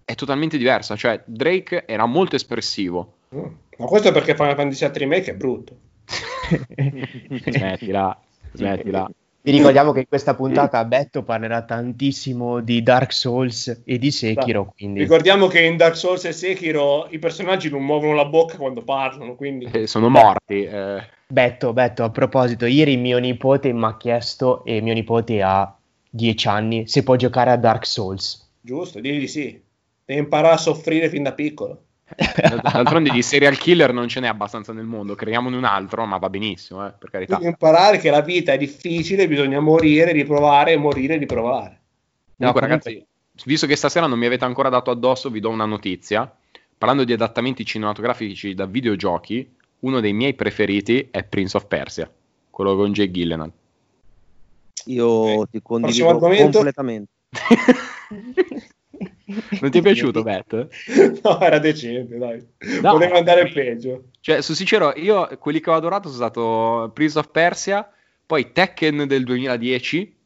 è 0.04 0.14
totalmente 0.14 0.58
diversa. 0.58 0.96
Cioè, 0.96 1.22
Drake 1.24 1.86
era 1.86 2.06
molto 2.06 2.36
espressivo. 2.36 3.14
Mm. 3.34 3.44
Ma 3.78 3.86
questo 3.86 4.08
è 4.08 4.12
perché 4.12 4.34
Final 4.34 4.56
Fantasy 4.56 4.84
VII 4.86 4.98
Remake 4.98 5.30
è 5.30 5.34
brutto. 5.34 5.76
Smettila, 7.46 8.20
smettila. 8.52 9.10
Vi 9.44 9.50
ricordiamo 9.50 9.90
che 9.90 10.00
in 10.00 10.08
questa 10.08 10.34
puntata 10.34 10.84
Betto 10.84 11.24
parlerà 11.24 11.64
tantissimo 11.64 12.60
di 12.60 12.80
Dark 12.80 13.12
Souls 13.12 13.82
e 13.84 13.98
di 13.98 14.12
Sekiro, 14.12 14.72
quindi 14.76 15.00
Ricordiamo 15.00 15.48
che 15.48 15.62
in 15.62 15.76
Dark 15.76 15.96
Souls 15.96 16.24
e 16.26 16.32
Sekiro 16.32 17.08
i 17.10 17.18
personaggi 17.18 17.68
non 17.68 17.84
muovono 17.84 18.14
la 18.14 18.24
bocca 18.24 18.56
quando 18.56 18.82
parlano, 18.82 19.34
quindi... 19.34 19.68
Eh, 19.72 19.88
sono 19.88 20.08
morti. 20.08 20.62
eh. 20.62 21.02
Betto, 21.26 21.72
Betto, 21.72 22.04
a 22.04 22.10
proposito, 22.10 22.66
ieri 22.66 22.96
mio 22.96 23.18
nipote 23.18 23.72
mi 23.72 23.84
ha 23.84 23.96
chiesto, 23.96 24.64
e 24.64 24.80
mio 24.80 24.94
nipote 24.94 25.42
ha 25.42 25.76
10 26.08 26.48
anni, 26.48 26.86
se 26.86 27.02
può 27.02 27.16
giocare 27.16 27.50
a 27.50 27.56
Dark 27.56 27.84
Souls. 27.84 28.48
Giusto, 28.60 29.00
digli 29.00 29.18
di 29.18 29.28
sì. 29.28 29.60
Devi 30.04 30.20
imparare 30.20 30.54
a 30.54 30.58
soffrire 30.58 31.08
fin 31.08 31.24
da 31.24 31.32
piccolo. 31.32 31.82
D'altronde 32.16 33.10
di 33.10 33.22
serial 33.22 33.56
killer 33.56 33.92
non 33.92 34.08
ce 34.08 34.20
n'è 34.20 34.28
abbastanza 34.28 34.72
nel 34.72 34.84
mondo. 34.84 35.14
Creiamone 35.14 35.56
un 35.56 35.64
altro, 35.64 36.04
ma 36.04 36.18
va 36.18 36.30
benissimo, 36.30 36.86
eh, 36.86 36.92
per 36.98 37.10
carità. 37.10 37.36
Devi 37.36 37.48
imparare 37.48 37.98
che 37.98 38.10
la 38.10 38.20
vita 38.20 38.52
è 38.52 38.58
difficile, 38.58 39.28
bisogna 39.28 39.60
morire, 39.60 40.12
riprovare, 40.12 40.76
morire, 40.76 41.16
riprovare. 41.16 41.80
No, 42.36 42.52
Comunque, 42.52 42.60
comunque- 42.60 42.90
ragazzi, 42.90 43.06
visto 43.44 43.66
che 43.66 43.76
stasera 43.76 44.06
non 44.06 44.18
mi 44.18 44.26
avete 44.26 44.44
ancora 44.44 44.68
dato 44.68 44.90
addosso, 44.90 45.30
vi 45.30 45.40
do 45.40 45.50
una 45.50 45.64
notizia. 45.64 46.30
Parlando 46.76 47.04
di 47.04 47.12
adattamenti 47.12 47.64
cinematografici 47.64 48.54
da 48.54 48.66
videogiochi, 48.66 49.48
uno 49.80 50.00
dei 50.00 50.12
miei 50.12 50.34
preferiti 50.34 51.08
è 51.10 51.22
Prince 51.22 51.56
of 51.56 51.66
Persia, 51.66 52.10
quello 52.50 52.74
con 52.76 52.92
Jake 52.92 53.12
Gillenal. 53.12 53.52
Io 54.86 55.46
ti 55.46 55.60
Prossimo 55.60 56.18
condivido 56.18 56.50
completamente. 56.50 57.10
non 59.60 59.70
ti 59.70 59.78
è 59.78 59.82
piaciuto, 59.82 60.22
Beth? 60.22 60.68
no, 61.22 61.40
era 61.40 61.58
decente, 61.58 62.16
dai. 62.16 62.44
No. 62.80 62.92
Poteva 62.92 63.18
andare 63.18 63.50
peggio. 63.50 64.04
Cioè, 64.20 64.42
su 64.42 64.54
sincero, 64.54 64.92
io 64.96 65.28
quelli 65.38 65.60
che 65.60 65.70
ho 65.70 65.74
adorato 65.74 66.08
sono 66.08 66.20
stato 66.20 66.90
Prince 66.92 67.18
of 67.18 67.30
Persia, 67.30 67.88
poi 68.26 68.52
Tekken 68.52 69.06
del 69.06 69.24
2010, 69.24 70.16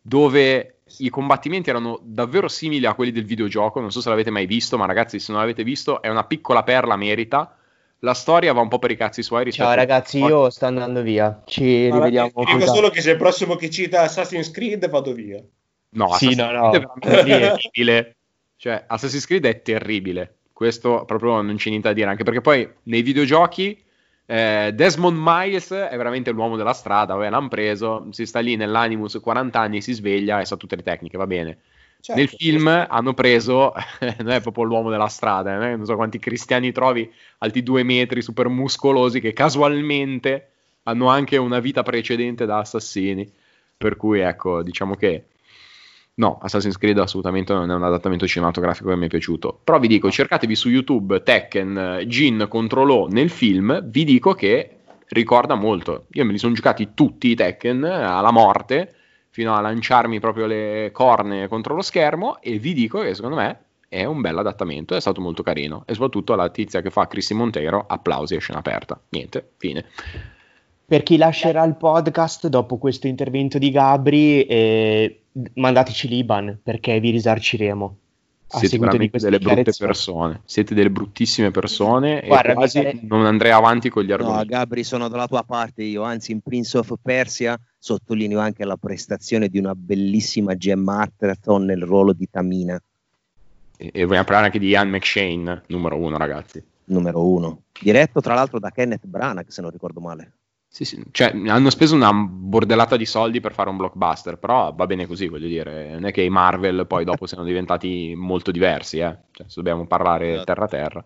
dove 0.00 0.74
i 0.98 1.08
combattimenti 1.08 1.70
erano 1.70 1.98
davvero 2.02 2.48
simili 2.48 2.86
a 2.86 2.94
quelli 2.94 3.12
del 3.12 3.24
videogioco. 3.24 3.80
Non 3.80 3.90
so 3.90 4.00
se 4.00 4.08
l'avete 4.08 4.30
mai 4.30 4.46
visto, 4.46 4.76
ma 4.76 4.86
ragazzi, 4.86 5.18
se 5.18 5.32
non 5.32 5.40
l'avete 5.40 5.64
visto, 5.64 6.02
è 6.02 6.08
una 6.08 6.24
piccola 6.24 6.62
perla, 6.62 6.96
merita. 6.96 7.56
La 8.00 8.14
storia 8.14 8.52
va 8.52 8.60
un 8.60 8.68
po' 8.68 8.78
per 8.78 8.90
i 8.90 8.96
cazzi 8.96 9.22
suoi 9.22 9.44
rispetto 9.44 9.66
Ciao 9.66 9.76
ragazzi, 9.76 10.18
io 10.18 10.50
sto 10.50 10.66
andando 10.66 11.00
via, 11.00 11.42
ci 11.46 11.86
Allora, 11.86 12.04
rivediamo. 12.04 12.44
ti 12.44 12.52
dico 12.52 12.66
solo 12.66 12.90
che 12.90 13.00
se 13.00 13.12
il 13.12 13.16
prossimo 13.16 13.56
che 13.56 13.70
cita 13.70 14.02
Assassin's 14.02 14.50
Creed 14.50 14.90
vado 14.90 15.14
via. 15.14 15.42
No, 15.90 16.12
Sì, 16.12 16.26
Assassin's 16.26 16.36
no, 16.36 16.52
no. 16.52 16.70
Creed 16.70 17.16
è 17.16 17.24
veramente. 17.24 18.16
Cioè, 18.64 18.82
Assassin's 18.86 19.26
Creed 19.26 19.44
è 19.44 19.60
terribile. 19.60 20.36
Questo 20.50 21.04
proprio 21.04 21.42
non 21.42 21.56
c'è 21.56 21.68
niente 21.68 21.88
da 21.88 21.92
dire, 21.92 22.08
anche 22.08 22.24
perché 22.24 22.40
poi 22.40 22.66
nei 22.84 23.02
videogiochi 23.02 23.78
eh, 24.24 24.70
Desmond 24.72 25.18
Miles 25.20 25.70
è 25.70 25.94
veramente 25.94 26.30
l'uomo 26.30 26.56
della 26.56 26.72
strada, 26.72 27.12
vabbè, 27.12 27.28
l'hanno 27.28 27.48
preso, 27.48 28.06
si 28.12 28.24
sta 28.24 28.38
lì 28.38 28.56
nell'Animus 28.56 29.18
40 29.20 29.60
anni, 29.60 29.82
si 29.82 29.92
sveglia 29.92 30.40
e 30.40 30.46
sa 30.46 30.56
tutte 30.56 30.76
le 30.76 30.82
tecniche, 30.82 31.18
va 31.18 31.26
bene. 31.26 31.58
Certo, 32.00 32.18
Nel 32.18 32.30
film 32.30 32.66
hanno 32.88 33.12
preso, 33.12 33.74
non 34.20 34.30
è 34.30 34.40
proprio 34.40 34.64
l'uomo 34.64 34.88
della 34.88 35.08
strada, 35.08 35.68
eh, 35.68 35.76
non 35.76 35.84
so 35.84 35.94
quanti 35.94 36.18
cristiani 36.18 36.72
trovi 36.72 37.12
alti 37.40 37.62
due 37.62 37.82
metri, 37.82 38.22
super 38.22 38.48
muscolosi, 38.48 39.20
che 39.20 39.34
casualmente 39.34 40.52
hanno 40.84 41.08
anche 41.08 41.36
una 41.36 41.58
vita 41.58 41.82
precedente 41.82 42.46
da 42.46 42.60
assassini. 42.60 43.30
Per 43.76 43.98
cui 43.98 44.20
ecco, 44.20 44.62
diciamo 44.62 44.94
che 44.94 45.24
no, 46.14 46.38
Assassin's 46.40 46.78
Creed 46.78 46.98
assolutamente 46.98 47.52
non 47.52 47.70
è 47.70 47.74
un 47.74 47.82
adattamento 47.82 48.26
cinematografico 48.26 48.88
che 48.90 48.96
mi 48.96 49.06
è 49.06 49.08
piaciuto. 49.08 49.60
Però 49.64 49.78
vi 49.78 49.88
dico, 49.88 50.10
cercatevi 50.10 50.54
su 50.54 50.68
YouTube 50.68 51.22
Tekken, 51.22 51.76
eh, 51.76 52.06
Jin 52.06 52.46
contro 52.48 52.84
Lo 52.84 53.06
nel 53.08 53.30
film, 53.30 53.82
vi 53.84 54.04
dico 54.04 54.34
che 54.34 54.78
ricorda 55.08 55.54
molto. 55.54 56.06
Io 56.12 56.24
me 56.24 56.32
li 56.32 56.38
sono 56.38 56.54
giocati 56.54 56.90
tutti 56.94 57.28
i 57.28 57.34
Tekken 57.34 57.84
eh, 57.84 57.90
alla 57.90 58.30
morte 58.30 58.94
fino 59.30 59.54
a 59.54 59.60
lanciarmi 59.60 60.20
proprio 60.20 60.46
le 60.46 60.90
corne 60.92 61.48
contro 61.48 61.74
lo 61.74 61.82
schermo 61.82 62.40
e 62.40 62.58
vi 62.58 62.72
dico 62.72 63.00
che 63.00 63.14
secondo 63.14 63.34
me 63.34 63.64
è 63.88 64.04
un 64.04 64.20
bel 64.20 64.38
adattamento, 64.38 64.94
è 64.94 65.00
stato 65.00 65.20
molto 65.20 65.42
carino 65.42 65.82
e 65.86 65.94
soprattutto 65.94 66.34
la 66.34 66.48
tizia 66.50 66.80
che 66.80 66.90
fa 66.90 67.08
Chrissy 67.08 67.34
Monteiro, 67.34 67.84
applausi 67.86 68.36
a 68.36 68.40
scena 68.40 68.58
aperta. 68.60 69.00
Niente, 69.08 69.52
fine. 69.56 69.84
per 70.86 71.02
chi 71.02 71.16
lascerà 71.16 71.64
il 71.64 71.76
podcast 71.76 72.46
dopo 72.48 72.78
questo 72.78 73.06
intervento 73.06 73.58
di 73.58 73.70
Gabri, 73.70 74.42
eh, 74.44 75.23
mandateci 75.54 76.08
l'Iban 76.08 76.58
perché 76.62 77.00
vi 77.00 77.10
risarciremo. 77.10 77.98
Siete 78.46 78.78
veramente 78.78 79.18
delle 79.18 79.38
brutte 79.38 79.72
persone. 79.76 80.42
Siete 80.44 80.74
delle 80.74 80.90
bruttissime 80.90 81.50
persone 81.50 82.22
Guarda, 82.24 82.52
e 82.52 82.54
quasi 82.54 82.82
pare... 82.82 83.00
non 83.02 83.26
andrei 83.26 83.50
avanti 83.50 83.88
con 83.88 84.04
gli 84.04 84.12
argomenti. 84.12 84.50
No, 84.50 84.58
Gabri, 84.58 84.84
sono 84.84 85.08
dalla 85.08 85.26
tua 85.26 85.42
parte 85.42 85.82
io. 85.82 86.02
Anzi, 86.02 86.30
in 86.32 86.40
Prince 86.40 86.78
of 86.78 86.94
Persia 87.02 87.58
sottolineo 87.78 88.38
anche 88.38 88.64
la 88.64 88.76
prestazione 88.76 89.48
di 89.48 89.58
una 89.58 89.74
bellissima 89.74 90.56
Gemma 90.56 91.00
Arterton 91.00 91.64
nel 91.64 91.82
ruolo 91.82 92.12
di 92.12 92.28
Tamina. 92.30 92.80
E, 93.76 93.90
e 93.92 94.04
vogliamo 94.04 94.24
parlare 94.24 94.46
anche 94.46 94.60
di 94.60 94.68
Ian 94.68 94.88
McShane, 94.88 95.62
numero 95.66 95.96
uno, 95.96 96.16
ragazzi. 96.16 96.62
Numero 96.86 97.26
uno. 97.26 97.62
Diretto 97.80 98.20
tra 98.20 98.34
l'altro 98.34 98.60
da 98.60 98.70
Kenneth 98.70 99.06
Branagh, 99.06 99.48
se 99.48 99.62
non 99.62 99.70
ricordo 99.70 100.00
male. 100.00 100.32
Sì, 100.74 100.84
sì, 100.84 101.00
cioè 101.12 101.32
hanno 101.46 101.70
speso 101.70 101.94
una 101.94 102.12
bordellata 102.12 102.96
di 102.96 103.06
soldi 103.06 103.38
per 103.38 103.52
fare 103.52 103.70
un 103.70 103.76
blockbuster, 103.76 104.38
però 104.38 104.72
va 104.74 104.86
bene 104.86 105.06
così, 105.06 105.28
voglio 105.28 105.46
dire, 105.46 105.90
non 105.90 106.04
è 106.04 106.10
che 106.10 106.22
i 106.22 106.30
Marvel 106.30 106.84
poi 106.88 107.04
dopo 107.06 107.28
siano 107.28 107.44
diventati 107.44 108.12
molto 108.16 108.50
diversi, 108.50 108.98
eh? 108.98 109.16
cioè, 109.30 109.46
se 109.46 109.54
dobbiamo 109.54 109.86
parlare 109.86 110.32
esatto. 110.32 110.44
terra 110.46 110.64
a 110.64 110.68
terra. 110.68 111.04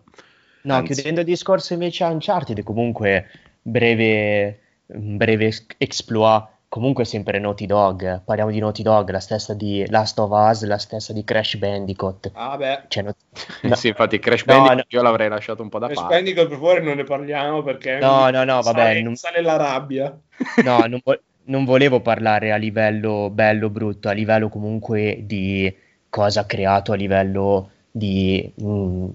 No, 0.63 0.73
Anzi. 0.73 0.93
chiudendo 0.93 1.19
il 1.19 1.27
discorso 1.27 1.73
invece 1.73 2.03
a 2.03 2.09
Uncharted, 2.09 2.63
comunque 2.63 3.27
breve, 3.61 4.59
breve 4.87 5.53
exploit 5.77 6.47
Comunque 6.69 7.03
sempre 7.03 7.39
Naughty 7.39 7.65
Dog, 7.65 8.21
parliamo 8.23 8.51
di 8.51 8.59
Naughty 8.59 8.83
Dog, 8.83 9.09
la 9.09 9.19
stessa 9.19 9.55
di 9.55 9.83
Last 9.87 10.19
of 10.19 10.29
Us, 10.29 10.65
la 10.65 10.77
stessa 10.77 11.13
di 11.13 11.23
Crash 11.23 11.57
Bandicoot. 11.57 12.29
Ah 12.35 12.55
beh. 12.57 12.83
Cioè, 12.87 13.01
no... 13.01 13.15
no. 13.63 13.75
sì, 13.75 13.87
infatti 13.87 14.19
Crash 14.19 14.45
no, 14.45 14.53
Bandicoot 14.53 14.93
io 14.93 15.01
l'avrei 15.01 15.29
lasciato 15.29 15.63
un 15.63 15.69
po' 15.69 15.79
da 15.79 15.87
Crash 15.87 15.97
parte. 15.97 16.13
Crash 16.13 16.23
Bandicoot 16.23 16.47
per 16.47 16.57
favore 16.59 16.81
non 16.81 16.95
ne 16.97 17.03
parliamo 17.05 17.63
perché... 17.63 17.97
No, 17.97 18.29
no, 18.29 18.43
no, 18.43 18.61
vabbè. 18.61 18.81
Sale, 18.81 19.01
non... 19.01 19.15
sale 19.15 19.41
la 19.41 19.55
rabbia. 19.55 20.15
No, 20.63 20.85
non, 20.85 21.01
vo- 21.03 21.19
non 21.45 21.65
volevo 21.65 22.01
parlare 22.01 22.51
a 22.51 22.55
livello 22.57 23.31
bello 23.31 23.71
brutto, 23.71 24.07
a 24.07 24.11
livello 24.11 24.47
comunque 24.47 25.23
di 25.25 25.75
cosa 26.07 26.41
ha 26.41 26.45
creato 26.45 26.91
a 26.91 26.95
livello 26.95 27.71
di 27.89 28.47
mh, 28.55 28.67
mm, 28.67 29.09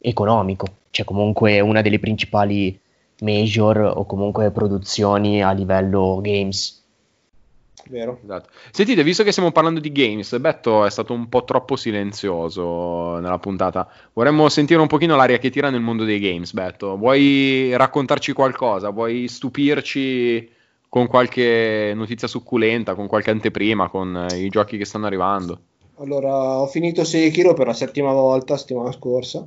economico. 0.00 0.66
Cioè 0.90 1.06
comunque 1.06 1.60
una 1.60 1.80
delle 1.80 2.00
principali 2.00 2.76
major 3.20 3.78
o 3.94 4.04
comunque 4.04 4.50
produzioni 4.50 5.44
a 5.44 5.52
livello 5.52 6.20
games 6.20 6.77
vero? 7.88 8.20
Esatto. 8.22 8.48
Sentite, 8.70 9.02
visto 9.02 9.22
che 9.22 9.30
stiamo 9.30 9.52
parlando 9.52 9.80
di 9.80 9.92
games, 9.92 10.36
Betto 10.38 10.84
è 10.84 10.90
stato 10.90 11.12
un 11.12 11.28
po' 11.28 11.44
troppo 11.44 11.76
silenzioso 11.76 13.18
nella 13.18 13.38
puntata. 13.38 13.88
Vorremmo 14.12 14.48
sentire 14.48 14.80
un 14.80 14.86
pochino 14.86 15.16
l'aria 15.16 15.38
che 15.38 15.50
tira 15.50 15.70
nel 15.70 15.80
mondo 15.80 16.04
dei 16.04 16.18
games, 16.18 16.52
Betto. 16.52 16.96
Vuoi 16.96 17.76
raccontarci 17.76 18.32
qualcosa? 18.32 18.90
Vuoi 18.90 19.28
stupirci 19.28 20.56
con 20.88 21.06
qualche 21.06 21.92
notizia 21.94 22.28
succulenta, 22.28 22.94
con 22.94 23.06
qualche 23.06 23.30
anteprima, 23.30 23.88
con 23.88 24.26
i 24.32 24.48
giochi 24.48 24.78
che 24.78 24.84
stanno 24.84 25.06
arrivando? 25.06 25.60
Allora, 25.98 26.60
ho 26.60 26.66
finito 26.66 27.04
Sekiro 27.04 27.54
per 27.54 27.66
la 27.66 27.72
settima 27.72 28.12
volta 28.12 28.56
settimana 28.56 28.92
scorsa. 28.92 29.46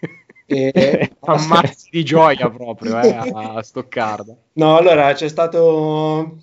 e... 0.46 1.10
Ammazzi 1.20 1.88
di 1.90 2.04
gioia 2.04 2.48
proprio 2.48 3.00
eh, 3.00 3.30
a 3.32 3.60
Stoccarda. 3.62 4.36
No, 4.54 4.76
allora 4.76 5.12
c'è 5.12 5.28
stato 5.28 6.38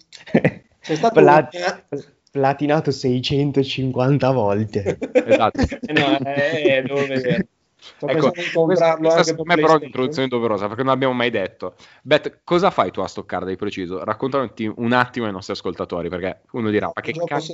c'è 0.87 0.95
stato 0.95 1.19
Plat- 1.19 1.85
un... 1.89 2.03
platinato 2.31 2.91
650 2.91 4.31
volte. 4.31 4.97
esatto. 5.11 5.61
Eh, 5.61 5.91
no, 5.91 6.19
eh, 6.19 6.81
devo 6.85 7.05
vedere. 7.05 7.47
Sto 7.75 8.07
ecco, 8.07 8.31
questa, 8.65 8.95
questa 8.95 9.23
secondo 9.23 9.53
me 9.53 9.61
però 9.61 9.73
è 9.73 9.77
un'introduzione 9.77 10.29
doverosa 10.29 10.67
perché 10.67 10.83
non 10.83 10.93
l'abbiamo 10.93 11.13
mai 11.13 11.29
detto. 11.29 11.75
Bet, 12.01 12.39
cosa 12.45 12.71
fai 12.71 12.91
tu 12.91 13.01
a 13.01 13.07
Stoccarda 13.07 13.49
di 13.49 13.57
preciso? 13.57 14.03
Raccontati 14.03 14.71
un 14.77 14.93
attimo 14.93 15.25
ai 15.25 15.33
nostri 15.33 15.53
ascoltatori 15.53 16.07
perché 16.07 16.41
uno 16.51 16.69
dirà 16.69 16.89
ma 16.93 17.01
che 17.01 17.11
cazzo... 17.11 17.53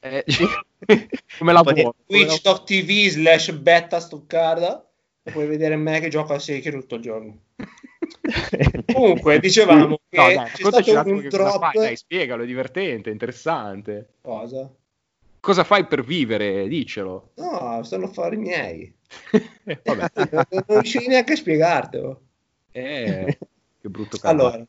Eh, 0.00 0.24
come 1.38 1.52
la 1.52 1.62
buona? 1.62 1.92
Twitch.tv 2.06 3.08
slash 3.08 3.52
betta 3.52 4.00
Stoccarda 4.00 4.84
e 5.22 5.30
puoi 5.30 5.46
vedere 5.46 5.76
me 5.76 6.00
che 6.00 6.08
gioco 6.08 6.34
a 6.34 6.38
Sekiro 6.40 6.80
tutto 6.80 6.96
il 6.96 7.02
giorno. 7.02 7.38
Comunque, 8.92 9.38
dicevamo 9.38 9.98
che 10.08 10.16
no, 10.16 10.34
dai, 10.34 10.50
c'è 10.50 10.82
stato 10.82 11.10
un 11.10 11.28
drop. 11.28 11.58
Fai, 11.58 11.72
dai, 11.74 11.96
spiegalo, 11.96 12.42
è 12.42 12.46
divertente, 12.46 13.10
interessante. 13.10 14.14
Cosa? 14.20 14.70
Cosa 15.40 15.64
fai 15.64 15.86
per 15.86 16.02
vivere? 16.04 16.66
Dicelo. 16.68 17.30
No, 17.36 17.82
stanno 17.82 18.06
a 18.06 18.08
fare 18.08 18.34
i 18.34 18.38
miei. 18.38 18.94
Vabbè. 19.84 20.10
non 20.50 20.64
riuscivi 20.66 21.06
neanche 21.06 21.34
a 21.34 21.36
spiegartelo. 21.36 22.20
Eh, 22.72 23.38
che 23.80 23.88
brutto 23.88 24.18
cazzo. 24.18 24.26
Allora, 24.26 24.66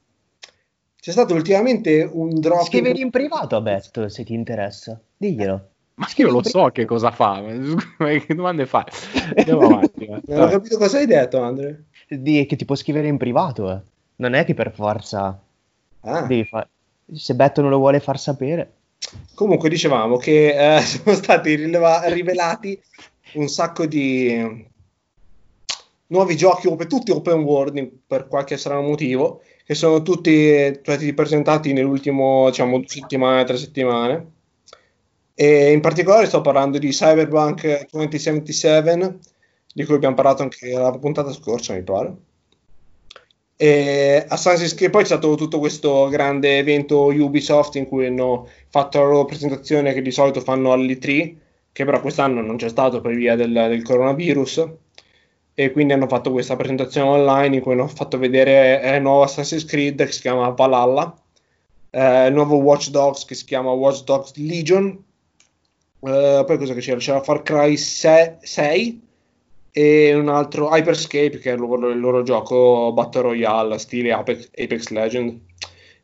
c'è 0.99 1.11
stato 1.11 1.33
ultimamente 1.33 2.07
un 2.11 2.39
drop. 2.39 2.65
Scrivere 2.65 2.99
in 2.99 3.09
privato 3.09 3.55
a 3.55 3.61
Betto 3.61 4.07
se 4.09 4.23
ti 4.23 4.33
interessa. 4.33 4.99
Diglielo. 5.15 5.69
Ma 5.95 6.07
io 6.15 6.29
lo 6.29 6.43
so 6.43 6.69
che 6.69 6.85
cosa 6.85 7.09
fa, 7.09 7.41
ma 7.41 8.19
che 8.19 8.35
domande 8.35 8.67
fai? 8.67 8.83
Andiamo 9.35 9.61
avanti. 9.61 10.05
Eh. 10.05 10.21
Non 10.27 10.41
ho 10.41 10.47
capito 10.47 10.77
cosa 10.77 10.99
hai 10.99 11.07
detto, 11.07 11.41
Andre 11.41 11.86
di, 12.07 12.45
che 12.45 12.55
ti 12.55 12.65
può 12.65 12.75
scrivere 12.75 13.07
in 13.07 13.17
privato. 13.17 13.71
Eh. 13.71 13.79
Non 14.17 14.33
è 14.33 14.45
che 14.45 14.53
per 14.53 14.71
forza 14.73 15.39
ah. 16.01 16.21
devi 16.21 16.45
fare. 16.45 16.69
Se 17.13 17.35
Betto 17.35 17.61
non 17.61 17.69
lo 17.69 17.77
vuole 17.77 17.99
far 17.99 18.19
sapere. 18.19 18.73
Comunque, 19.33 19.69
dicevamo 19.69 20.17
che 20.17 20.77
eh, 20.77 20.81
sono 20.85 21.15
stati 21.15 21.55
rileva- 21.55 22.07
rivelati 22.07 22.79
un 23.33 23.47
sacco 23.47 23.85
di 23.85 24.65
nuovi 26.07 26.37
giochi, 26.37 26.69
tutti 26.87 27.11
open 27.11 27.41
world 27.41 27.89
per 28.07 28.27
qualche 28.27 28.57
strano 28.57 28.81
motivo, 28.81 29.41
che 29.65 29.75
sono 29.75 30.01
tutti 30.01 30.79
stati 30.81 31.13
presentati 31.13 31.73
nell'ultimo, 31.73 32.47
diciamo, 32.47 32.81
settimane, 32.85 33.43
tre 33.43 33.57
settimane. 33.57 34.31
E 35.33 35.71
in 35.71 35.81
particolare 35.81 36.25
sto 36.25 36.41
parlando 36.41 36.79
di 36.79 36.89
Cyberpunk 36.89 37.87
2077 37.91 39.19
di 39.77 39.85
cui 39.85 39.93
abbiamo 39.93 40.15
parlato 40.15 40.41
anche 40.41 40.71
la 40.71 40.89
puntata 40.97 41.31
scorsa, 41.31 41.75
mi 41.75 41.83
pare. 41.83 42.15
E 43.55 44.25
Assassin's 44.27 44.73
Creed, 44.73 44.89
poi 44.89 45.01
c'è 45.01 45.09
stato 45.09 45.35
tutto 45.35 45.59
questo 45.59 46.07
grande 46.09 46.57
evento 46.57 47.03
Ubisoft 47.03 47.75
in 47.75 47.87
cui 47.87 48.07
hanno 48.07 48.47
fatto 48.69 48.97
la 48.97 49.05
loro 49.05 49.25
presentazione 49.25 49.93
che 49.93 50.01
di 50.01 50.09
solito 50.09 50.41
fanno 50.41 50.73
all'E3, 50.73 51.35
che 51.71 51.85
però 51.85 52.01
quest'anno 52.01 52.41
non 52.41 52.55
c'è 52.57 52.69
stato 52.69 53.01
per 53.01 53.13
via 53.13 53.35
del, 53.35 53.51
del 53.51 53.83
coronavirus. 53.83 54.67
E 55.53 55.71
quindi 55.71 55.93
hanno 55.93 56.07
fatto 56.07 56.31
questa 56.31 56.55
presentazione 56.55 57.09
online 57.09 57.57
in 57.57 57.61
cui 57.61 57.73
hanno 57.73 57.87
fatto 57.87 58.17
vedere 58.17 58.81
eh, 58.81 58.95
il 58.95 59.03
nuovo 59.03 59.21
Assassin's 59.21 59.65
Creed 59.65 60.03
che 60.03 60.11
si 60.11 60.21
chiama 60.21 60.49
Valhalla, 60.49 61.15
eh, 61.91 62.25
il 62.25 62.33
nuovo 62.33 62.55
Watch 62.55 62.89
Dogs 62.89 63.25
che 63.25 63.35
si 63.35 63.45
chiama 63.45 63.69
Watch 63.69 64.03
Dogs 64.05 64.35
Legion, 64.37 64.87
eh, 65.99 66.43
poi 66.47 66.57
cosa 66.57 66.73
c'era? 66.73 66.97
C'era 66.97 67.21
Far 67.21 67.43
Cry 67.43 67.77
6, 67.77 68.37
6 68.41 69.05
e 69.77 70.15
un 70.15 70.27
altro 70.27 70.69
Hyperscape 70.69 71.37
che 71.37 71.51
è 71.51 71.53
il 71.53 71.59
loro, 71.59 71.89
il 71.89 71.99
loro 71.99 72.23
gioco 72.23 72.91
Battle 72.93 73.21
Royale 73.21 73.77
stile 73.77 74.11
Apex, 74.11 74.49
Apex 74.55 74.87
Legend 74.87 75.39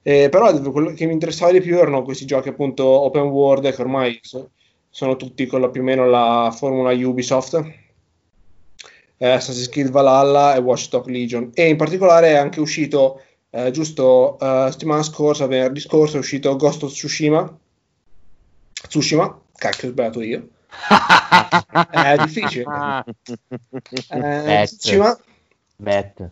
eh, 0.04 0.30
però 0.30 0.54
quello 0.70 0.94
che 0.94 1.08
mi 1.08 1.14
interessava 1.14 1.52
di 1.52 1.60
più 1.60 1.78
erano 1.78 2.04
questi 2.04 2.26
giochi 2.26 2.50
appunto 2.50 2.86
open 2.86 3.24
world 3.24 3.74
che 3.74 3.82
ormai 3.82 4.20
so, 4.22 4.52
sono 4.92 5.16
tutti 5.16 5.48
con 5.48 5.62
la, 5.62 5.70
più 5.70 5.82
o 5.82 5.86
meno 5.86 6.08
la 6.08 6.54
formula 6.56 6.92
Ubisoft. 6.92 7.64
Eh, 9.18 9.28
Assassin's 9.28 9.70
Creed 9.70 9.90
Valhalla 9.90 10.54
e 10.56 10.60
Watch 10.60 10.90
Dogs 10.90 11.08
Legion. 11.08 11.50
E 11.54 11.70
in 11.70 11.78
particolare 11.78 12.32
è 12.32 12.36
anche 12.36 12.60
uscito 12.60 13.22
eh, 13.50 13.72
giusto 13.72 14.38
uh, 14.40 14.70
settimana 14.70 15.04
scorsa 15.04 15.48
venerdì 15.48 15.80
scorso 15.80 16.18
è 16.18 16.20
uscito 16.20 16.56
Ghost 16.58 16.84
of 16.84 16.92
Tsushima. 16.92 17.58
Tsushima 18.88 19.42
cacchio 19.56 19.88
ho 19.88 19.92
sbagliato 19.92 20.22
io 20.22 20.48
è 21.92 22.16
difficile. 22.18 22.66
Eh, 24.10 24.68
Cima... 24.80 25.18
Bet. 25.76 26.30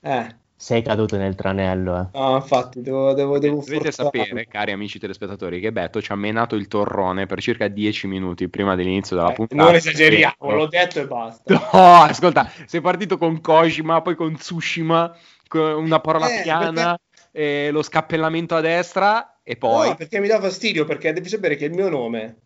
Eh. 0.00 0.38
Sei 0.60 0.82
caduto 0.82 1.16
nel 1.16 1.34
tranello. 1.34 1.98
Eh. 1.98 2.18
No, 2.18 2.36
infatti, 2.36 2.82
devo, 2.82 3.14
devo, 3.14 3.38
devo 3.38 3.64
Dovete 3.64 3.90
sapere, 3.92 4.46
cari 4.46 4.72
amici 4.72 4.98
telespettatori, 4.98 5.58
che 5.58 5.72
Betto 5.72 6.02
ci 6.02 6.12
ha 6.12 6.16
menato 6.16 6.54
il 6.54 6.68
torrone 6.68 7.24
per 7.24 7.40
circa 7.40 7.66
10 7.66 8.06
minuti 8.06 8.46
prima 8.48 8.74
dell'inizio 8.74 9.16
della 9.16 9.30
eh, 9.30 9.34
puntata. 9.34 9.62
Non 9.62 9.74
esageriamo, 9.74 10.34
l'ho 10.38 10.66
detto 10.66 11.00
e 11.00 11.06
basta. 11.06 11.54
No, 11.72 12.02
ascolta, 12.02 12.50
sei 12.66 12.82
partito 12.82 13.16
con 13.16 13.40
Kojima, 13.40 14.02
poi 14.02 14.14
con 14.14 14.36
Tsushima, 14.36 15.16
con 15.48 15.82
una 15.82 16.00
parola 16.00 16.28
eh, 16.28 16.42
piana, 16.42 16.98
perché... 17.32 17.70
lo 17.70 17.82
scappellamento 17.82 18.54
a 18.54 18.60
destra 18.60 19.40
e 19.42 19.56
poi... 19.56 19.88
No, 19.88 19.94
perché 19.94 20.20
mi 20.20 20.28
dà 20.28 20.38
fastidio, 20.40 20.84
perché 20.84 21.14
devi 21.14 21.30
sapere 21.30 21.56
che 21.56 21.64
il 21.64 21.72
mio 21.72 21.88
nome 21.88 22.36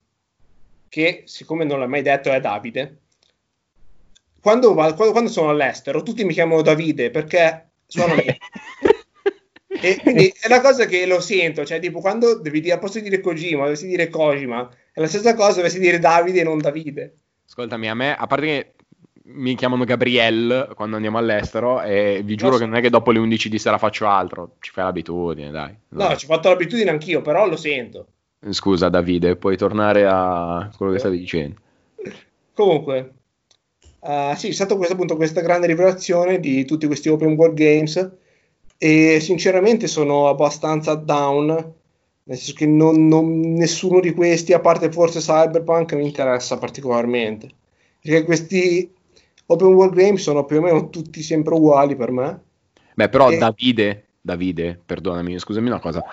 che 0.95 1.25
siccome 1.25 1.65
non 1.65 1.81
l'ha 1.81 1.89
mai 1.89 2.03
detto 2.03 2.31
è 2.31 2.39
Davide, 2.39 2.99
quando, 4.41 4.75
quando, 4.75 5.11
quando 5.11 5.29
sono 5.29 5.49
all'estero 5.49 6.05
tutti 6.05 6.23
mi 6.23 6.33
chiamano 6.33 6.63
Davide 6.63 7.11
perché 7.11 7.71
sono 7.85 8.15
io. 8.15 8.37
e 9.67 9.99
quindi 10.01 10.33
è 10.41 10.47
una 10.47 10.61
cosa 10.61 10.85
che 10.85 11.05
lo 11.05 11.19
sento, 11.19 11.65
cioè 11.65 11.81
tipo 11.81 11.99
quando 11.99 12.39
devi 12.39 12.61
dire, 12.61 12.79
posso 12.79 13.01
dire 13.01 13.19
Kojima, 13.19 13.63
dovresti 13.63 13.89
dire 13.89 14.09
Kojima, 14.09 14.71
è 14.93 15.01
la 15.01 15.09
stessa 15.09 15.35
cosa, 15.35 15.55
dovresti 15.55 15.81
dire 15.81 15.99
Davide 15.99 16.43
e 16.43 16.45
non 16.45 16.59
Davide. 16.59 17.17
Ascoltami, 17.45 17.89
a 17.89 17.95
me, 17.95 18.17
a 18.17 18.27
parte 18.29 18.47
che 18.47 18.73
mi 19.33 19.57
chiamano 19.57 19.83
Gabriel 19.83 20.71
quando 20.77 20.95
andiamo 20.95 21.19
all'estero 21.19 21.83
e 21.83 22.21
vi 22.23 22.37
giuro 22.37 22.57
che 22.57 22.67
non 22.67 22.77
è 22.77 22.81
che 22.81 22.91
dopo 22.91 23.11
le 23.11 23.19
11 23.19 23.49
di 23.49 23.59
sera 23.59 23.79
faccio 23.79 24.07
altro, 24.07 24.59
ci 24.61 24.71
fai 24.71 24.85
l'abitudine, 24.85 25.51
dai. 25.51 25.75
No, 25.89 26.15
ci 26.15 26.27
ho 26.27 26.29
fatto 26.29 26.51
l'abitudine 26.51 26.91
anch'io, 26.91 27.21
però 27.21 27.49
lo 27.49 27.57
sento. 27.57 28.07
Scusa 28.51 28.89
Davide, 28.89 29.37
puoi 29.37 29.57
tornare 29.57 30.07
a 30.07 30.71
quello 30.77 30.93
che 30.93 30.99
stavi 30.99 31.19
dicendo. 31.19 31.57
Comunque, 32.53 33.13
uh, 34.01 34.35
sì, 34.37 34.49
è 34.49 34.53
stata 34.53 34.77
questa, 34.77 34.95
appunto 34.95 35.17
questa 35.17 35.41
grande 35.41 35.67
rivelazione 35.67 36.39
di 36.39 36.65
tutti 36.65 36.87
questi 36.87 37.09
open 37.09 37.33
world 37.33 37.57
games 37.57 38.13
e 38.79 39.19
sinceramente 39.21 39.87
sono 39.87 40.29
abbastanza 40.29 40.95
down, 40.95 41.47
nel 41.47 42.37
senso 42.37 42.53
che 42.55 42.67
non, 42.67 43.09
non, 43.09 43.55
nessuno 43.55 44.01
di 44.01 44.13
questi, 44.13 44.53
a 44.53 44.61
parte 44.61 44.93
forse 44.93 45.21
Cyberpunk, 45.21 45.95
mi 45.95 46.05
interessa 46.05 46.59
particolarmente. 46.59 47.49
Perché 48.01 48.25
questi 48.25 48.93
open 49.47 49.75
world 49.75 49.95
games 49.95 50.23
sono 50.23 50.45
più 50.45 50.59
o 50.59 50.61
meno 50.61 50.91
tutti 50.91 51.23
sempre 51.23 51.55
uguali 51.55 51.97
per 51.97 52.11
me. 52.11 52.41
Beh, 52.95 53.09
però 53.09 53.31
e... 53.31 53.39
Davide, 53.39 54.05
Davide, 54.21 54.81
perdonami, 54.85 55.39
scusami 55.39 55.67
una 55.67 55.81
cosa, 55.81 56.05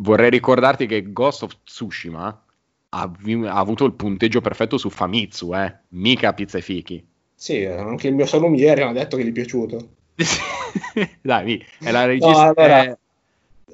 vorrei 0.00 0.30
ricordarti 0.30 0.86
che 0.86 1.12
Ghost 1.12 1.42
of 1.42 1.56
Tsushima 1.64 2.44
ha, 2.90 3.00
ha 3.00 3.58
avuto 3.58 3.84
il 3.84 3.94
punteggio 3.94 4.40
perfetto 4.40 4.78
su 4.78 4.90
Famitsu, 4.90 5.54
eh? 5.54 5.74
mica 5.88 6.32
pizza 6.34 6.58
e 6.58 6.62
fichi. 6.62 7.06
Sì, 7.34 7.64
anche 7.64 8.08
il 8.08 8.14
mio 8.14 8.26
salumiere 8.26 8.82
ha 8.82 8.92
detto 8.92 9.16
che 9.16 9.24
gli 9.24 9.28
è 9.28 9.32
piaciuto. 9.32 9.88
Dai, 11.22 11.64
è 11.78 11.90
la 11.90 12.04
regista. 12.04 12.52
No, 12.52 12.54
allora... 12.56 12.98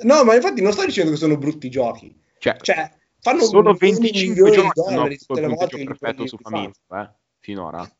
no, 0.02 0.24
ma 0.24 0.34
infatti 0.34 0.60
non 0.60 0.72
sto 0.72 0.84
dicendo 0.84 1.12
che 1.12 1.16
sono 1.16 1.38
brutti 1.38 1.70
giochi. 1.70 2.14
Cioè, 2.38 2.56
cioè 2.60 2.90
fanno 3.20 3.42
solo 3.44 3.72
25 3.72 4.50
giochi 4.50 4.80
hanno 4.80 5.02
avuto 5.04 5.22
il 5.22 5.28
punteggio 5.38 5.84
perfetto 5.86 6.26
su 6.26 6.36
Famitsu, 6.36 6.80
eh? 6.94 7.10
finora. 7.38 7.90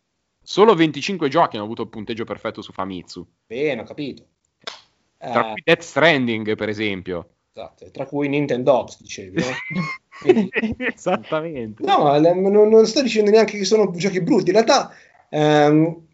Solo 0.42 0.74
25 0.74 1.28
giochi 1.30 1.56
hanno 1.56 1.64
avuto 1.64 1.82
il 1.82 1.88
punteggio 1.88 2.24
perfetto 2.24 2.60
su 2.60 2.72
Famitsu. 2.72 3.26
Bene, 3.46 3.80
ho 3.80 3.84
capito. 3.84 4.26
Tra 5.16 5.48
eh... 5.48 5.52
cui 5.52 5.62
Death 5.64 5.80
Stranding, 5.80 6.54
per 6.56 6.68
esempio. 6.68 7.33
Esatto, 7.56 7.88
tra 7.92 8.04
cui 8.04 8.28
Nintendo 8.28 8.84
dicevi, 8.98 9.40
no? 9.40 9.46
Esattamente. 10.92 11.84
No, 11.84 12.18
non, 12.18 12.68
non, 12.68 12.84
sto 12.84 13.00
dicendo 13.00 13.30
neanche 13.30 13.56
che 13.58 13.64
sono 13.64 13.92
giochi 13.92 14.20
brutti. 14.20 14.46
In 14.46 14.54
realtà, 14.54 14.90
ehm, 15.28 16.04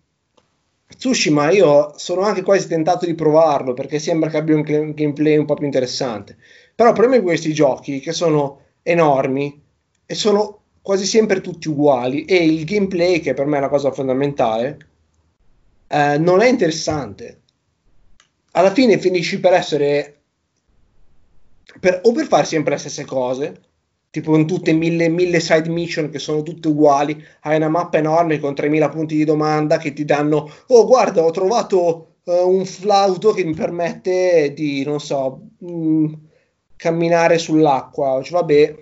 Tsushima 0.99 1.51
io 1.51 1.95
sono 1.97 2.21
anche 2.21 2.43
quasi 2.43 2.69
tentato 2.69 3.07
di 3.07 3.15
provarlo 3.15 3.73
perché 3.73 3.99
sembra 3.99 4.29
che 4.29 4.37
abbia 4.37 4.55
un 4.55 4.93
gameplay 4.93 5.39
un 5.39 5.47
po' 5.47 5.55
più 5.55 5.65
interessante. 5.65 6.37
Però 6.75 6.91
il 6.91 6.95
problema 6.95 7.19
di 7.19 7.25
questi 7.25 7.55
giochi 7.55 8.01
che 8.01 8.13
sono 8.13 8.65
enormi 8.83 9.63
e 10.05 10.15
sono 10.15 10.59
quasi 10.83 11.07
sempre 11.07 11.41
tutti 11.41 11.69
uguali 11.69 12.27
e 12.27 12.45
il 12.45 12.67
gameplay, 12.67 13.21
che 13.21 13.33
per 13.33 13.47
me 13.47 13.57
è 13.57 13.61
una 13.61 13.71
cosa 13.71 13.91
fondamentale, 13.91 14.77
eh, 15.87 16.19
non 16.19 16.43
è 16.43 16.49
interessante. 16.49 17.41
Alla 18.51 18.73
fine 18.73 18.99
finisci 18.99 19.41
per 19.41 19.55
essere 19.55 20.20
per, 21.79 22.01
o 22.05 22.13
per 22.13 22.27
fare 22.27 22.45
sempre 22.45 22.73
le 22.73 22.79
stesse 22.79 23.05
cose, 23.05 23.61
tipo 24.11 24.37
in 24.37 24.47
tutte 24.47 24.73
mille, 24.73 25.09
mille 25.09 25.41
side 25.41 25.69
mission 25.69 26.11
che 26.11 26.19
sono 26.19 26.43
tutte 26.43 26.69
uguali, 26.69 27.23
hai 27.43 27.57
una 27.57 27.69
mappa 27.69 27.99
enorme 27.99 28.41
con 28.41 28.55
3000 28.55 28.89
punti 28.89 29.17
di 29.17 29.25
domanda 29.25 29.79
che 29.79 29.93
ti 29.93 30.05
danno, 30.05 30.51
oh 30.69 30.87
guarda 30.87 31.23
ho 31.23 31.31
trovato 31.31 32.15
uh, 32.25 32.33
un 32.33 32.65
flauto 32.67 33.33
che 33.33 33.45
mi 33.45 33.55
permette 33.55 34.53
di, 34.55 34.85
non 34.85 35.01
so, 35.01 35.41
mh, 35.59 35.73
mm, 35.73 36.13
camminare 36.77 37.39
sull'acqua, 37.39 38.21
cioè, 38.23 38.41
vabbè, 38.41 38.77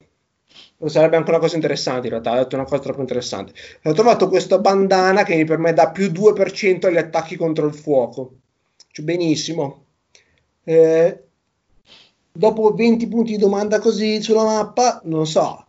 sarebbe 0.87 1.17
anche 1.17 1.31
una 1.31 1.39
cosa 1.41 1.57
interessante 1.57 2.07
in 2.07 2.13
realtà, 2.13 2.33
ho 2.33 2.37
detto 2.37 2.55
una 2.55 2.65
cosa 2.65 2.81
troppo 2.83 3.01
interessante. 3.01 3.53
Ho 3.85 3.93
trovato 3.93 4.29
questa 4.29 4.59
bandana 4.59 5.25
che 5.25 5.35
mi 5.35 5.45
permette 5.45 5.75
da 5.75 5.91
più 5.91 6.07
2% 6.07 6.87
agli 6.87 6.97
attacchi 6.97 7.37
contro 7.37 7.67
il 7.67 7.75
fuoco. 7.75 8.37
Cioè, 8.91 9.05
benissimo. 9.05 9.85
Eh, 10.65 11.28
dopo 12.39 12.73
20 12.73 13.09
punti 13.09 13.33
di 13.33 13.39
domanda 13.39 13.81
così 13.81 14.23
sulla 14.23 14.45
mappa, 14.45 15.01
non 15.05 15.27
so, 15.27 15.67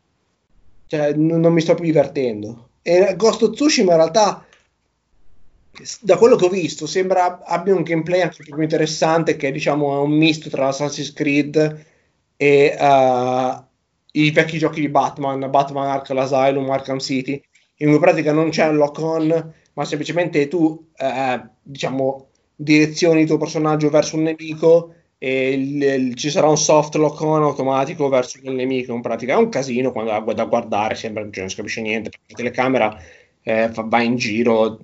cioè, 0.85 1.13
n- 1.13 1.39
non 1.39 1.51
mi 1.51 1.61
sto 1.61 1.73
più 1.73 1.85
divertendo. 1.85 2.69
E 2.83 3.15
Ghost 3.17 3.41
of 3.41 3.55
Tsushima 3.55 3.93
in 3.93 3.97
realtà, 3.97 4.45
da 6.01 6.17
quello 6.17 6.35
che 6.35 6.45
ho 6.45 6.49
visto, 6.49 6.85
sembra 6.85 7.43
abbia 7.43 7.73
un 7.73 7.81
gameplay 7.81 8.21
anche 8.21 8.43
più 8.43 8.61
interessante, 8.61 9.35
che 9.35 9.51
diciamo 9.51 9.97
è 9.97 10.01
un 10.03 10.11
misto 10.11 10.49
tra 10.49 10.67
Assassin's 10.67 11.11
Creed 11.11 11.85
e 12.37 12.77
uh, 12.79 13.63
i 14.11 14.29
vecchi 14.29 14.59
giochi 14.59 14.81
di 14.81 14.89
Batman, 14.89 15.49
Batman 15.49 15.87
Arkham 15.89 16.19
Asylum, 16.19 16.69
Arkham 16.69 16.99
City, 16.99 17.41
in 17.77 17.89
cui 17.89 17.99
pratica 17.99 18.31
non 18.31 18.49
c'è 18.49 18.67
un 18.67 18.75
lock-on, 18.75 19.53
ma 19.73 19.85
semplicemente 19.85 20.47
tu, 20.47 20.89
eh, 20.95 21.49
diciamo, 21.63 22.27
direzioni 22.55 23.21
il 23.21 23.27
tuo 23.27 23.37
personaggio 23.37 23.89
verso 23.89 24.17
un 24.17 24.23
nemico 24.23 24.93
e 25.21 25.51
il, 25.51 25.83
il, 25.83 26.15
ci 26.15 26.29
sarà 26.29 26.47
un 26.47 26.57
soft 26.57 26.95
lock 26.95 27.19
on 27.19 27.43
automatico 27.43 28.07
verso 28.07 28.39
il 28.41 28.53
nemico 28.53 28.93
in 28.93 29.01
pratica 29.01 29.33
è 29.33 29.35
un 29.35 29.49
casino 29.49 29.91
quando 29.91 30.11
da, 30.11 30.33
da 30.33 30.45
guardare 30.45 30.95
sembra 30.95 31.27
che 31.29 31.41
non 31.41 31.49
si 31.49 31.57
capisce 31.57 31.81
niente 31.81 32.09
la 32.25 32.35
telecamera 32.35 32.97
eh, 33.41 33.67
fa, 33.69 33.83
va 33.85 34.01
in 34.01 34.15
giro 34.15 34.79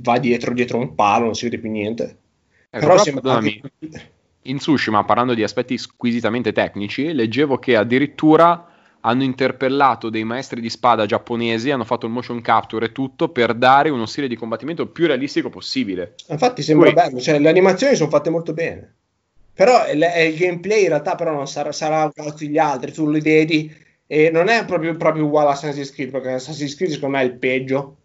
va 0.00 0.18
dietro 0.18 0.52
dietro 0.52 0.78
un 0.78 0.96
palo 0.96 1.26
non 1.26 1.36
si 1.36 1.44
vede 1.44 1.60
più 1.60 1.70
niente 1.70 2.18
ecco, 2.68 2.84
però, 2.84 2.98
sembra 2.98 3.34
anche... 3.34 3.60
in 4.42 4.56
Tsushima 4.56 5.04
parlando 5.04 5.34
di 5.34 5.44
aspetti 5.44 5.78
squisitamente 5.78 6.50
tecnici 6.50 7.12
leggevo 7.12 7.58
che 7.58 7.76
addirittura 7.76 8.64
hanno 9.02 9.22
interpellato 9.22 10.10
dei 10.10 10.24
maestri 10.24 10.60
di 10.60 10.68
spada 10.68 11.06
giapponesi, 11.06 11.70
hanno 11.70 11.84
fatto 11.84 12.04
il 12.04 12.12
motion 12.12 12.42
capture 12.42 12.84
e 12.84 12.92
tutto 12.92 13.30
per 13.30 13.54
dare 13.54 13.88
uno 13.88 14.04
stile 14.04 14.28
di 14.28 14.36
combattimento 14.36 14.88
più 14.88 15.06
realistico 15.06 15.48
possibile. 15.48 16.16
Infatti 16.28 16.60
sembra 16.60 16.92
Poi, 16.92 17.02
bello, 17.02 17.18
cioè, 17.18 17.38
le 17.38 17.48
animazioni 17.48 17.96
sono 17.96 18.10
fatte 18.10 18.28
molto 18.28 18.52
bene. 18.52 18.96
Però 19.60 19.86
il, 19.90 20.02
il 20.26 20.36
gameplay 20.36 20.84
in 20.84 20.88
realtà 20.88 21.16
però 21.16 21.32
non 21.32 21.46
sarà, 21.46 21.70
sarà 21.70 22.10
tutti 22.14 22.48
gli 22.48 22.56
altri, 22.56 22.92
tu 22.92 23.10
li 23.10 23.20
vedi 23.20 23.70
e 24.06 24.30
non 24.30 24.48
è 24.48 24.64
proprio, 24.64 24.96
proprio 24.96 25.26
uguale 25.26 25.50
a 25.50 25.52
Assassin's 25.52 25.92
Creed, 25.92 26.10
perché 26.10 26.30
Assassin's 26.30 26.74
Creed 26.74 26.92
secondo 26.92 27.18
me 27.18 27.22
è 27.22 27.26
il 27.26 27.34
peggio, 27.34 27.96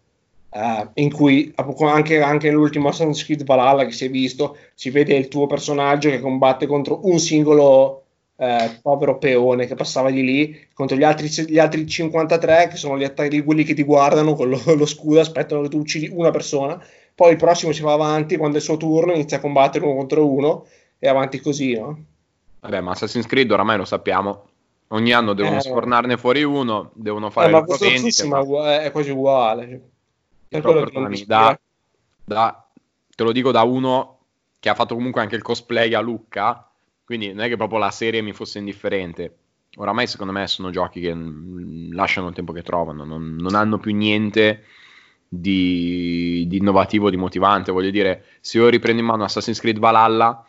uh, 0.50 0.86
in 0.92 1.10
cui 1.10 1.54
anche, 1.80 2.20
anche 2.20 2.48
nell'ultimo 2.50 2.88
Assassin's 2.88 3.24
Creed 3.24 3.44
Valhalla 3.44 3.86
che 3.86 3.92
si 3.92 4.04
è 4.04 4.10
visto, 4.10 4.58
si 4.74 4.90
vede 4.90 5.14
il 5.14 5.28
tuo 5.28 5.46
personaggio 5.46 6.10
che 6.10 6.20
combatte 6.20 6.66
contro 6.66 7.00
un 7.04 7.18
singolo 7.18 8.02
eh, 8.36 8.78
povero 8.82 9.16
peone 9.16 9.66
che 9.66 9.74
passava 9.76 10.10
di 10.10 10.22
lì 10.22 10.68
contro 10.74 10.94
gli 10.94 11.04
altri, 11.04 11.28
gli 11.46 11.58
altri 11.58 11.86
53 11.86 12.68
che 12.68 12.76
sono 12.76 12.98
gli 12.98 13.04
attacchi 13.04 13.42
quelli 13.42 13.64
che 13.64 13.72
ti 13.72 13.82
guardano 13.82 14.34
con 14.34 14.50
lo, 14.50 14.60
lo, 14.62 14.84
scudo 14.84 15.20
aspettano 15.20 15.62
che 15.62 15.70
tu 15.70 15.78
uccidi 15.78 16.10
una 16.12 16.30
persona 16.30 16.78
poi 17.14 17.30
il 17.30 17.38
prossimo 17.38 17.72
si 17.72 17.80
va 17.80 17.94
avanti 17.94 18.36
quando 18.36 18.56
è 18.56 18.60
il 18.60 18.64
suo 18.66 18.76
turno 18.76 19.14
inizia 19.14 19.38
a 19.38 19.40
combattere 19.40 19.86
uno 19.86 19.94
contro 19.94 20.30
uno 20.30 20.66
e 20.98 21.08
avanti 21.08 21.40
così, 21.40 21.78
no? 21.78 22.04
Vabbè, 22.60 22.80
ma 22.80 22.92
Assassin's 22.92 23.26
Creed 23.26 23.50
oramai 23.50 23.76
lo 23.76 23.84
sappiamo. 23.84 24.48
Ogni 24.88 25.12
anno 25.12 25.34
devono 25.34 25.56
eh, 25.56 25.60
sfornarne 25.60 26.16
fuori 26.16 26.42
uno, 26.42 26.90
devono 26.94 27.30
fare 27.30 27.48
eh, 27.48 27.50
ma 27.50 27.64
questo 27.64 27.86
vendite, 27.86 28.26
ma... 28.26 28.82
è 28.82 28.90
quasi 28.92 29.10
uguale. 29.10 29.90
Per 30.48 30.60
perdonami, 30.60 31.24
da, 31.26 31.58
da, 32.24 32.66
te 33.14 33.22
lo 33.24 33.32
dico 33.32 33.50
da 33.50 33.62
uno 33.62 34.18
che 34.60 34.68
ha 34.68 34.74
fatto 34.74 34.94
comunque 34.94 35.20
anche 35.20 35.34
il 35.34 35.42
cosplay 35.42 35.92
a 35.94 36.00
Lucca, 36.00 36.68
quindi 37.04 37.32
non 37.32 37.44
è 37.44 37.48
che 37.48 37.56
proprio 37.56 37.78
la 37.78 37.90
serie 37.90 38.22
mi 38.22 38.32
fosse 38.32 38.58
indifferente. 38.58 39.36
Oramai 39.76 40.06
secondo 40.06 40.32
me 40.32 40.46
sono 40.46 40.70
giochi 40.70 41.00
che 41.00 41.12
mh, 41.12 41.92
lasciano 41.92 42.28
il 42.28 42.34
tempo 42.34 42.52
che 42.52 42.62
trovano, 42.62 43.04
non, 43.04 43.36
non 43.36 43.54
hanno 43.54 43.78
più 43.78 43.94
niente 43.94 44.64
di, 45.28 46.46
di, 46.48 46.56
innovativo, 46.56 47.10
di 47.10 47.16
motivante. 47.16 47.72
Voglio 47.72 47.90
dire, 47.90 48.24
se 48.40 48.58
io 48.58 48.68
riprendo 48.68 49.00
in 49.00 49.06
mano 49.06 49.24
Assassin's 49.24 49.60
Creed 49.60 49.78
Valhalla, 49.78 50.44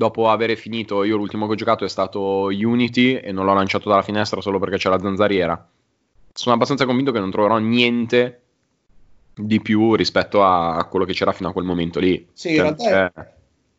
dopo 0.00 0.30
aver 0.30 0.56
finito, 0.56 1.04
io 1.04 1.16
l'ultimo 1.16 1.44
che 1.44 1.52
ho 1.52 1.56
giocato 1.56 1.84
è 1.84 1.88
stato 1.90 2.44
Unity 2.46 3.16
e 3.16 3.32
non 3.32 3.44
l'ho 3.44 3.52
lanciato 3.52 3.90
dalla 3.90 4.00
finestra 4.00 4.40
solo 4.40 4.58
perché 4.58 4.78
c'è 4.78 4.88
la 4.88 4.98
zanzariera. 4.98 5.68
Sono 6.32 6.54
abbastanza 6.54 6.86
convinto 6.86 7.12
che 7.12 7.18
non 7.18 7.30
troverò 7.30 7.58
niente 7.58 8.40
di 9.34 9.60
più 9.60 9.94
rispetto 9.94 10.42
a, 10.42 10.82
quello 10.88 11.04
che 11.04 11.12
c'era 11.12 11.32
fino 11.32 11.50
a 11.50 11.52
quel 11.52 11.66
momento 11.66 12.00
lì. 12.00 12.26
Sì, 12.32 12.54
cioè, 12.54 12.56
in, 12.56 12.62
realtà, 12.62 13.12
è... 13.12 13.28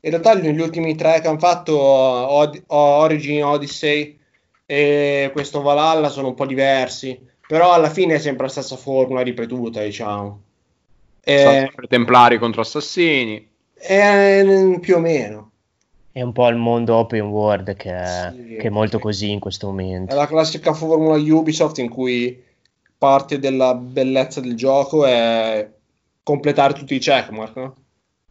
in 0.02 0.10
realtà 0.12 0.34
negli 0.36 0.62
ultimi 0.62 0.94
tre 0.96 1.22
che 1.22 1.28
hanno 1.28 1.40
fatto 1.40 1.76
Od- 1.76 2.64
Origin, 2.68 3.44
Odyssey 3.44 4.20
e 4.68 5.32
questo 5.34 5.64
Valhalla 5.64 6.10
sono 6.10 6.28
un 6.28 6.36
po' 6.36 6.46
diversi, 6.46 7.20
però 7.48 7.74
alla 7.74 7.90
fine 7.90 8.14
è 8.14 8.20
sempre 8.20 8.46
la 8.46 8.52
stessa 8.52 8.76
formula 8.76 9.22
ripetuta, 9.22 9.82
diciamo. 9.82 10.40
E... 11.24 11.38
Sempre 11.40 11.88
templari 11.88 12.38
contro 12.38 12.62
assassini. 12.62 13.50
E, 13.74 14.78
più 14.80 14.98
o 14.98 15.00
meno 15.00 15.51
è 16.12 16.22
un 16.22 16.32
po' 16.32 16.48
il 16.48 16.58
mondo 16.58 16.96
open 16.96 17.28
world 17.28 17.76
che 17.76 17.96
è, 17.96 18.34
sì, 18.34 18.56
che 18.56 18.68
è 18.68 18.70
molto 18.70 18.98
sì. 18.98 19.04
così 19.04 19.32
in 19.32 19.40
questo 19.40 19.68
momento. 19.68 20.14
È 20.14 20.18
la 20.18 20.28
classica 20.28 20.74
formula 20.74 21.16
Ubisoft 21.16 21.78
in 21.78 21.90
cui 21.90 22.42
parte 22.98 23.40
della 23.40 23.74
bellezza 23.76 24.42
del 24.42 24.56
gioco 24.56 25.06
è 25.06 25.70
completare 26.24 26.74
tutti 26.74 26.96
i 26.96 27.00
checkmark, 27.00 27.56
no? 27.56 27.76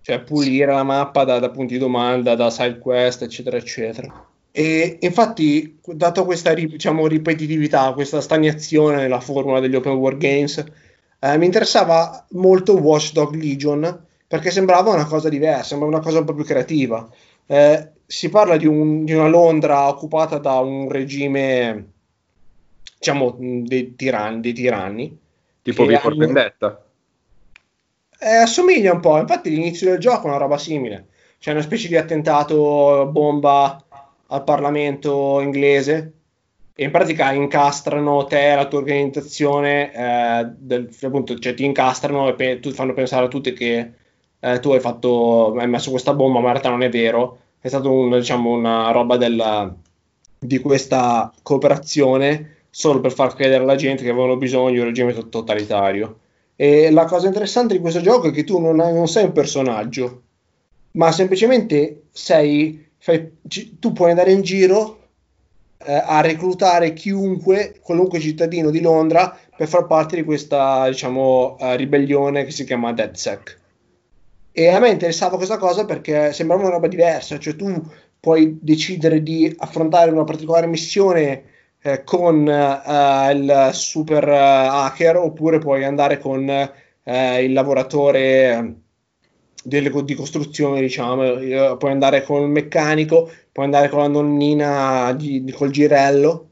cioè 0.03 0.20
pulire 0.20 0.70
sì. 0.70 0.76
la 0.76 0.83
mappa 0.83 1.24
da, 1.24 1.39
da, 1.39 1.51
punti 1.51 1.74
di 1.74 1.78
domanda, 1.78 2.35
da 2.35 2.51
side 2.51 2.78
quest, 2.78 3.22
eccetera, 3.22 3.57
eccetera. 3.57 4.26
E 4.53 4.99
infatti, 5.01 5.78
dato 5.85 6.24
questa 6.24 6.53
diciamo, 6.55 7.07
ripetitività, 7.07 7.93
questa 7.93 8.20
stagnazione 8.20 8.97
nella 8.97 9.20
formula 9.20 9.61
degli 9.61 9.76
open 9.76 9.93
world 9.93 10.18
games, 10.18 10.64
eh, 11.18 11.39
mi 11.39 11.45
interessava 11.45 12.26
molto 12.31 12.76
Watchdog 12.76 13.35
Legion 13.35 14.07
perché 14.26 14.51
sembrava 14.51 14.93
una 14.93 15.07
cosa 15.07 15.28
diversa, 15.28 15.64
sembrava 15.64 15.97
una 15.97 16.03
cosa 16.03 16.20
un 16.20 16.24
po' 16.24 16.35
più 16.35 16.45
creativa. 16.45 17.09
Eh, 17.51 17.89
si 18.07 18.29
parla 18.29 18.57
di, 18.57 18.67
un, 18.67 19.05
di, 19.05 19.13
una 19.13 19.27
Londra 19.27 19.89
occupata 19.89 20.39
da 20.39 20.61
un 20.61 20.89
regime, 20.89 21.93
diciamo, 22.97 23.37
dei 23.39 23.97
tiranni. 23.97 24.41
Dei 24.41 24.53
tiranni 24.53 25.19
tipo 25.61 25.85
Vitor 25.85 26.13
hanno... 26.13 26.27
Vendetta. 26.27 26.85
Eh, 28.21 28.37
assomiglia 28.37 28.93
un 28.93 29.01
po', 29.01 29.19
infatti 29.19 29.51
l'inizio 29.51 29.91
del 29.91 29.99
gioco 29.99 30.27
è 30.27 30.29
una 30.29 30.37
roba 30.37 30.59
simile. 30.59 31.07
C'è 31.41 31.51
una 31.51 31.63
specie 31.63 31.89
di 31.89 31.97
attentato 31.97 33.09
bomba 33.11 33.83
al 34.29 34.45
Parlamento 34.45 35.41
inglese 35.41 36.13
e 36.73 36.85
in 36.85 36.93
pratica 36.93 37.33
incastrano 37.33 38.27
te 38.27 38.53
e 38.53 38.55
la 38.55 38.69
tua 38.69 38.79
organizzazione, 38.79 39.93
eh, 39.93 40.47
del, 40.57 40.89
appunto, 41.03 41.37
cioè 41.39 41.55
ti 41.55 41.65
incastrano 41.65 42.29
e 42.29 42.35
pe- 42.35 42.61
tu, 42.61 42.71
fanno 42.71 42.93
pensare 42.93 43.25
a 43.25 43.29
tutti 43.29 43.53
che 43.55 43.93
eh, 44.41 44.59
tu 44.61 44.70
hai, 44.70 44.80
fatto, 44.80 45.55
hai 45.57 45.68
messo 45.68 45.91
questa 45.91 46.14
bomba, 46.14 46.41
ma 46.41 46.47
in 46.47 46.53
realtà 46.53 46.70
non 46.70 46.82
è 46.82 46.88
vero, 46.88 47.38
è 47.61 47.68
stata 47.68 47.88
un, 47.88 48.11
diciamo, 48.11 48.51
una 48.51 48.91
roba 48.91 49.16
della, 49.16 49.72
di 50.38 50.59
questa 50.59 51.32
cooperazione 51.43 52.57
solo 52.70 53.01
per 53.01 53.12
far 53.12 53.34
credere 53.34 53.62
alla 53.62 53.74
gente 53.74 54.03
che 54.03 54.11
avevano 54.11 54.36
bisogno 54.36 54.70
di 54.70 54.78
un 54.78 54.86
regime 54.86 55.28
totalitario. 55.28 56.18
E 56.57 56.91
la 56.91 57.05
cosa 57.05 57.26
interessante 57.26 57.74
di 57.74 57.80
questo 57.80 58.01
gioco 58.01 58.28
è 58.28 58.30
che 58.32 58.45
tu 58.45 58.59
non, 58.59 58.80
hai, 58.80 58.93
non 58.93 59.09
sei 59.09 59.24
un 59.24 59.32
personaggio, 59.32 60.22
ma 60.93 61.12
semplicemente 61.12 62.05
sei, 62.11 62.86
fai, 62.99 63.38
tu 63.78 63.93
puoi 63.93 64.11
andare 64.11 64.32
in 64.32 64.43
giro 64.43 64.99
eh, 65.78 65.93
a 65.93 66.20
reclutare 66.20 66.93
chiunque, 66.93 67.78
qualunque 67.80 68.20
cittadino 68.20 68.70
di 68.70 68.80
Londra 68.80 69.36
per 69.57 69.68
far 69.68 69.86
parte 69.86 70.16
di 70.16 70.24
questa 70.24 70.88
diciamo, 70.88 71.57
uh, 71.59 71.74
ribellione 71.76 72.45
che 72.45 72.51
si 72.51 72.64
chiama 72.64 72.93
DedSec. 72.93 73.60
E 74.61 74.69
a 74.69 74.79
me 74.79 74.91
interessava 74.91 75.37
questa 75.37 75.57
cosa 75.57 75.87
perché 75.87 76.35
sembrava 76.35 76.61
una 76.65 76.73
roba 76.73 76.87
diversa, 76.87 77.39
cioè 77.39 77.57
tu 77.57 77.83
puoi 78.21 78.59
decidere 78.61 79.23
di 79.23 79.51
affrontare 79.57 80.11
una 80.11 80.25
particolare 80.25 80.67
missione 80.67 81.45
eh, 81.81 82.05
con 82.05 82.47
eh, 82.47 83.33
il 83.33 83.71
super 83.73 84.29
eh, 84.29 84.37
hacker 84.37 85.17
oppure 85.17 85.61
puoi 85.61 85.85
andare 85.85 86.19
con 86.19 86.47
eh, 86.47 87.43
il 87.43 87.55
lavoratore 87.55 88.75
delle, 89.65 89.91
di 90.05 90.15
costruzione, 90.15 90.83
diciamo, 90.83 91.77
puoi 91.79 91.91
andare 91.91 92.23
con 92.23 92.43
il 92.43 92.49
meccanico, 92.49 93.31
puoi 93.51 93.65
andare 93.65 93.89
con 93.89 94.01
la 94.01 94.09
nonnina 94.09 95.15
di, 95.15 95.43
di, 95.43 95.53
col 95.53 95.71
girello. 95.71 96.51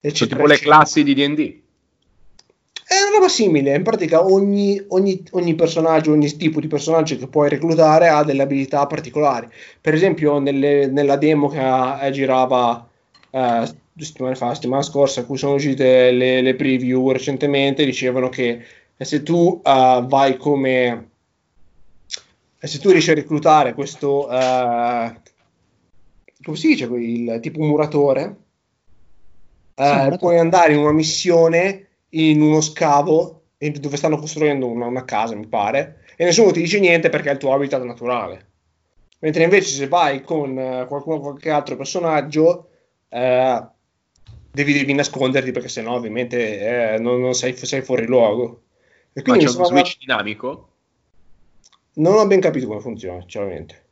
Sono 0.00 0.28
tipo 0.28 0.46
le 0.46 0.58
classi 0.58 1.04
di 1.04 1.14
DD. 1.14 1.62
È 2.94 3.02
una 3.02 3.16
roba 3.16 3.28
simile, 3.28 3.74
in 3.74 3.82
pratica 3.82 4.24
ogni, 4.24 4.82
ogni, 4.88 5.22
ogni, 5.32 5.54
personaggio, 5.54 6.12
ogni 6.12 6.28
tipo 6.36 6.60
di 6.60 6.68
personaggio 6.68 7.16
che 7.16 7.26
puoi 7.26 7.48
reclutare 7.48 8.08
ha 8.08 8.22
delle 8.22 8.42
abilità 8.42 8.86
particolari. 8.86 9.48
Per 9.80 9.94
esempio, 9.94 10.38
nelle, 10.38 10.86
nella 10.86 11.16
demo 11.16 11.48
che 11.48 11.60
eh, 12.00 12.10
girava 12.12 12.88
eh, 13.30 13.74
due 13.92 14.04
settimane 14.04 14.36
fa, 14.36 14.46
la 14.46 14.54
settimana 14.54 14.82
scorsa, 14.82 15.20
a 15.20 15.24
cui 15.24 15.36
sono 15.36 15.54
uscite 15.54 16.12
le, 16.12 16.40
le 16.40 16.54
preview 16.54 17.10
recentemente, 17.10 17.84
dicevano 17.84 18.28
che 18.28 18.62
se 18.96 19.22
tu 19.22 19.60
uh, 19.62 20.06
vai 20.06 20.36
come 20.36 21.10
se 22.58 22.78
tu 22.78 22.90
riesci 22.90 23.10
a 23.10 23.14
reclutare 23.14 23.74
questo 23.74 24.26
uh, 24.26 25.12
come 26.42 26.56
si 26.56 26.68
dice 26.68 26.84
il 26.84 27.38
tipo 27.42 27.62
muratore 27.62 28.36
uh, 29.74 30.10
sì, 30.10 30.18
puoi 30.18 30.38
andare 30.38 30.72
in 30.72 30.78
una 30.78 30.92
missione 30.92 31.88
in 32.16 32.40
uno 32.40 32.60
scavo 32.60 33.42
dove 33.56 33.96
stanno 33.96 34.18
costruendo 34.18 34.66
una, 34.66 34.86
una, 34.86 35.04
casa 35.04 35.34
mi 35.34 35.46
pare 35.46 36.04
e 36.16 36.24
nessuno 36.24 36.50
ti 36.50 36.60
dice 36.60 36.80
niente 36.80 37.08
perché 37.08 37.30
è 37.30 37.32
il 37.32 37.38
tuo 37.38 37.54
habitat 37.54 37.82
naturale 37.82 38.46
mentre 39.20 39.44
invece 39.44 39.70
se 39.70 39.88
vai 39.88 40.22
con 40.22 40.50
uh, 40.56 40.86
qualcuno, 40.86 41.18
qualche 41.20 41.50
altro 41.50 41.76
personaggio 41.76 42.68
devi, 43.08 44.72
devi, 44.72 44.92
nasconderti 44.92 45.52
perché 45.52 45.68
sennò 45.68 45.94
ovviamente 45.94 46.98
non, 46.98 47.20
non 47.20 47.32
sei, 47.32 47.56
sei, 47.56 47.80
fuori 47.80 48.06
luogo 48.06 48.64
e 49.16 49.22
quindi, 49.22 49.44
Ma 49.44 49.50
c'è 49.50 49.56
uno 49.56 49.66
switch 49.66 49.98
dinamico? 49.98 50.68
Non 51.94 52.14
ho 52.14 52.26
ben 52.26 52.40
capito 52.40 52.66
come 52.66 52.80
funziona, 52.80 53.20
sinceramente. 53.20 53.82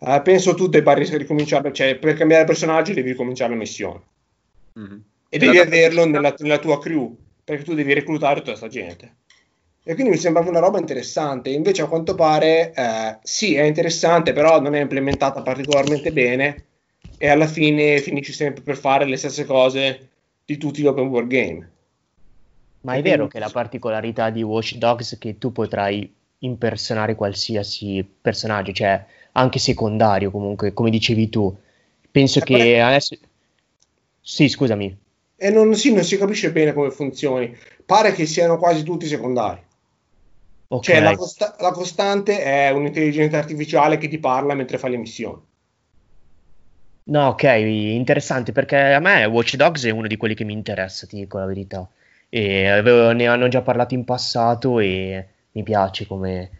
Uh, 0.00 0.20
penso 0.22 0.54
tu 0.54 0.66
debba 0.66 0.94
ricominciare, 0.94 1.72
cioè 1.72 1.96
per 1.96 2.14
cambiare 2.14 2.44
personaggio 2.44 2.92
devi 2.92 3.10
ricominciare 3.10 3.50
la 3.50 3.56
missione. 3.56 4.02
Mm-hmm. 4.78 4.98
E 5.28 5.38
devi 5.38 5.58
averlo 5.58 6.04
nella, 6.04 6.34
nella, 6.38 6.58
tua 6.58 6.80
crew, 6.80 7.16
perché 7.44 7.62
tu 7.62 7.74
devi 7.74 7.92
reclutare 7.92 8.36
tutta 8.40 8.50
questa 8.50 8.68
gente. 8.68 9.16
E 9.86 9.92
quindi 9.92 10.12
mi 10.12 10.18
sembrava 10.18 10.48
una 10.48 10.60
roba 10.60 10.78
interessante. 10.78 11.50
Invece, 11.50 11.82
a 11.82 11.86
quanto 11.86 12.14
pare, 12.14 12.72
eh, 12.72 13.18
sì, 13.22 13.54
è 13.54 13.62
interessante, 13.62 14.32
però 14.32 14.58
non 14.58 14.74
è 14.74 14.80
implementata 14.80 15.42
particolarmente 15.42 16.10
bene. 16.10 16.64
E 17.18 17.28
alla 17.28 17.46
fine 17.46 17.98
finisci 17.98 18.32
sempre 18.32 18.62
per 18.62 18.78
fare 18.78 19.04
le 19.04 19.18
stesse 19.18 19.44
cose 19.44 20.08
di 20.44 20.56
tutti 20.56 20.80
gli 20.80 20.86
open 20.86 21.08
world 21.08 21.28
game. 21.28 21.70
Ma 22.80 22.94
è 22.94 23.02
vero 23.02 23.28
che 23.28 23.38
la 23.38 23.50
particolarità 23.50 24.30
di 24.30 24.42
Watch 24.42 24.76
Dogs 24.76 25.14
è 25.14 25.18
che 25.18 25.38
tu 25.38 25.52
potrai 25.52 26.10
impersonare 26.38 27.14
qualsiasi 27.14 28.06
personaggio, 28.20 28.72
cioè 28.72 29.04
anche 29.32 29.58
secondario 29.58 30.30
comunque, 30.30 30.72
come 30.72 30.90
dicevi 30.90 31.28
tu. 31.28 31.54
Penso 32.10 32.38
eh, 32.38 32.42
che 32.42 32.80
adesso... 32.80 33.16
Sì, 34.20 34.48
scusami. 34.48 34.96
E 35.36 35.50
non, 35.50 35.74
sì, 35.74 35.92
non 35.92 36.04
si 36.04 36.16
capisce 36.16 36.52
bene 36.52 36.72
come 36.72 36.90
funzioni. 36.90 37.56
Pare 37.84 38.12
che 38.12 38.26
siano 38.26 38.58
quasi 38.58 38.82
tutti 38.82 39.06
secondari. 39.06 39.62
Okay. 40.68 40.94
Cioè, 40.94 41.02
la, 41.02 41.16
costa- 41.16 41.56
la, 41.60 41.70
costante 41.70 42.42
è 42.42 42.70
un'intelligenza 42.70 43.38
artificiale 43.38 43.98
che 43.98 44.08
ti 44.08 44.18
parla 44.18 44.54
mentre 44.54 44.78
fai 44.78 44.90
le 44.90 44.96
missioni. 44.96 45.40
No, 47.06 47.28
ok, 47.28 47.42
interessante 47.42 48.52
perché 48.52 48.76
a 48.76 48.98
me 48.98 49.26
Watch 49.26 49.56
Dogs 49.56 49.84
è 49.84 49.90
uno 49.90 50.06
di 50.06 50.16
quelli 50.16 50.34
che 50.34 50.44
mi 50.44 50.54
interessa, 50.54 51.06
ti 51.06 51.16
dico 51.16 51.38
la 51.38 51.44
verità. 51.44 51.86
E 52.30 52.66
avevo, 52.66 53.12
ne 53.12 53.26
hanno 53.26 53.48
già 53.48 53.60
parlato 53.60 53.94
in 53.94 54.04
passato 54.04 54.80
e 54.80 55.28
mi 55.52 55.62
piace 55.62 56.06
come, 56.06 56.50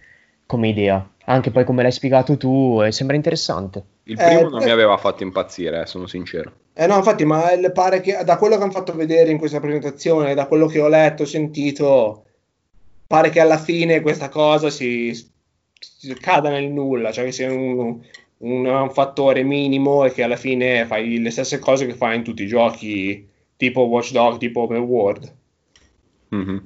come 0.47 0.69
idea. 0.69 1.09
Anche 1.25 1.51
poi 1.51 1.65
come 1.65 1.83
l'hai 1.83 1.93
spiegato 1.93 2.37
tu, 2.37 2.81
eh, 2.85 2.93
sembra 2.93 3.17
interessante. 3.17 3.83
Il 4.05 4.17
primo 4.17 4.41
eh, 4.41 4.51
non 4.51 4.61
eh, 4.61 4.65
mi 4.67 4.71
aveva 4.71 4.99
fatto 4.99 5.23
impazzire, 5.23 5.81
eh, 5.81 5.87
sono 5.87 6.07
sincero. 6.07 6.53
Eh 6.77 6.87
no, 6.89 6.97
infatti, 6.97 7.25
ma 7.25 7.51
pare 7.73 8.01
che 8.01 8.19
da 8.25 8.37
quello 8.37 8.57
che 8.57 8.63
hanno 8.63 8.73
fatto 8.73 8.95
vedere 8.95 9.31
in 9.31 9.39
questa 9.39 9.61
presentazione, 9.61 10.35
da 10.35 10.47
quello 10.47 10.67
che 10.67 10.81
ho 10.81 10.89
letto, 10.89 11.25
sentito, 11.25 12.25
pare 13.07 13.31
che 13.31 13.39
alla 13.39 13.59
fine 13.59 14.01
questa 14.01 14.29
cosa 14.29 14.71
si, 14.71 15.15
si 15.79 16.15
cada 16.15 16.51
nel 16.51 16.71
nulla, 16.71 17.13
cioè 17.13 17.27
che 17.27 17.33
sia 17.33 17.53
un, 17.53 18.01
un, 18.39 18.67
un, 18.67 18.91
fattore 18.91 19.45
minimo 19.45 20.05
e 20.05 20.11
che 20.11 20.25
alla 20.25 20.37
fine 20.37 20.85
fai 20.87 21.21
le 21.21 21.31
stesse 21.31 21.61
cose 21.61 21.87
che 21.87 21.95
fai 21.95 22.17
in 22.17 22.25
tutti 22.25 22.43
i 22.43 22.49
giochi 22.49 23.29
tipo 23.57 23.83
Watch 23.83 24.11
Dog, 24.11 24.39
tipo 24.39 24.63
Open 24.63 24.83
World. 24.83 25.33
Mm-hmm. 26.35 26.59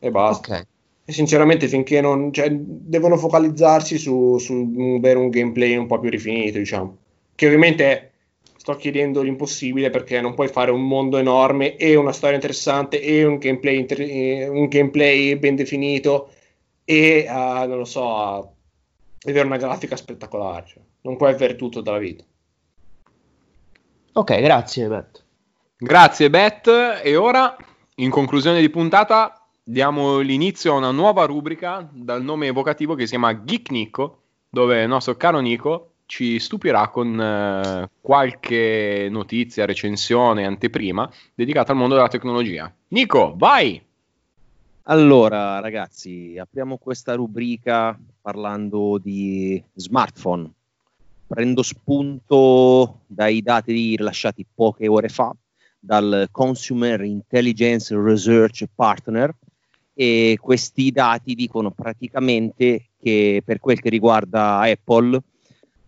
E 0.00 0.10
basta. 0.10 0.52
Okay. 0.52 0.66
E 1.04 1.12
sinceramente, 1.12 1.68
finché 1.68 2.00
non. 2.00 2.32
Cioè, 2.32 2.50
devono 2.50 3.16
focalizzarsi 3.16 3.96
su, 3.98 4.38
su 4.38 4.96
avere 4.98 5.18
un 5.18 5.30
gameplay 5.30 5.76
un 5.76 5.86
po' 5.86 6.00
più 6.00 6.10
rifinito, 6.10 6.58
diciamo. 6.58 6.96
Che 7.34 7.46
ovviamente 7.46 8.11
sto 8.62 8.76
chiedendo 8.76 9.22
l'impossibile 9.22 9.90
perché 9.90 10.20
non 10.20 10.34
puoi 10.34 10.46
fare 10.46 10.70
un 10.70 10.86
mondo 10.86 11.18
enorme 11.18 11.74
e 11.74 11.96
una 11.96 12.12
storia 12.12 12.36
interessante 12.36 13.02
e 13.02 13.24
un 13.24 13.38
gameplay, 13.38 13.76
inter- 13.76 14.48
un 14.48 14.68
gameplay 14.68 15.34
ben 15.34 15.56
definito 15.56 16.30
e 16.84 17.26
uh, 17.28 17.66
non 17.66 17.78
lo 17.78 17.84
so, 17.84 18.04
uh, 18.04 18.48
avere 19.28 19.46
una 19.46 19.56
grafica 19.56 19.96
spettacolare. 19.96 20.66
Cioè, 20.68 20.82
non 21.00 21.16
puoi 21.16 21.32
avere 21.32 21.56
tutto 21.56 21.80
dalla 21.80 21.98
vita. 21.98 22.22
Ok, 24.12 24.40
grazie 24.40 24.86
Bet. 24.86 25.24
Grazie 25.76 26.30
Bet 26.30 27.00
e 27.02 27.16
ora 27.16 27.56
in 27.96 28.10
conclusione 28.10 28.60
di 28.60 28.70
puntata 28.70 29.44
diamo 29.60 30.20
l'inizio 30.20 30.74
a 30.74 30.76
una 30.76 30.92
nuova 30.92 31.24
rubrica 31.24 31.88
dal 31.90 32.22
nome 32.22 32.46
evocativo 32.46 32.94
che 32.94 33.06
si 33.06 33.10
chiama 33.10 33.42
Geek 33.42 33.70
Nico, 33.70 34.20
dove 34.48 34.82
il 34.82 34.88
nostro 34.88 35.16
caro 35.16 35.40
Nico 35.40 35.91
ci 36.12 36.38
stupirà 36.38 36.88
con 36.88 37.18
eh, 37.18 37.88
qualche 37.98 39.08
notizia, 39.10 39.64
recensione, 39.64 40.44
anteprima 40.44 41.10
dedicata 41.34 41.72
al 41.72 41.78
mondo 41.78 41.94
della 41.94 42.08
tecnologia. 42.08 42.70
Nico, 42.88 43.32
vai! 43.34 43.82
Allora, 44.82 45.58
ragazzi, 45.60 46.36
apriamo 46.38 46.76
questa 46.76 47.14
rubrica 47.14 47.98
parlando 48.20 48.98
di 48.98 49.62
smartphone. 49.72 50.50
Prendo 51.26 51.62
spunto 51.62 53.00
dai 53.06 53.40
dati 53.40 53.72
rilasciati 53.72 54.44
poche 54.54 54.88
ore 54.88 55.08
fa 55.08 55.34
dal 55.78 56.28
Consumer 56.30 57.00
Intelligence 57.04 57.96
Research 57.96 58.66
Partner 58.74 59.34
e 59.94 60.36
questi 60.38 60.90
dati 60.90 61.34
dicono 61.34 61.70
praticamente 61.70 62.88
che 63.00 63.40
per 63.42 63.60
quel 63.60 63.80
che 63.80 63.88
riguarda 63.88 64.58
Apple 64.58 65.18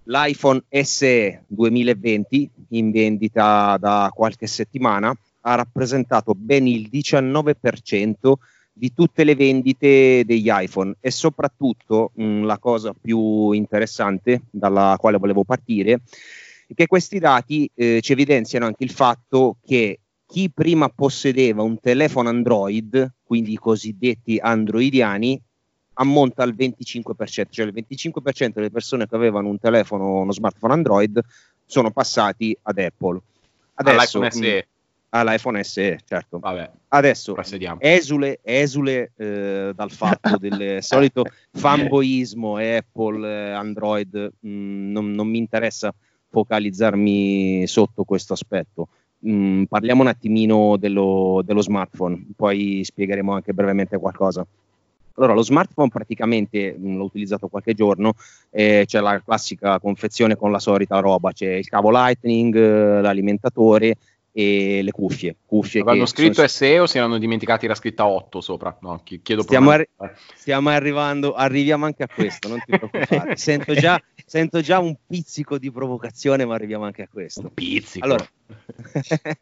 l'iPhone 0.04 0.62
SE 0.68 1.44
2020 1.46 2.50
in 2.70 2.90
vendita 2.90 3.76
da 3.78 4.10
qualche 4.12 4.46
settimana 4.46 5.14
ha 5.42 5.54
rappresentato 5.54 6.34
ben 6.34 6.66
il 6.66 6.88
19% 6.92 8.32
di 8.72 8.92
tutte 8.92 9.24
le 9.24 9.36
vendite 9.36 10.24
degli 10.24 10.48
iPhone. 10.50 10.96
E 11.00 11.10
soprattutto 11.10 12.10
mh, 12.14 12.44
la 12.44 12.58
cosa 12.58 12.92
più 12.92 13.52
interessante 13.52 14.42
dalla 14.50 14.96
quale 14.98 15.18
volevo 15.18 15.44
partire 15.44 16.00
è 16.66 16.74
che 16.74 16.86
questi 16.86 17.18
dati 17.18 17.70
eh, 17.74 18.00
ci 18.00 18.12
evidenziano 18.12 18.66
anche 18.66 18.84
il 18.84 18.90
fatto 18.90 19.58
che 19.64 20.00
chi 20.26 20.50
prima 20.50 20.88
possedeva 20.88 21.62
un 21.62 21.78
telefono 21.78 22.30
Android, 22.30 23.14
quindi 23.22 23.52
i 23.52 23.56
cosiddetti 23.56 24.38
androidiani, 24.40 25.40
ammonta 25.94 26.42
al 26.42 26.54
25%, 26.54 27.46
cioè 27.50 27.66
il 27.66 27.72
25% 27.74 28.52
delle 28.54 28.70
persone 28.70 29.06
che 29.06 29.14
avevano 29.14 29.48
un 29.48 29.58
telefono, 29.58 30.20
uno 30.20 30.32
smartphone 30.32 30.72
Android, 30.72 31.20
sono 31.64 31.90
passati 31.90 32.56
ad 32.62 32.78
Apple. 32.78 33.20
Adesso, 33.74 34.18
all'iPhone 34.18 34.30
SE. 34.30 34.68
all'iPhone 35.10 35.64
SE, 35.64 36.00
certo. 36.04 36.38
Vabbè, 36.38 36.70
Adesso 36.88 37.36
esule, 37.78 38.38
esule 38.42 39.12
eh, 39.16 39.72
dal 39.74 39.90
fatto 39.90 40.36
del 40.38 40.82
solito 40.82 41.24
fanboismo 41.52 42.56
Apple, 42.56 43.28
eh, 43.28 43.50
Android, 43.52 44.32
mh, 44.40 44.48
mm, 44.48 44.90
non, 44.92 45.10
non 45.10 45.28
mi 45.28 45.38
interessa 45.38 45.92
focalizzarmi 46.28 47.66
sotto 47.66 48.04
questo 48.04 48.32
aspetto. 48.32 48.88
Mm, 49.26 49.64
parliamo 49.64 50.02
un 50.02 50.08
attimino 50.08 50.76
dello, 50.76 51.40
dello, 51.44 51.62
smartphone, 51.62 52.26
poi 52.36 52.82
spiegheremo 52.84 53.32
anche 53.32 53.54
brevemente 53.54 53.96
qualcosa. 53.98 54.46
Allora, 55.16 55.34
lo 55.34 55.42
smartphone 55.42 55.88
praticamente 55.88 56.74
mh, 56.76 56.88
mm, 56.88 56.96
l'ho 56.96 57.04
utilizzato 57.04 57.48
qualche 57.48 57.74
giorno, 57.74 58.14
eh, 58.50 58.84
c'è 58.86 59.00
la 59.00 59.20
classica 59.22 59.78
confezione 59.78 60.36
con 60.36 60.50
la 60.50 60.58
solita 60.58 60.98
roba, 60.98 61.32
c'è 61.32 61.52
il 61.54 61.68
cavo 61.68 61.90
Lightning, 61.90 62.54
eh, 62.56 63.00
l'alimentatore 63.00 63.96
e 64.36 64.82
le 64.82 64.90
cuffie. 64.90 65.36
cuffie 65.46 65.82
Avevano 65.82 66.06
scritto 66.06 66.34
sono... 66.34 66.48
SE 66.48 66.78
o 66.80 66.86
si 66.86 66.98
erano 66.98 67.18
dimenticati 67.18 67.68
la 67.68 67.76
scritta 67.76 68.04
8 68.06 68.40
sopra? 68.40 68.76
No, 68.80 69.00
chiedo 69.04 69.42
stiamo, 69.42 69.70
arri- 69.70 69.88
stiamo 70.34 70.70
arrivando, 70.70 71.34
arriviamo 71.34 71.84
anche 71.84 72.02
a 72.02 72.08
questo, 72.12 72.48
non 72.48 72.60
ti 72.66 72.72
preoccupare. 72.76 73.36
sento, 73.36 73.74
già, 73.74 74.02
sento 74.26 74.60
già 74.60 74.80
un 74.80 74.96
pizzico 75.06 75.56
di 75.56 75.70
provocazione, 75.70 76.44
ma 76.44 76.56
arriviamo 76.56 76.84
anche 76.84 77.02
a 77.02 77.08
questo. 77.08 77.42
Un 77.42 77.54
pizzico. 77.54 78.04
Allora, 78.04 78.26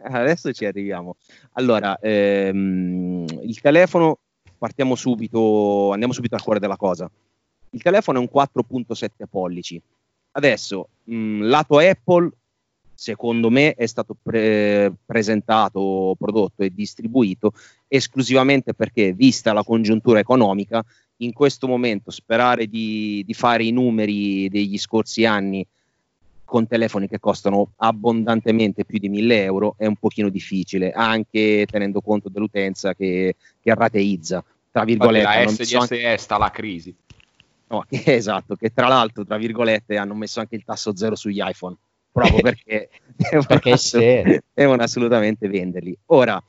adesso 0.13 0.53
ci 0.53 0.67
arriviamo. 0.67 1.17
Allora, 1.53 1.99
ehm, 1.99 3.25
il 3.45 3.61
telefono, 3.63 4.19
partiamo 4.63 4.95
subito, 4.95 5.91
andiamo 5.91 6.13
subito 6.13 6.37
al 6.37 6.43
cuore 6.43 6.61
della 6.61 6.77
cosa. 6.77 7.11
Il 7.71 7.83
telefono 7.83 8.19
è 8.19 8.21
un 8.21 8.29
4.7 8.33 9.09
pollici. 9.29 9.83
Adesso, 10.31 10.89
mh, 11.03 11.43
lato 11.49 11.79
Apple, 11.79 12.31
secondo 12.95 13.51
me 13.51 13.75
è 13.75 13.87
stato 13.87 14.15
pre- 14.23 14.95
presentato, 15.05 16.15
prodotto 16.17 16.63
e 16.63 16.73
distribuito 16.73 17.55
esclusivamente 17.89 18.73
perché, 18.73 19.13
vista 19.13 19.53
la 19.53 19.65
congiuntura 19.65 20.21
economica, 20.21 20.81
in 21.17 21.33
questo 21.33 21.67
momento 21.67 22.13
sperare 22.13 22.69
di, 22.69 23.25
di 23.27 23.35
fare 23.35 23.65
i 23.65 23.73
numeri 23.73 24.49
degli 24.49 24.79
scorsi 24.79 25.25
anni 25.25 25.67
con 26.53 26.67
telefoni 26.67 27.09
che 27.09 27.19
costano 27.19 27.73
abbondantemente 27.77 28.85
più 28.85 28.99
di 28.99 29.09
1000 29.09 29.43
euro 29.43 29.75
è 29.79 29.87
un 29.87 29.97
pochino 29.97 30.29
difficile, 30.29 30.91
anche 30.91 31.65
tenendo 31.65 32.03
conto 32.03 32.29
dell'utenza 32.29 32.93
che, 32.93 33.37
che 33.59 33.75
rateizza. 33.75 34.45
Tra 34.71 34.85
virgolette, 34.85 35.45
la 35.45 35.49
SDSE 35.49 36.19
sta 36.19 36.37
la 36.37 36.51
crisi. 36.51 36.95
No, 37.69 37.87
che, 37.89 38.03
esatto, 38.15 38.57
che 38.57 38.71
tra 38.71 38.87
l'altro, 38.87 39.25
tra 39.25 39.39
virgolette, 39.39 39.97
hanno 39.97 40.13
messo 40.13 40.41
anche 40.41 40.57
il 40.57 40.63
tasso 40.63 40.95
zero 40.95 41.15
sugli 41.15 41.41
iPhone 41.43 41.75
proprio 42.13 42.43
perché, 42.43 42.91
devono, 43.17 43.47
perché 43.47 44.43
devono, 44.53 44.83
assolutamente 44.83 45.49
venderli. 45.49 45.97
Ora, 46.09 46.43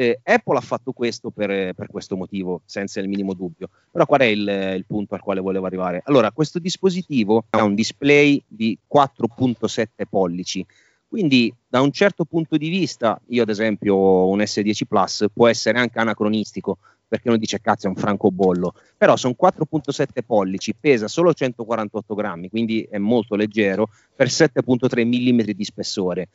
eh, 0.00 0.18
Apple 0.22 0.56
ha 0.56 0.62
fatto 0.62 0.92
questo 0.92 1.30
per, 1.30 1.74
per, 1.74 1.88
questo 1.88 2.16
motivo, 2.16 2.62
senza 2.64 3.00
il 3.00 3.08
minimo 3.08 3.34
dubbio. 3.34 3.68
Però 3.90 4.06
qual 4.06 4.20
è 4.20 4.24
il, 4.24 4.72
il, 4.76 4.86
punto 4.86 5.14
al 5.14 5.20
quale 5.20 5.40
volevo 5.40 5.66
arrivare? 5.66 6.00
Allora, 6.06 6.32
questo 6.32 6.58
dispositivo 6.58 7.44
ha 7.50 7.62
un 7.62 7.74
display 7.74 8.42
di 8.48 8.78
4.7 8.90 9.88
pollici, 10.08 10.64
quindi 11.06 11.52
da 11.68 11.82
un 11.82 11.92
certo 11.92 12.24
punto 12.24 12.56
di 12.56 12.70
vista, 12.70 13.20
io 13.26 13.42
ad 13.42 13.50
esempio 13.50 14.26
un 14.26 14.38
S10 14.38 14.80
Plus 14.88 15.26
può 15.34 15.48
essere 15.48 15.78
anche 15.78 15.98
anacronistico, 15.98 16.78
perché 17.06 17.28
uno 17.28 17.36
dice 17.36 17.60
cazzo 17.60 17.86
è 17.86 17.90
un 17.90 17.96
francobollo, 17.96 18.72
però 18.96 19.16
sono 19.16 19.34
4.7 19.38 20.22
pollici, 20.24 20.74
pesa 20.74 21.08
solo 21.08 21.34
148 21.34 22.14
grammi, 22.14 22.48
quindi 22.48 22.88
è 22.90 22.96
molto 22.96 23.34
leggero, 23.34 23.90
per 24.16 24.28
7.3 24.28 25.04
mm 25.04 25.40
di 25.50 25.64
spessore. 25.64 26.28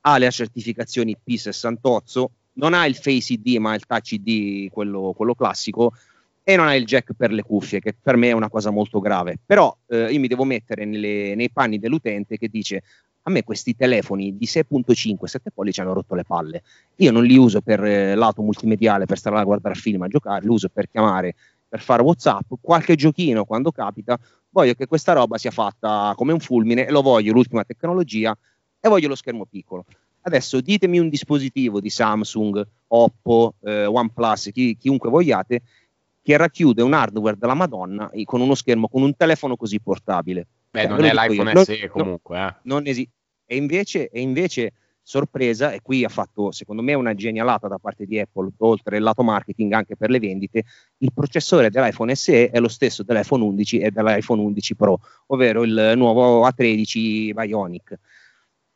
Ha 0.00 0.18
le 0.18 0.30
certificazioni 0.30 1.16
P68, 1.24 2.26
non 2.56 2.74
ha 2.74 2.86
il 2.86 2.94
Face 2.94 3.32
ID 3.32 3.56
ma 3.56 3.74
il 3.74 3.84
Touch 3.86 4.12
ID, 4.12 4.70
quello, 4.70 5.12
quello 5.16 5.34
classico, 5.34 5.92
e 6.42 6.56
non 6.56 6.68
ha 6.68 6.74
il 6.76 6.84
jack 6.84 7.12
per 7.14 7.32
le 7.32 7.42
cuffie, 7.42 7.80
che 7.80 7.94
per 8.00 8.16
me 8.16 8.28
è 8.28 8.32
una 8.32 8.48
cosa 8.48 8.70
molto 8.70 9.00
grave. 9.00 9.38
Però 9.44 9.76
eh, 9.88 10.12
io 10.12 10.20
mi 10.20 10.28
devo 10.28 10.44
mettere 10.44 10.84
nelle, 10.84 11.34
nei 11.34 11.50
panni 11.50 11.78
dell'utente 11.78 12.38
che 12.38 12.48
dice 12.48 12.82
a 13.22 13.30
me 13.30 13.42
questi 13.42 13.74
telefoni 13.74 14.36
di 14.36 14.46
6.5, 14.46 15.24
7 15.24 15.50
pollici 15.50 15.80
hanno 15.80 15.92
rotto 15.92 16.14
le 16.14 16.22
palle. 16.22 16.62
Io 16.96 17.10
non 17.10 17.24
li 17.24 17.36
uso 17.36 17.60
per 17.60 17.82
eh, 17.82 18.14
lato 18.14 18.42
multimediale, 18.42 19.06
per 19.06 19.18
stare 19.18 19.36
a 19.36 19.42
guardare 19.42 19.74
film, 19.74 20.02
a 20.02 20.08
giocare, 20.08 20.44
li 20.44 20.48
uso 20.48 20.68
per 20.68 20.88
chiamare, 20.88 21.34
per 21.68 21.80
fare 21.80 22.02
WhatsApp, 22.02 22.52
qualche 22.60 22.94
giochino 22.94 23.44
quando 23.44 23.72
capita. 23.72 24.16
Voglio 24.50 24.74
che 24.74 24.86
questa 24.86 25.12
roba 25.12 25.38
sia 25.38 25.50
fatta 25.50 26.12
come 26.16 26.32
un 26.32 26.38
fulmine 26.38 26.86
e 26.86 26.90
lo 26.92 27.02
voglio 27.02 27.32
l'ultima 27.32 27.64
tecnologia 27.64 28.36
e 28.78 28.88
voglio 28.88 29.08
lo 29.08 29.16
schermo 29.16 29.44
piccolo. 29.44 29.84
Adesso 30.26 30.60
ditemi 30.60 30.98
un 30.98 31.08
dispositivo 31.08 31.78
di 31.78 31.88
Samsung, 31.88 32.66
Oppo, 32.88 33.54
eh, 33.62 33.86
OnePlus, 33.86 34.50
chi, 34.52 34.76
chiunque 34.76 35.08
vogliate, 35.08 35.62
che 36.20 36.36
racchiude 36.36 36.82
un 36.82 36.94
hardware 36.94 37.36
della 37.38 37.54
Madonna 37.54 38.10
con 38.24 38.40
uno 38.40 38.56
schermo, 38.56 38.88
con 38.88 39.02
un 39.02 39.14
telefono 39.14 39.54
così 39.54 39.78
portabile. 39.78 40.48
Beh, 40.72 40.80
cioè, 40.80 40.88
non 40.88 41.04
è 41.04 41.12
l'iPhone 41.12 41.52
io. 41.52 41.64
SE 41.64 41.88
comunque. 41.88 42.44
Eh. 42.44 42.54
non 42.62 42.88
esi- 42.88 43.08
e 43.44 43.54
invece, 43.54 44.08
e 44.08 44.20
invece 44.20 44.72
sorpresa, 45.00 45.70
e 45.70 45.80
qui 45.80 46.02
ha 46.02 46.08
fatto 46.08 46.50
secondo 46.50 46.82
me 46.82 46.94
una 46.94 47.14
genialata 47.14 47.68
da 47.68 47.78
parte 47.78 48.04
di 48.04 48.18
Apple, 48.18 48.50
oltre 48.56 48.96
il 48.96 49.04
lato 49.04 49.22
marketing 49.22 49.72
anche 49.74 49.94
per 49.94 50.10
le 50.10 50.18
vendite, 50.18 50.64
il 50.98 51.12
processore 51.14 51.70
dell'iPhone 51.70 52.12
SE 52.16 52.50
è 52.50 52.58
lo 52.58 52.66
stesso 52.66 53.04
dell'iPhone 53.04 53.44
11 53.44 53.78
e 53.78 53.90
dell'iPhone 53.92 54.42
11 54.42 54.74
Pro, 54.74 54.98
ovvero 55.26 55.62
il 55.62 55.92
nuovo 55.94 56.44
A13 56.48 57.32
Bionic. 57.32 57.96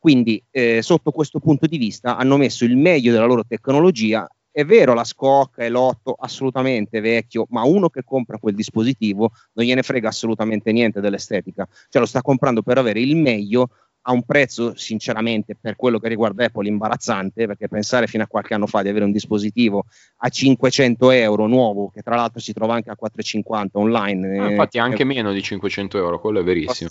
Quindi 0.01 0.43
eh, 0.49 0.81
sotto 0.81 1.11
questo 1.11 1.39
punto 1.39 1.67
di 1.67 1.77
vista 1.77 2.17
hanno 2.17 2.35
messo 2.35 2.65
il 2.65 2.75
meglio 2.75 3.11
della 3.11 3.25
loro 3.25 3.45
tecnologia. 3.47 4.27
È 4.49 4.65
vero, 4.65 4.95
la 4.95 5.03
scocca 5.03 5.63
e 5.63 5.69
l'otto 5.69 6.15
assolutamente 6.17 6.99
vecchio, 7.01 7.45
ma 7.49 7.61
uno 7.65 7.87
che 7.89 8.01
compra 8.03 8.39
quel 8.39 8.55
dispositivo 8.55 9.29
non 9.53 9.63
gliene 9.63 9.83
frega 9.83 10.07
assolutamente 10.07 10.71
niente 10.71 11.01
dell'estetica, 11.01 11.67
cioè 11.87 12.01
lo 12.01 12.07
sta 12.07 12.23
comprando 12.23 12.63
per 12.63 12.79
avere 12.79 12.99
il 12.99 13.15
meglio 13.15 13.69
a 14.01 14.11
un 14.11 14.23
prezzo 14.23 14.75
sinceramente 14.75 15.55
per 15.55 15.75
quello 15.75 15.99
che 15.99 16.07
riguarda 16.07 16.45
Apple 16.45 16.67
imbarazzante 16.67 17.45
perché 17.45 17.67
pensare 17.67 18.07
fino 18.07 18.23
a 18.23 18.27
qualche 18.27 18.55
anno 18.55 18.65
fa 18.65 18.81
di 18.81 18.89
avere 18.89 19.05
un 19.05 19.11
dispositivo 19.11 19.85
a 20.17 20.29
500 20.29 21.11
euro 21.11 21.45
nuovo 21.45 21.91
che 21.93 22.01
tra 22.01 22.15
l'altro 22.15 22.39
si 22.39 22.51
trova 22.51 22.73
anche 22.73 22.89
a 22.89 22.97
4,50 22.99 23.67
online 23.73 24.39
ah, 24.39 24.49
infatti 24.49 24.79
anche 24.79 25.03
eh, 25.03 25.05
meno 25.05 25.31
di 25.31 25.43
500 25.43 25.99
euro 25.99 26.19
quello 26.19 26.39
è 26.39 26.43
verissimo 26.43 26.89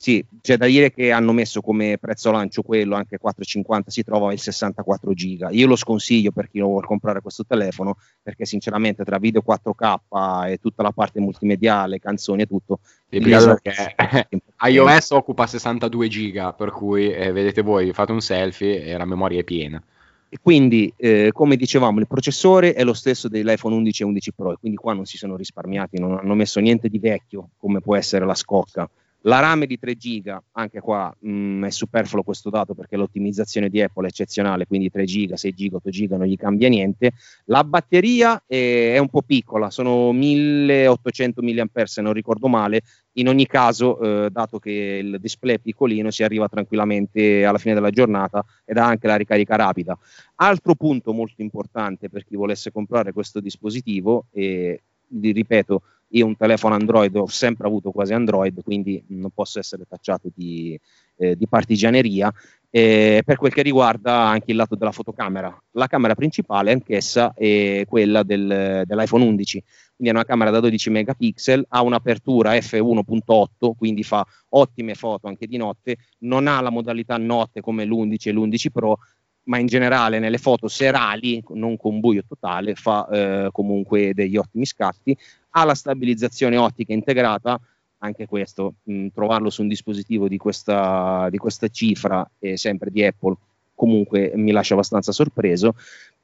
sì, 0.00 0.24
c'è 0.40 0.56
da 0.56 0.66
dire 0.66 0.92
che 0.92 1.10
hanno 1.10 1.32
messo 1.32 1.60
come 1.60 1.98
prezzo 1.98 2.30
lancio 2.30 2.62
quello, 2.62 2.94
anche 2.94 3.18
4,50 3.20 3.88
si 3.88 4.04
trova 4.04 4.32
il 4.32 4.38
64 4.38 5.12
giga. 5.12 5.50
Io 5.50 5.66
lo 5.66 5.74
sconsiglio 5.74 6.30
per 6.30 6.48
chi 6.48 6.60
lo 6.60 6.66
vuole 6.68 6.86
comprare 6.86 7.20
questo 7.20 7.44
telefono, 7.44 7.96
perché 8.22 8.44
sinceramente 8.44 9.02
tra 9.02 9.18
video 9.18 9.42
4K 9.44 10.50
e 10.50 10.58
tutta 10.58 10.84
la 10.84 10.92
parte 10.92 11.18
multimediale, 11.18 11.98
canzoni 11.98 12.42
e 12.42 12.46
tutto... 12.46 12.78
Perché 13.08 13.96
iOS 14.68 15.10
occupa 15.10 15.48
62 15.48 16.06
giga, 16.06 16.52
per 16.52 16.70
cui 16.70 17.10
eh, 17.10 17.32
vedete 17.32 17.62
voi, 17.62 17.92
fate 17.92 18.12
un 18.12 18.20
selfie 18.20 18.84
e 18.84 18.96
la 18.96 19.04
memoria 19.04 19.40
è 19.40 19.44
piena. 19.44 19.82
E 20.28 20.38
quindi, 20.40 20.92
eh, 20.96 21.30
come 21.32 21.56
dicevamo, 21.56 21.98
il 21.98 22.06
processore 22.06 22.72
è 22.72 22.84
lo 22.84 22.94
stesso 22.94 23.26
dell'iPhone 23.26 23.74
11 23.74 24.02
e 24.02 24.06
11 24.06 24.32
Pro, 24.32 24.52
e 24.52 24.56
quindi 24.60 24.78
qua 24.78 24.92
non 24.92 25.06
si 25.06 25.16
sono 25.16 25.34
risparmiati, 25.34 25.98
non 25.98 26.18
hanno 26.18 26.34
messo 26.34 26.60
niente 26.60 26.88
di 26.88 27.00
vecchio, 27.00 27.48
come 27.56 27.80
può 27.80 27.96
essere 27.96 28.24
la 28.24 28.34
scocca 28.34 28.88
la 29.22 29.40
RAM 29.40 29.64
di 29.64 29.78
3 29.78 29.94
GB, 29.94 30.38
anche 30.52 30.80
qua 30.80 31.14
mh, 31.18 31.30
mm, 31.30 31.64
è 31.64 31.70
superfluo 31.70 32.22
questo 32.22 32.50
dato 32.50 32.74
perché 32.74 32.96
l'ottimizzazione 32.96 33.68
di 33.68 33.82
Apple 33.82 34.06
è 34.06 34.08
eccezionale, 34.08 34.66
quindi 34.66 34.90
3 34.90 35.04
GB, 35.04 35.32
6 35.34 35.52
GB, 35.52 35.74
8 35.74 35.90
GB 35.90 36.12
non 36.12 36.26
gli 36.26 36.36
cambia 36.36 36.68
niente. 36.68 37.12
La 37.46 37.64
batteria 37.64 38.44
è, 38.46 38.92
è 38.94 38.98
un 38.98 39.08
po' 39.08 39.22
piccola, 39.22 39.70
sono 39.70 40.12
1800 40.12 41.42
mAh 41.42 41.86
se 41.86 42.00
non 42.00 42.12
ricordo 42.12 42.46
male. 42.46 42.82
In 43.18 43.26
ogni 43.26 43.46
caso, 43.46 43.98
eh, 43.98 44.30
dato 44.30 44.60
che 44.60 44.70
il 44.70 45.18
display 45.20 45.56
è 45.56 45.58
piccolino, 45.58 46.12
si 46.12 46.22
arriva 46.22 46.46
tranquillamente 46.46 47.44
alla 47.44 47.58
fine 47.58 47.74
della 47.74 47.90
giornata 47.90 48.44
ed 48.64 48.76
ha 48.76 48.86
anche 48.86 49.08
la 49.08 49.16
ricarica 49.16 49.56
rapida. 49.56 49.98
Altro 50.36 50.76
punto 50.76 51.12
molto 51.12 51.42
importante 51.42 52.08
per 52.08 52.24
chi 52.24 52.36
volesse 52.36 52.70
comprare 52.70 53.12
questo 53.12 53.40
dispositivo, 53.40 54.26
e 54.30 54.82
ripeto, 55.10 55.82
io 56.10 56.26
un 56.26 56.36
telefono 56.36 56.74
Android 56.74 57.14
ho 57.16 57.26
sempre 57.26 57.66
avuto 57.66 57.90
quasi 57.90 58.14
Android, 58.14 58.62
quindi 58.62 59.02
non 59.08 59.30
posso 59.30 59.58
essere 59.58 59.84
tacciato 59.88 60.30
di, 60.34 60.78
eh, 61.16 61.36
di 61.36 61.46
partigianeria. 61.46 62.32
Eh, 62.70 63.22
per 63.24 63.36
quel 63.36 63.52
che 63.52 63.62
riguarda 63.62 64.26
anche 64.26 64.50
il 64.50 64.56
lato 64.56 64.74
della 64.76 64.92
fotocamera, 64.92 65.62
la 65.72 65.86
camera 65.86 66.14
principale 66.14 66.70
anch'essa 66.72 67.32
è 67.34 67.84
quella 67.86 68.22
del, 68.22 68.82
dell'iPhone 68.84 69.24
11, 69.24 69.62
quindi 69.96 70.12
è 70.12 70.16
una 70.16 70.24
camera 70.24 70.50
da 70.50 70.60
12 70.60 70.90
megapixel, 70.90 71.64
ha 71.68 71.80
un'apertura 71.80 72.52
f1.8, 72.52 73.72
quindi 73.76 74.02
fa 74.02 74.24
ottime 74.50 74.94
foto 74.94 75.28
anche 75.28 75.46
di 75.46 75.56
notte, 75.56 75.96
non 76.20 76.46
ha 76.46 76.60
la 76.60 76.70
modalità 76.70 77.16
notte 77.16 77.62
come 77.62 77.86
l'11 77.86 78.28
e 78.28 78.32
l'11 78.32 78.66
Pro, 78.70 78.98
ma 79.44 79.58
in 79.58 79.66
generale 79.66 80.18
nelle 80.18 80.38
foto 80.38 80.68
serali, 80.68 81.42
non 81.54 81.76
con 81.76 82.00
buio 82.00 82.22
totale, 82.26 82.74
fa 82.74 83.08
eh, 83.08 83.48
comunque 83.50 84.12
degli 84.12 84.36
ottimi 84.36 84.66
scatti, 84.66 85.16
ha 85.50 85.64
la 85.64 85.74
stabilizzazione 85.74 86.56
ottica 86.56 86.92
integrata, 86.92 87.60
anche 87.98 88.26
questo, 88.26 88.74
mh, 88.84 89.08
trovarlo 89.08 89.50
su 89.50 89.62
un 89.62 89.68
dispositivo 89.68 90.28
di 90.28 90.36
questa, 90.36 91.28
di 91.30 91.38
questa 91.38 91.68
cifra, 91.68 92.28
e 92.38 92.56
sempre 92.56 92.90
di 92.90 93.04
Apple, 93.04 93.36
comunque 93.74 94.32
mi 94.34 94.50
lascia 94.50 94.74
abbastanza 94.74 95.12
sorpreso. 95.12 95.74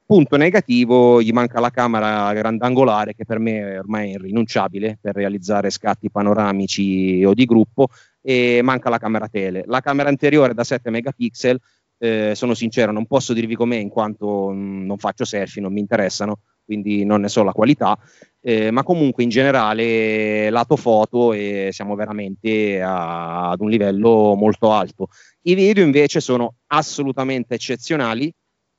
Punto 0.06 0.36
negativo, 0.36 1.22
gli 1.22 1.32
manca 1.32 1.60
la 1.60 1.70
camera 1.70 2.30
grandangolare 2.34 3.14
che 3.14 3.24
per 3.24 3.38
me 3.38 3.60
è 3.60 3.78
ormai 3.78 4.10
irrinunciabile 4.10 4.98
per 5.00 5.14
realizzare 5.14 5.70
scatti 5.70 6.10
panoramici 6.10 7.24
o 7.24 7.32
di 7.32 7.46
gruppo 7.46 7.88
e 8.20 8.60
manca 8.62 8.90
la 8.90 8.98
camera 8.98 9.28
tele. 9.28 9.64
La 9.66 9.80
camera 9.80 10.10
anteriore 10.10 10.52
da 10.52 10.62
7 10.62 10.90
megapixel, 10.90 11.58
eh, 11.96 12.32
sono 12.34 12.52
sincero, 12.52 12.92
non 12.92 13.06
posso 13.06 13.32
dirvi 13.32 13.54
com'è 13.54 13.76
in 13.76 13.88
quanto 13.88 14.50
mh, 14.50 14.84
non 14.84 14.98
faccio 14.98 15.24
selfie, 15.24 15.62
non 15.62 15.72
mi 15.72 15.80
interessano, 15.80 16.40
quindi 16.64 17.04
non 17.04 17.20
ne 17.20 17.28
so 17.28 17.42
la 17.42 17.52
qualità, 17.52 17.98
eh, 18.40 18.70
ma 18.70 18.82
comunque 18.82 19.22
in 19.22 19.28
generale 19.28 20.50
lato 20.50 20.76
foto 20.76 21.32
eh, 21.32 21.68
siamo 21.72 21.94
veramente 21.94 22.80
a, 22.80 23.50
ad 23.50 23.60
un 23.60 23.70
livello 23.70 24.34
molto 24.34 24.72
alto. 24.72 25.08
I 25.42 25.54
video 25.54 25.84
invece 25.84 26.20
sono 26.20 26.54
assolutamente 26.68 27.54
eccezionali, 27.54 28.32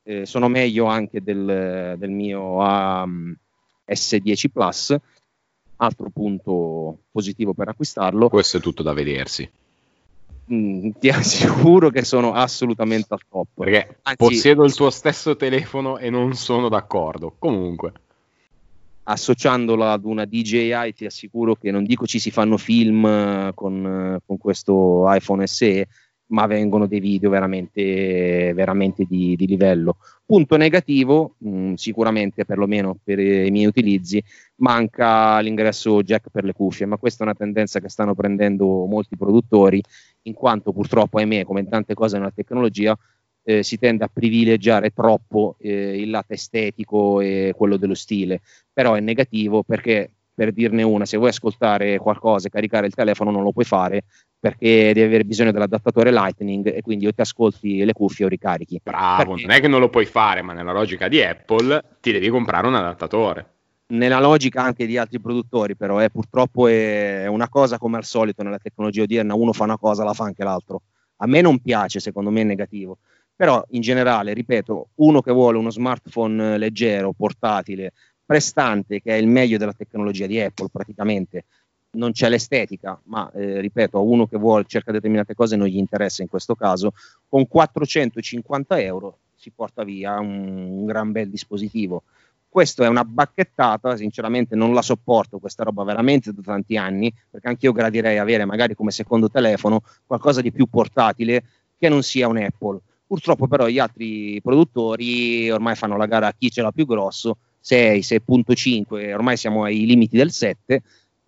eh, 0.04 0.26
sono 0.26 0.48
meglio 0.48 0.86
anche 0.86 1.22
del, 1.22 1.96
del 1.98 2.10
mio 2.10 2.58
um, 2.58 3.36
S10 3.88 4.46
Plus, 4.52 4.96
altro 5.78 6.10
punto 6.10 7.00
positivo 7.12 7.54
per 7.54 7.70
acquistarlo. 7.70 8.30
Questo 8.30 8.58
è 8.58 8.62
tutto 8.62 8.84
da 8.84 8.94
vedersi. 8.94 9.50
Mm, 10.52 10.92
ti 11.00 11.10
assicuro 11.10 11.90
che 11.90 12.04
sono 12.04 12.34
assolutamente 12.34 13.14
al 13.14 13.22
top. 13.30 13.48
Perché 13.54 14.00
Anzi, 14.04 14.18
possiedo 14.18 14.64
il 14.64 14.74
tuo 14.74 14.90
stesso 14.90 15.36
telefono 15.36 15.98
e 15.98 16.10
non 16.10 16.34
sono 16.34 16.70
d'accordo. 16.70 17.36
Comunque, 17.38 17.94
associandolo 19.04 19.86
ad 19.86 20.06
una 20.06 20.26
DJI, 20.26 20.94
ti 20.94 21.06
assicuro 21.06 21.56
che 21.56 21.72
non 21.72 21.84
dico 21.84 22.06
ci 22.06 22.20
si 22.20 22.32
fanno 22.32 22.58
film 22.58 23.06
eh, 23.06 23.52
con, 23.54 23.86
eh, 23.86 24.20
con 24.26 24.38
questo 24.38 25.04
iPhone 25.08 25.46
SE, 25.48 25.88
ma 26.28 26.48
vengono 26.48 26.88
dei 26.88 27.00
video 27.00 27.30
veramente, 27.30 28.52
veramente 28.54 29.06
di, 29.08 29.36
di, 29.36 29.46
livello. 29.48 29.98
Punto 30.26 30.58
negativo, 30.58 31.36
mh, 31.38 31.50
mm, 31.50 31.74
sicuramente 31.74 32.46
perlomeno 32.46 32.98
per 33.04 33.20
i 33.20 33.52
miei 33.52 33.66
utilizzi, 33.66 34.24
manca 34.58 35.40
l'ingresso 35.40 36.02
jack 36.02 36.30
per 36.32 36.44
le 36.44 36.54
cuffie, 36.54 36.86
ma 36.86 36.98
questa 36.98 37.24
è 37.24 37.28
una 37.28 37.36
tendenza 37.36 37.80
che 37.80 37.90
stanno 37.90 38.16
prendendo 38.16 38.86
molti 38.86 39.18
produttori, 39.18 39.82
in 40.24 40.34
quanto 40.34 40.72
purtroppo, 40.74 41.18
ahimè, 41.18 41.44
come 41.44 41.60
in 41.62 41.70
tante 41.70 41.94
cose 41.94 42.18
nella 42.18 42.32
tecnologia, 42.32 42.98
eh, 43.44 43.62
si 43.62 43.78
tende 43.78 44.04
a 44.04 44.10
privilegiare 44.12 44.90
troppo 44.90 45.56
eh, 45.60 46.02
il 46.02 46.10
lato 46.10 46.34
estetico 46.34 47.22
e 47.22 47.54
quello 47.56 47.78
dello 47.78 47.94
stile, 47.94 48.42
però 48.74 48.94
è 48.94 49.00
negativo 49.00 49.64
perché 49.64 50.10
per 50.36 50.52
dirne 50.52 50.84
una, 50.84 51.06
se 51.06 51.16
vuoi 51.16 51.30
ascoltare 51.30 51.98
qualcosa 51.98 52.48
e 52.48 52.52
caricare 52.52 52.88
il 52.88 52.94
telefono 52.94 53.32
non 53.32 53.44
lo 53.44 53.54
puoi 53.54 53.64
fare 53.64 54.04
perché 54.46 54.94
devi 54.94 55.02
avere 55.02 55.26
bisogno 55.26 55.52
dell'adattatore 55.52 56.12
Lightning 56.12 56.68
e 56.68 56.84
quindi 56.84 57.08
o 57.08 57.12
ti 57.12 57.20
ascolti 57.20 57.84
le 57.84 57.94
cuffie 57.94 58.26
o 58.26 58.28
ricarichi. 58.28 58.80
Bravo, 58.84 59.32
perché... 59.32 59.48
non 59.48 59.56
è 59.56 59.60
che 59.60 59.68
non 59.68 59.80
lo 59.80 59.90
puoi 59.90 60.06
fare, 60.06 60.44
ma 60.44 60.54
nella 60.54 60.72
logica 60.72 61.08
di 61.08 61.20
Apple 61.24 61.98
ti 62.00 62.12
devi 62.12 62.30
comprare 62.30 62.68
un 62.68 62.76
adattatore. 62.76 63.54
Nella 63.88 64.20
logica 64.20 64.62
anche 64.62 64.86
di 64.86 65.00
altri 65.00 65.20
produttori, 65.20 65.76
però, 65.76 66.00
eh, 66.00 66.12
purtroppo 66.12 66.68
è 66.68 67.26
una 67.26 67.50
cosa 67.50 67.80
come 67.80 67.98
al 67.98 68.04
solito 68.04 68.44
nella 68.44 68.60
tecnologia 68.60 69.02
odierna, 69.02 69.34
uno 69.34 69.52
fa 69.52 69.64
una 69.64 69.80
cosa, 69.80 70.04
la 70.04 70.14
fa 70.14 70.26
anche 70.26 70.44
l'altro. 70.44 70.84
A 71.18 71.26
me 71.26 71.42
non 71.42 71.58
piace, 71.58 72.00
secondo 72.00 72.30
me 72.30 72.42
è 72.42 72.44
negativo. 72.44 73.00
Però 73.36 73.66
in 73.72 73.82
generale, 73.82 74.34
ripeto, 74.34 74.90
uno 74.96 75.22
che 75.22 75.32
vuole 75.32 75.58
uno 75.58 75.72
smartphone 75.72 76.60
leggero, 76.60 77.14
portatile, 77.14 77.94
prestante, 78.24 79.02
che 79.02 79.12
è 79.12 79.16
il 79.16 79.28
meglio 79.28 79.58
della 79.58 79.74
tecnologia 79.74 80.28
di 80.28 80.40
Apple 80.40 80.68
praticamente, 80.72 81.46
non 81.96 82.12
c'è 82.12 82.30
l'estetica, 82.30 83.00
ma 83.06 83.30
eh, 83.34 83.60
ripeto, 83.60 83.98
a 83.98 84.02
uno 84.02 84.28
che 84.28 84.38
vuole, 84.38 84.66
cerca 84.68 84.92
determinate 84.92 85.34
cose 85.34 85.56
non 85.56 85.68
gli 85.68 85.78
interessa 85.78 86.22
in 86.22 86.30
questo 86.30 86.56
caso, 86.56 86.94
con 87.28 87.48
450 87.48 88.80
euro 88.80 89.18
si 89.36 89.52
porta 89.52 89.84
via 89.84 90.20
un, 90.20 90.48
un 90.48 90.86
gran 90.86 91.12
bel 91.12 91.30
dispositivo. 91.30 92.04
Questo 92.48 92.84
è 92.84 92.88
una 92.88 93.04
bacchettata, 93.04 93.98
sinceramente 93.98 94.56
non 94.56 94.74
la 94.74 94.82
sopporto 94.82 95.40
questa 95.40 95.64
roba 95.64 95.84
veramente 95.84 96.32
da 96.32 96.42
tanti 96.42 96.78
anni, 96.78 97.14
perché 97.30 97.50
anche 97.50 97.66
io 97.66 97.74
gradirei 97.74 98.18
avere 98.18 98.46
magari 98.46 98.76
come 98.76 98.92
secondo 98.92 99.30
telefono 99.30 99.82
qualcosa 100.06 100.40
di 100.40 100.54
più 100.54 100.68
portatile 100.68 101.44
che 101.78 101.90
non 101.90 102.02
sia 102.02 102.30
un 102.30 102.38
Apple. 102.38 102.80
Purtroppo 103.06 103.48
però 103.48 103.68
gli 103.68 103.78
altri 103.78 104.42
produttori 104.42 105.52
ormai 105.52 105.76
fanno 105.76 105.98
la 105.98 106.06
gara 106.06 106.28
a 106.28 106.34
chi 106.38 106.50
ce 106.50 106.62
l'ha 106.62 106.72
più 106.72 106.86
grosso, 106.86 107.38
6, 107.60 108.00
6.5, 108.00 109.14
ormai 109.14 109.38
siamo 109.38 109.64
ai 109.64 109.86
limiti 109.86 110.16
del 110.16 110.32
7, 110.32 110.82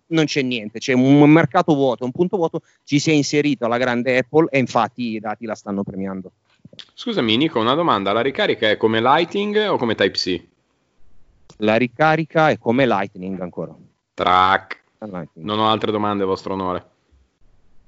non 0.08 0.24
c'è 0.24 0.42
niente, 0.42 0.78
c'è 0.78 0.92
un 0.92 1.30
mercato 1.30 1.74
vuoto, 1.74 2.04
un 2.04 2.12
punto 2.12 2.36
vuoto, 2.36 2.62
ci 2.84 2.98
si 2.98 3.10
è 3.10 3.14
inserito 3.14 3.66
la 3.66 3.78
grande 3.78 4.18
Apple 4.18 4.48
e 4.50 4.58
infatti 4.58 5.14
i 5.14 5.20
dati 5.20 5.46
la 5.46 5.54
stanno 5.54 5.82
premiando. 5.82 6.32
Scusami 6.94 7.36
Nico, 7.36 7.58
una 7.60 7.74
domanda, 7.74 8.12
la 8.12 8.20
ricarica 8.20 8.68
è 8.68 8.76
come 8.76 9.00
Lightning 9.00 9.68
o 9.68 9.76
come 9.76 9.94
Type-C? 9.94 10.46
La 11.58 11.76
ricarica 11.76 12.50
è 12.50 12.58
come 12.58 12.86
Lightning 12.86 13.40
ancora. 13.40 13.74
Track. 14.14 14.82
Lightning. 15.00 15.46
Non 15.46 15.58
ho 15.58 15.68
altre 15.68 15.90
domande, 15.90 16.24
vostro 16.24 16.54
onore. 16.54 16.86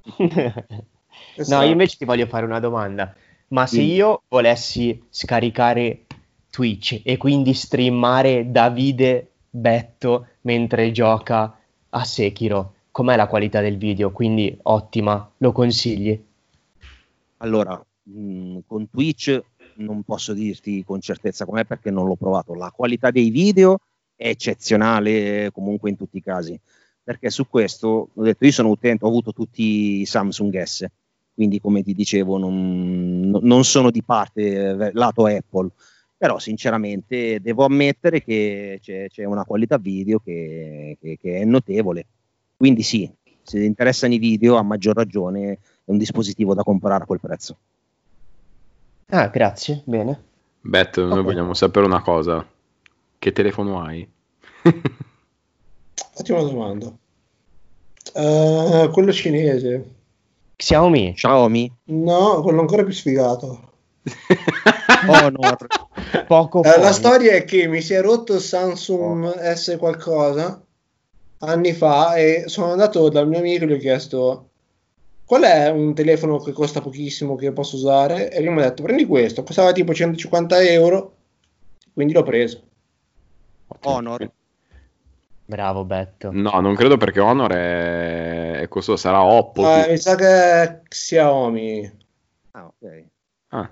no, 0.16 1.62
io 1.62 1.70
invece 1.70 1.96
ti 1.96 2.04
voglio 2.04 2.26
fare 2.26 2.44
una 2.44 2.60
domanda. 2.60 3.14
Ma 3.48 3.66
se 3.66 3.80
io 3.80 4.22
volessi 4.28 5.02
scaricare 5.10 6.06
Twitch 6.50 7.00
e 7.04 7.16
quindi 7.16 7.52
streamare 7.52 8.50
Davide 8.50 9.30
Betto 9.50 10.26
mentre 10.42 10.92
gioca 10.92 11.59
a 11.90 12.04
Sekiro, 12.04 12.74
com'è 12.90 13.16
la 13.16 13.26
qualità 13.26 13.60
del 13.60 13.76
video? 13.76 14.10
Quindi 14.10 14.56
ottima, 14.62 15.30
lo 15.38 15.52
consigli? 15.52 16.22
Allora, 17.38 17.82
mh, 18.02 18.20
mm, 18.20 18.58
con 18.66 18.88
Twitch 18.90 19.42
non 19.76 20.02
posso 20.02 20.32
dirti 20.32 20.84
con 20.84 21.00
certezza 21.00 21.44
com'è 21.44 21.64
perché 21.64 21.90
non 21.90 22.06
l'ho 22.06 22.16
provato. 22.16 22.54
La 22.54 22.70
qualità 22.70 23.10
dei 23.10 23.30
video 23.30 23.78
è 24.14 24.28
eccezionale 24.28 25.50
comunque 25.52 25.90
in 25.90 25.96
tutti 25.96 26.18
i 26.18 26.22
casi. 26.22 26.58
Perché 27.02 27.30
su 27.30 27.48
questo 27.48 28.10
ho 28.14 28.22
detto 28.22 28.44
io 28.44 28.52
sono 28.52 28.68
utente, 28.68 29.04
ho 29.04 29.08
avuto 29.08 29.32
tutti 29.32 30.00
i 30.00 30.06
Samsung 30.06 30.62
S 30.62 30.86
quindi 31.40 31.58
come 31.58 31.82
ti 31.82 31.94
dicevo 31.94 32.36
non, 32.36 33.30
non 33.30 33.64
sono 33.64 33.90
di 33.90 34.02
parte 34.02 34.42
eh, 34.42 34.90
lato 34.92 35.24
Apple, 35.24 35.70
però 36.20 36.38
sinceramente 36.38 37.40
devo 37.40 37.64
ammettere 37.64 38.22
che 38.22 38.78
c'è, 38.82 39.08
c'è 39.08 39.24
una 39.24 39.44
qualità 39.44 39.78
video 39.78 40.18
che, 40.18 40.98
che, 41.00 41.16
che, 41.18 41.38
è 41.38 41.44
notevole, 41.46 42.04
quindi 42.58 42.82
sì, 42.82 43.10
se 43.42 43.58
ti 43.58 43.64
interessano 43.64 44.12
i 44.12 44.18
video 44.18 44.56
a 44.56 44.62
maggior 44.62 44.96
ragione 44.96 45.52
è 45.52 45.58
un 45.86 45.96
dispositivo 45.96 46.52
da 46.52 46.62
comprare 46.62 47.04
a 47.04 47.06
quel 47.06 47.20
prezzo. 47.20 47.56
Ah, 49.06 49.28
grazie, 49.28 49.80
bene. 49.86 50.22
Bet, 50.60 50.98
okay. 50.98 51.08
noi 51.08 51.22
vogliamo 51.22 51.54
sapere 51.54 51.86
una 51.86 52.02
cosa, 52.02 52.46
che 53.18 53.32
telefono 53.32 53.80
hai? 53.80 54.06
Ottima 56.18 56.42
domanda. 56.42 56.94
Uh, 58.12 58.90
quello 58.90 59.10
cinese. 59.10 59.94
Xiaomi. 60.56 61.14
Xiaomi? 61.14 61.72
No, 61.84 62.42
quello 62.42 62.60
ancora 62.60 62.84
più 62.84 62.92
sfigato. 62.92 63.69
Honor. 65.06 65.66
Poco 66.26 66.62
eh, 66.62 66.78
la 66.78 66.92
storia 66.92 67.32
è 67.32 67.44
che 67.44 67.66
mi 67.66 67.80
si 67.80 67.94
è 67.94 68.00
rotto 68.00 68.34
il 68.34 68.40
Samsung 68.40 69.24
oh. 69.24 69.54
S 69.54 69.76
qualcosa 69.78 70.62
anni 71.42 71.72
fa 71.72 72.16
e 72.16 72.44
sono 72.46 72.72
andato 72.72 73.08
dal 73.08 73.28
mio 73.28 73.38
amico 73.38 73.64
e 73.64 73.66
gli 73.66 73.72
ho 73.72 73.78
chiesto 73.78 74.48
qual 75.24 75.42
è 75.42 75.68
un 75.68 75.94
telefono 75.94 76.38
che 76.38 76.52
costa 76.52 76.80
pochissimo 76.80 77.36
che 77.36 77.52
posso 77.52 77.76
usare 77.76 78.30
e 78.30 78.42
lui 78.42 78.52
mi 78.52 78.60
ha 78.60 78.68
detto 78.68 78.82
prendi 78.82 79.06
questo, 79.06 79.42
costava 79.42 79.72
tipo 79.72 79.94
150 79.94 80.62
euro 80.62 81.14
quindi 81.92 82.12
l'ho 82.12 82.22
preso. 82.22 82.62
Honor. 83.82 84.30
Bravo 85.44 85.84
Betto. 85.84 86.30
No, 86.32 86.60
non 86.60 86.74
credo 86.74 86.96
perché 86.96 87.20
Honor 87.20 87.50
è, 87.52 88.52
è 88.60 88.68
costoso, 88.68 88.96
sarà 88.96 89.22
Oppo. 89.22 89.66
Ah, 89.66 89.86
mi 89.88 89.98
sa 89.98 90.14
che 90.14 90.26
è 90.26 90.80
Xiaomi. 90.86 91.98
Ah, 92.52 92.66
ok. 92.66 93.04
Ah. 93.48 93.70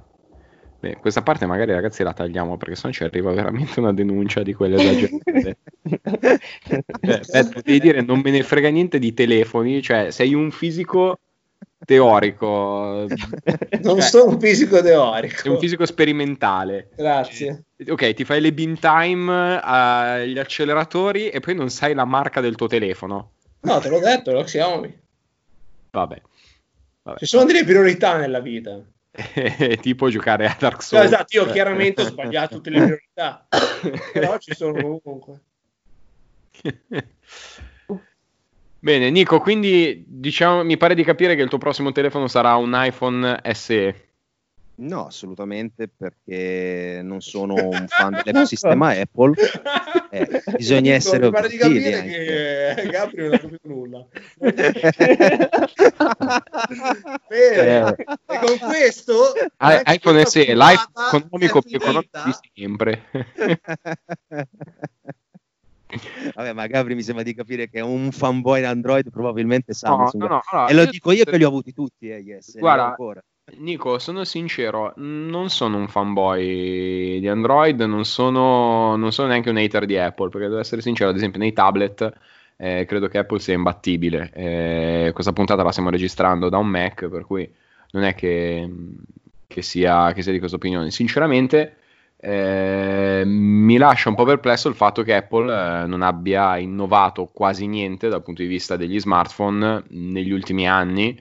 Beh, 0.80 0.96
questa 0.98 1.22
parte 1.22 1.44
magari 1.44 1.72
ragazzi 1.72 2.04
la 2.04 2.12
tagliamo 2.12 2.56
perché 2.56 2.76
sennò 2.76 2.92
ci 2.92 3.02
arriva 3.02 3.32
veramente 3.32 3.80
una 3.80 3.92
denuncia 3.92 4.42
di 4.42 4.54
quelle 4.54 4.76
esagerate. 4.76 5.56
cioè, 7.00 7.44
devi 7.64 7.80
dire 7.80 8.00
non 8.02 8.20
me 8.20 8.30
ne 8.30 8.44
frega 8.44 8.68
niente 8.68 9.00
di 9.00 9.12
telefoni, 9.12 9.82
cioè 9.82 10.12
sei 10.12 10.34
un 10.34 10.52
fisico 10.52 11.18
teorico. 11.84 13.06
Non 13.80 14.00
cioè, 14.00 14.08
sono 14.08 14.32
un 14.32 14.40
fisico 14.40 14.82
teorico. 14.82 15.36
Sei 15.36 15.50
un 15.50 15.58
fisico 15.58 15.86
sperimentale. 15.86 16.90
Grazie. 16.96 17.64
Eh, 17.76 17.90
ok, 17.90 18.14
ti 18.14 18.24
fai 18.24 18.40
le 18.40 18.52
bin 18.52 18.78
time 18.78 19.60
agli 19.60 20.38
acceleratori 20.38 21.28
e 21.28 21.40
poi 21.40 21.54
non 21.54 21.70
sai 21.70 21.94
la 21.94 22.04
marca 22.04 22.40
del 22.40 22.56
tuo 22.56 22.66
telefono. 22.66 23.32
No, 23.60 23.78
te 23.78 23.88
l'ho 23.88 24.00
detto, 24.00 24.32
lo 24.32 24.42
Xiaomi. 24.42 25.00
Vabbè. 25.90 26.22
Vabbè. 27.02 27.18
Ci 27.18 27.26
sono 27.26 27.44
delle 27.44 27.64
priorità 27.64 28.16
nella 28.16 28.40
vita. 28.40 28.80
tipo 29.80 30.08
giocare 30.08 30.46
a 30.46 30.56
Dark 30.58 30.82
Souls. 30.82 31.02
No, 31.02 31.14
esatto, 31.14 31.36
io 31.36 31.46
chiaramente 31.46 32.02
ho 32.02 32.06
sbagliato 32.06 32.56
tutte 32.56 32.70
le 32.70 32.82
priorità, 32.82 33.46
però 34.12 34.38
ci 34.38 34.54
sono 34.54 34.80
comunque. 34.80 35.40
Bene, 38.80 39.10
Nico, 39.10 39.40
quindi 39.40 40.04
diciamo, 40.06 40.62
mi 40.62 40.76
pare 40.76 40.94
di 40.94 41.02
capire 41.02 41.34
che 41.34 41.42
il 41.42 41.48
tuo 41.48 41.58
prossimo 41.58 41.90
telefono 41.90 42.28
sarà 42.28 42.54
un 42.54 42.72
iPhone 42.74 43.40
SE. 43.52 44.07
No, 44.80 45.06
assolutamente, 45.06 45.88
perché 45.88 47.00
non 47.02 47.20
sono 47.20 47.54
un 47.54 47.86
fan 47.88 48.12
dell'ecosistema 48.24 48.90
Apple. 48.90 49.34
Eh, 50.10 50.42
bisogna 50.56 50.94
essere 50.94 51.26
Mi 51.26 51.32
pare 51.32 51.48
di 51.48 51.56
capire 51.56 51.94
anche. 51.94 52.74
che 52.76 52.88
Gabri 52.88 53.22
non 53.24 53.34
ha 53.34 53.38
capito 53.38 53.68
nulla. 53.68 54.06
Bene, 57.28 57.88
eh. 57.88 57.96
e 58.26 58.38
con 58.38 58.56
questo... 58.68 59.32
Ah, 59.56 59.82
iPhone 59.86 60.24
SE, 60.24 60.54
l'iPhone 60.54 61.24
economico 61.24 61.60
più 61.60 61.76
economico 61.76 62.20
di 62.24 62.32
sempre. 62.54 63.02
Vabbè, 66.34 66.52
ma 66.52 66.66
Gabri 66.66 66.94
mi 66.94 67.02
sembra 67.02 67.24
di 67.24 67.34
capire 67.34 67.68
che 67.68 67.78
è 67.78 67.82
un 67.82 68.12
fanboy 68.12 68.62
Android, 68.62 69.10
probabilmente 69.10 69.72
Samsung. 69.72 70.22
No, 70.22 70.28
no, 70.28 70.42
no, 70.52 70.68
e 70.68 70.74
lo 70.74 70.84
dico 70.86 71.10
io 71.10 71.24
che 71.24 71.36
li 71.36 71.42
ho 71.42 71.48
avuti 71.48 71.72
tutti, 71.72 72.10
eh, 72.10 72.18
yes, 72.18 72.58
Guarda, 72.58 72.94
Nico, 73.56 73.98
sono 73.98 74.24
sincero, 74.24 74.92
non 74.96 75.48
sono 75.48 75.78
un 75.78 75.88
fanboy 75.88 77.18
di 77.18 77.28
Android, 77.28 77.80
non 77.80 78.04
sono, 78.04 78.94
non 78.96 79.10
sono 79.10 79.28
neanche 79.28 79.50
un 79.50 79.56
hater 79.56 79.86
di 79.86 79.96
Apple, 79.96 80.28
perché 80.28 80.48
devo 80.48 80.60
essere 80.60 80.82
sincero, 80.82 81.10
ad 81.10 81.16
esempio 81.16 81.40
nei 81.40 81.52
tablet 81.52 82.12
eh, 82.56 82.84
credo 82.86 83.08
che 83.08 83.18
Apple 83.18 83.38
sia 83.38 83.54
imbattibile. 83.54 84.30
Eh, 84.34 85.10
questa 85.14 85.32
puntata 85.32 85.62
la 85.62 85.70
stiamo 85.70 85.90
registrando 85.90 86.48
da 86.48 86.58
un 86.58 86.66
Mac, 86.66 87.08
per 87.08 87.24
cui 87.24 87.50
non 87.92 88.02
è 88.04 88.14
che, 88.14 88.68
che, 89.46 89.62
sia, 89.62 90.12
che 90.12 90.22
sia 90.22 90.32
di 90.32 90.38
questa 90.38 90.56
opinione. 90.56 90.90
Sinceramente, 90.90 91.76
eh, 92.20 93.22
mi 93.24 93.76
lascia 93.78 94.08
un 94.08 94.14
po' 94.16 94.24
perplesso 94.24 94.68
il 94.68 94.74
fatto 94.74 95.02
che 95.02 95.14
Apple 95.14 95.52
eh, 95.82 95.86
non 95.86 96.02
abbia 96.02 96.58
innovato 96.58 97.30
quasi 97.32 97.66
niente 97.66 98.08
dal 98.08 98.22
punto 98.22 98.42
di 98.42 98.48
vista 98.48 98.76
degli 98.76 98.98
smartphone 98.98 99.84
negli 99.88 100.32
ultimi 100.32 100.68
anni, 100.68 101.18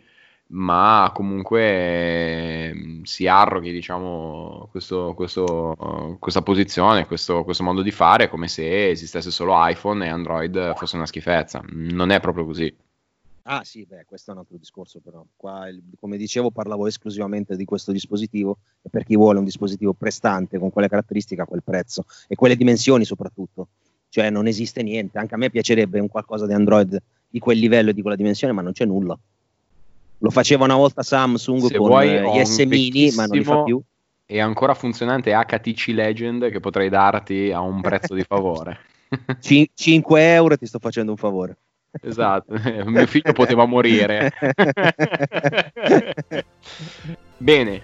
ma 0.49 1.11
comunque 1.13 1.61
eh, 1.61 3.01
si 3.03 3.27
arroghi 3.27 3.71
diciamo, 3.71 4.67
questo, 4.71 5.13
questo, 5.13 6.17
questa 6.19 6.41
posizione, 6.41 7.05
questo, 7.05 7.43
questo, 7.43 7.63
modo 7.63 7.81
di 7.81 7.91
fare 7.91 8.29
come 8.29 8.47
se 8.47 8.89
esistesse 8.89 9.31
solo 9.31 9.53
iPhone 9.55 10.05
e 10.05 10.09
Android 10.09 10.75
fosse 10.75 10.95
una 10.95 11.05
schifezza. 11.05 11.61
Non 11.67 12.11
è 12.11 12.19
proprio 12.19 12.45
così. 12.45 12.73
Ah 13.49 13.63
sì, 13.63 13.85
beh, 13.85 14.03
questo 14.05 14.31
è 14.31 14.33
un 14.33 14.39
altro 14.39 14.57
discorso 14.57 14.99
però. 14.99 15.25
Qua, 15.35 15.67
come 15.99 16.17
dicevo, 16.17 16.51
parlavo 16.51 16.85
esclusivamente 16.87 17.55
di 17.55 17.63
questo 17.63 17.91
dispositivo 17.93 18.57
e 18.81 18.89
per 18.89 19.03
chi 19.03 19.15
vuole 19.15 19.39
un 19.39 19.45
dispositivo 19.45 19.93
prestante 19.93 20.59
con 20.59 20.69
quelle 20.69 20.89
caratteristiche 20.89 21.45
quel 21.45 21.63
prezzo 21.63 22.05
e 22.27 22.35
quelle 22.35 22.57
dimensioni 22.57 23.05
soprattutto. 23.05 23.69
Cioè 24.09 24.29
non 24.29 24.47
esiste 24.47 24.83
niente. 24.83 25.17
Anche 25.17 25.35
a 25.35 25.37
me 25.37 25.49
piacerebbe 25.49 25.99
un 25.99 26.09
qualcosa 26.09 26.45
di 26.45 26.53
Android 26.53 26.97
di 27.29 27.39
quel 27.39 27.57
livello 27.57 27.89
e 27.89 27.93
di 27.93 28.01
quella 28.01 28.17
dimensione, 28.17 28.53
ma 28.53 28.61
non 28.61 28.73
c'è 28.73 28.85
nulla. 28.85 29.17
Lo 30.19 30.29
faceva 30.29 30.65
una 30.65 30.75
volta 30.75 31.03
Samsung 31.03 31.65
Se 31.65 31.77
con 31.77 31.87
vuoi, 31.87 32.09
gli 32.09 32.43
S 32.43 32.57
mini, 32.59 33.11
ma 33.15 33.25
non 33.25 33.37
li 33.37 33.43
fa 33.43 33.63
più. 33.63 33.81
E 34.25 34.39
ancora 34.39 34.73
funzionante 34.73 35.31
HTC 35.31 35.87
Legend 35.87 36.49
che 36.49 36.59
potrei 36.59 36.89
darti 36.89 37.51
a 37.51 37.61
un 37.61 37.81
prezzo 37.81 38.13
di 38.13 38.23
favore. 38.23 38.79
5 39.73 40.33
euro 40.33 40.57
ti 40.57 40.65
sto 40.65 40.79
facendo 40.79 41.11
un 41.11 41.17
favore. 41.17 41.57
Esatto, 42.01 42.53
mio 42.85 43.07
figlio 43.07 43.33
poteva 43.33 43.65
morire. 43.65 44.31
Bene, 47.37 47.81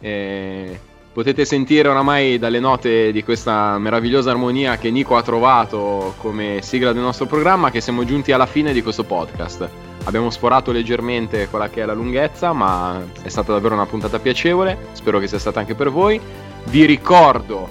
eh, 0.00 0.78
potete 1.12 1.44
sentire 1.44 1.88
oramai 1.88 2.38
dalle 2.38 2.60
note 2.60 3.12
di 3.12 3.24
questa 3.24 3.78
meravigliosa 3.78 4.30
armonia 4.30 4.76
che 4.76 4.90
Nico 4.90 5.16
ha 5.16 5.22
trovato 5.22 6.14
come 6.18 6.60
sigla 6.62 6.92
del 6.92 7.02
nostro 7.02 7.26
programma 7.26 7.70
che 7.70 7.80
siamo 7.80 8.04
giunti 8.04 8.32
alla 8.32 8.46
fine 8.46 8.72
di 8.72 8.82
questo 8.82 9.04
podcast. 9.04 9.85
Abbiamo 10.06 10.30
sforato 10.30 10.72
leggermente 10.72 11.48
quella 11.48 11.68
che 11.68 11.82
è 11.82 11.84
la 11.84 11.94
lunghezza, 11.94 12.52
ma 12.52 13.00
è 13.22 13.28
stata 13.28 13.52
davvero 13.52 13.74
una 13.74 13.86
puntata 13.86 14.18
piacevole, 14.18 14.88
spero 14.92 15.20
che 15.20 15.28
sia 15.28 15.38
stata 15.38 15.60
anche 15.60 15.74
per 15.74 15.90
voi. 15.90 16.20
Vi 16.64 16.84
ricordo 16.84 17.68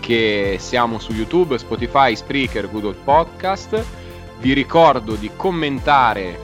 che 0.00 0.56
siamo 0.58 0.98
su 0.98 1.12
YouTube, 1.12 1.58
Spotify, 1.58 2.16
Spreaker, 2.16 2.68
Google 2.70 2.96
Podcast 3.04 4.00
vi 4.42 4.54
ricordo 4.54 5.14
di 5.14 5.30
commentare 5.36 6.36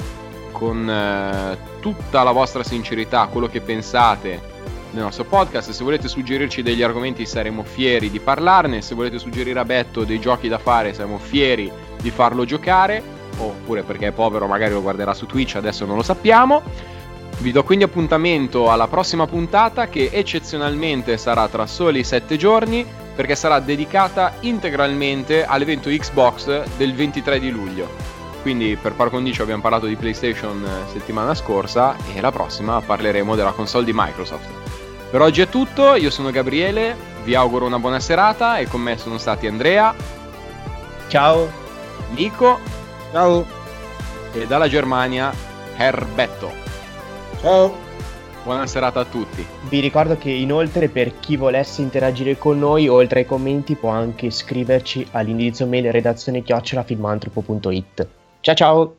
con 0.53 0.89
eh, 0.89 1.59
tutta 1.81 2.23
la 2.23 2.31
vostra 2.31 2.63
sincerità 2.63 3.27
quello 3.27 3.49
che 3.49 3.61
pensate 3.61 4.41
del 4.93 5.03
nostro 5.03 5.25
podcast. 5.25 5.73
Se 5.73 5.83
volete 5.83 6.07
suggerirci 6.07 6.63
degli 6.63 6.81
argomenti 6.81 7.27
saremo 7.27 7.65
fieri 7.65 8.09
di 8.09 8.21
parlarne. 8.21 8.83
Se 8.83 8.95
volete 8.95 9.19
suggerire 9.19 9.59
a 9.59 9.65
Betto 9.65 10.05
dei 10.05 10.21
giochi 10.21 10.47
da 10.47 10.59
fare 10.59 10.95
saremo 10.95 11.19
fieri 11.19 11.69
di 12.01 12.11
farlo 12.11 12.45
giocare. 12.45 13.17
Oppure 13.39 13.83
perché 13.83 14.09
è 14.09 14.13
povero 14.13 14.47
magari 14.47 14.73
lo 14.73 14.83
guarderà 14.83 15.15
su 15.15 15.27
Twitch, 15.27 15.57
adesso 15.57 15.85
non 15.87 15.97
lo 15.97 16.03
sappiamo. 16.03 16.63
Vi 17.39 17.53
do 17.53 17.63
quindi 17.63 17.85
appuntamento 17.85 18.71
alla 18.71 18.89
prossima 18.89 19.27
puntata 19.27 19.89
che 19.89 20.11
eccezionalmente 20.13 21.17
sarà 21.17 21.47
tra 21.47 21.67
soli 21.67 22.03
7 22.03 22.37
giorni 22.37 22.85
perché 23.15 23.37
sarà 23.37 23.61
dedicata 23.61 24.35
integralmente 24.41 25.45
all'evento 25.45 25.89
Xbox 25.89 26.65
del 26.77 26.95
23 26.95 27.39
di 27.39 27.51
luglio. 27.51 27.89
Quindi 28.43 28.77
per 28.81 28.95
par 28.95 29.11
condicio 29.11 29.43
abbiamo 29.43 29.63
parlato 29.63 29.87
di 29.87 29.97
PlayStation 29.97 30.65
eh, 30.65 30.91
settimana 30.91 31.35
scorsa 31.35 31.97
e 32.15 32.21
la 32.21 32.33
prossima 32.33 32.81
parleremo 32.81 33.35
della 33.35 33.53
console 33.53 33.85
di 33.85 33.93
Microsoft. 33.95 34.49
Per 35.11 35.21
oggi 35.21 35.41
è 35.41 35.49
tutto, 35.49 35.95
io 35.95 36.11
sono 36.11 36.31
Gabriele, 36.31 36.97
vi 37.25 37.35
auguro 37.35 37.67
una 37.67 37.79
buona 37.79 38.01
serata 38.01 38.59
e 38.59 38.67
con 38.67 38.81
me 38.81 38.97
sono 38.99 39.19
stati 39.19 39.47
Andrea. 39.47 39.95
Ciao. 41.09 41.51
Nico. 42.11 42.78
Ciao. 43.11 43.45
E 44.33 44.47
dalla 44.47 44.69
Germania 44.69 45.33
Herbetto. 45.77 46.51
Ciao. 47.41 47.87
Buona 48.45 48.67
serata 48.67 49.01
a 49.01 49.05
tutti. 49.05 49.45
Vi 49.69 49.81
ricordo 49.81 50.17
che 50.17 50.31
inoltre 50.31 50.89
per 50.89 51.19
chi 51.21 51.37
volesse 51.37 51.83
interagire 51.83 52.39
con 52.39 52.59
noi, 52.59 52.89
oltre 52.89 53.21
ai 53.21 53.27
commenti, 53.27 53.75
può 53.75 53.91
anche 53.91 54.31
scriverci 54.31 55.07
all'indirizzo 55.13 55.67
mail 55.67 55.91
redazione 55.91 56.43
chiocciolafilmantropo.it. 56.43 58.09
Ciao 58.41 58.55
ciao! 58.55 58.97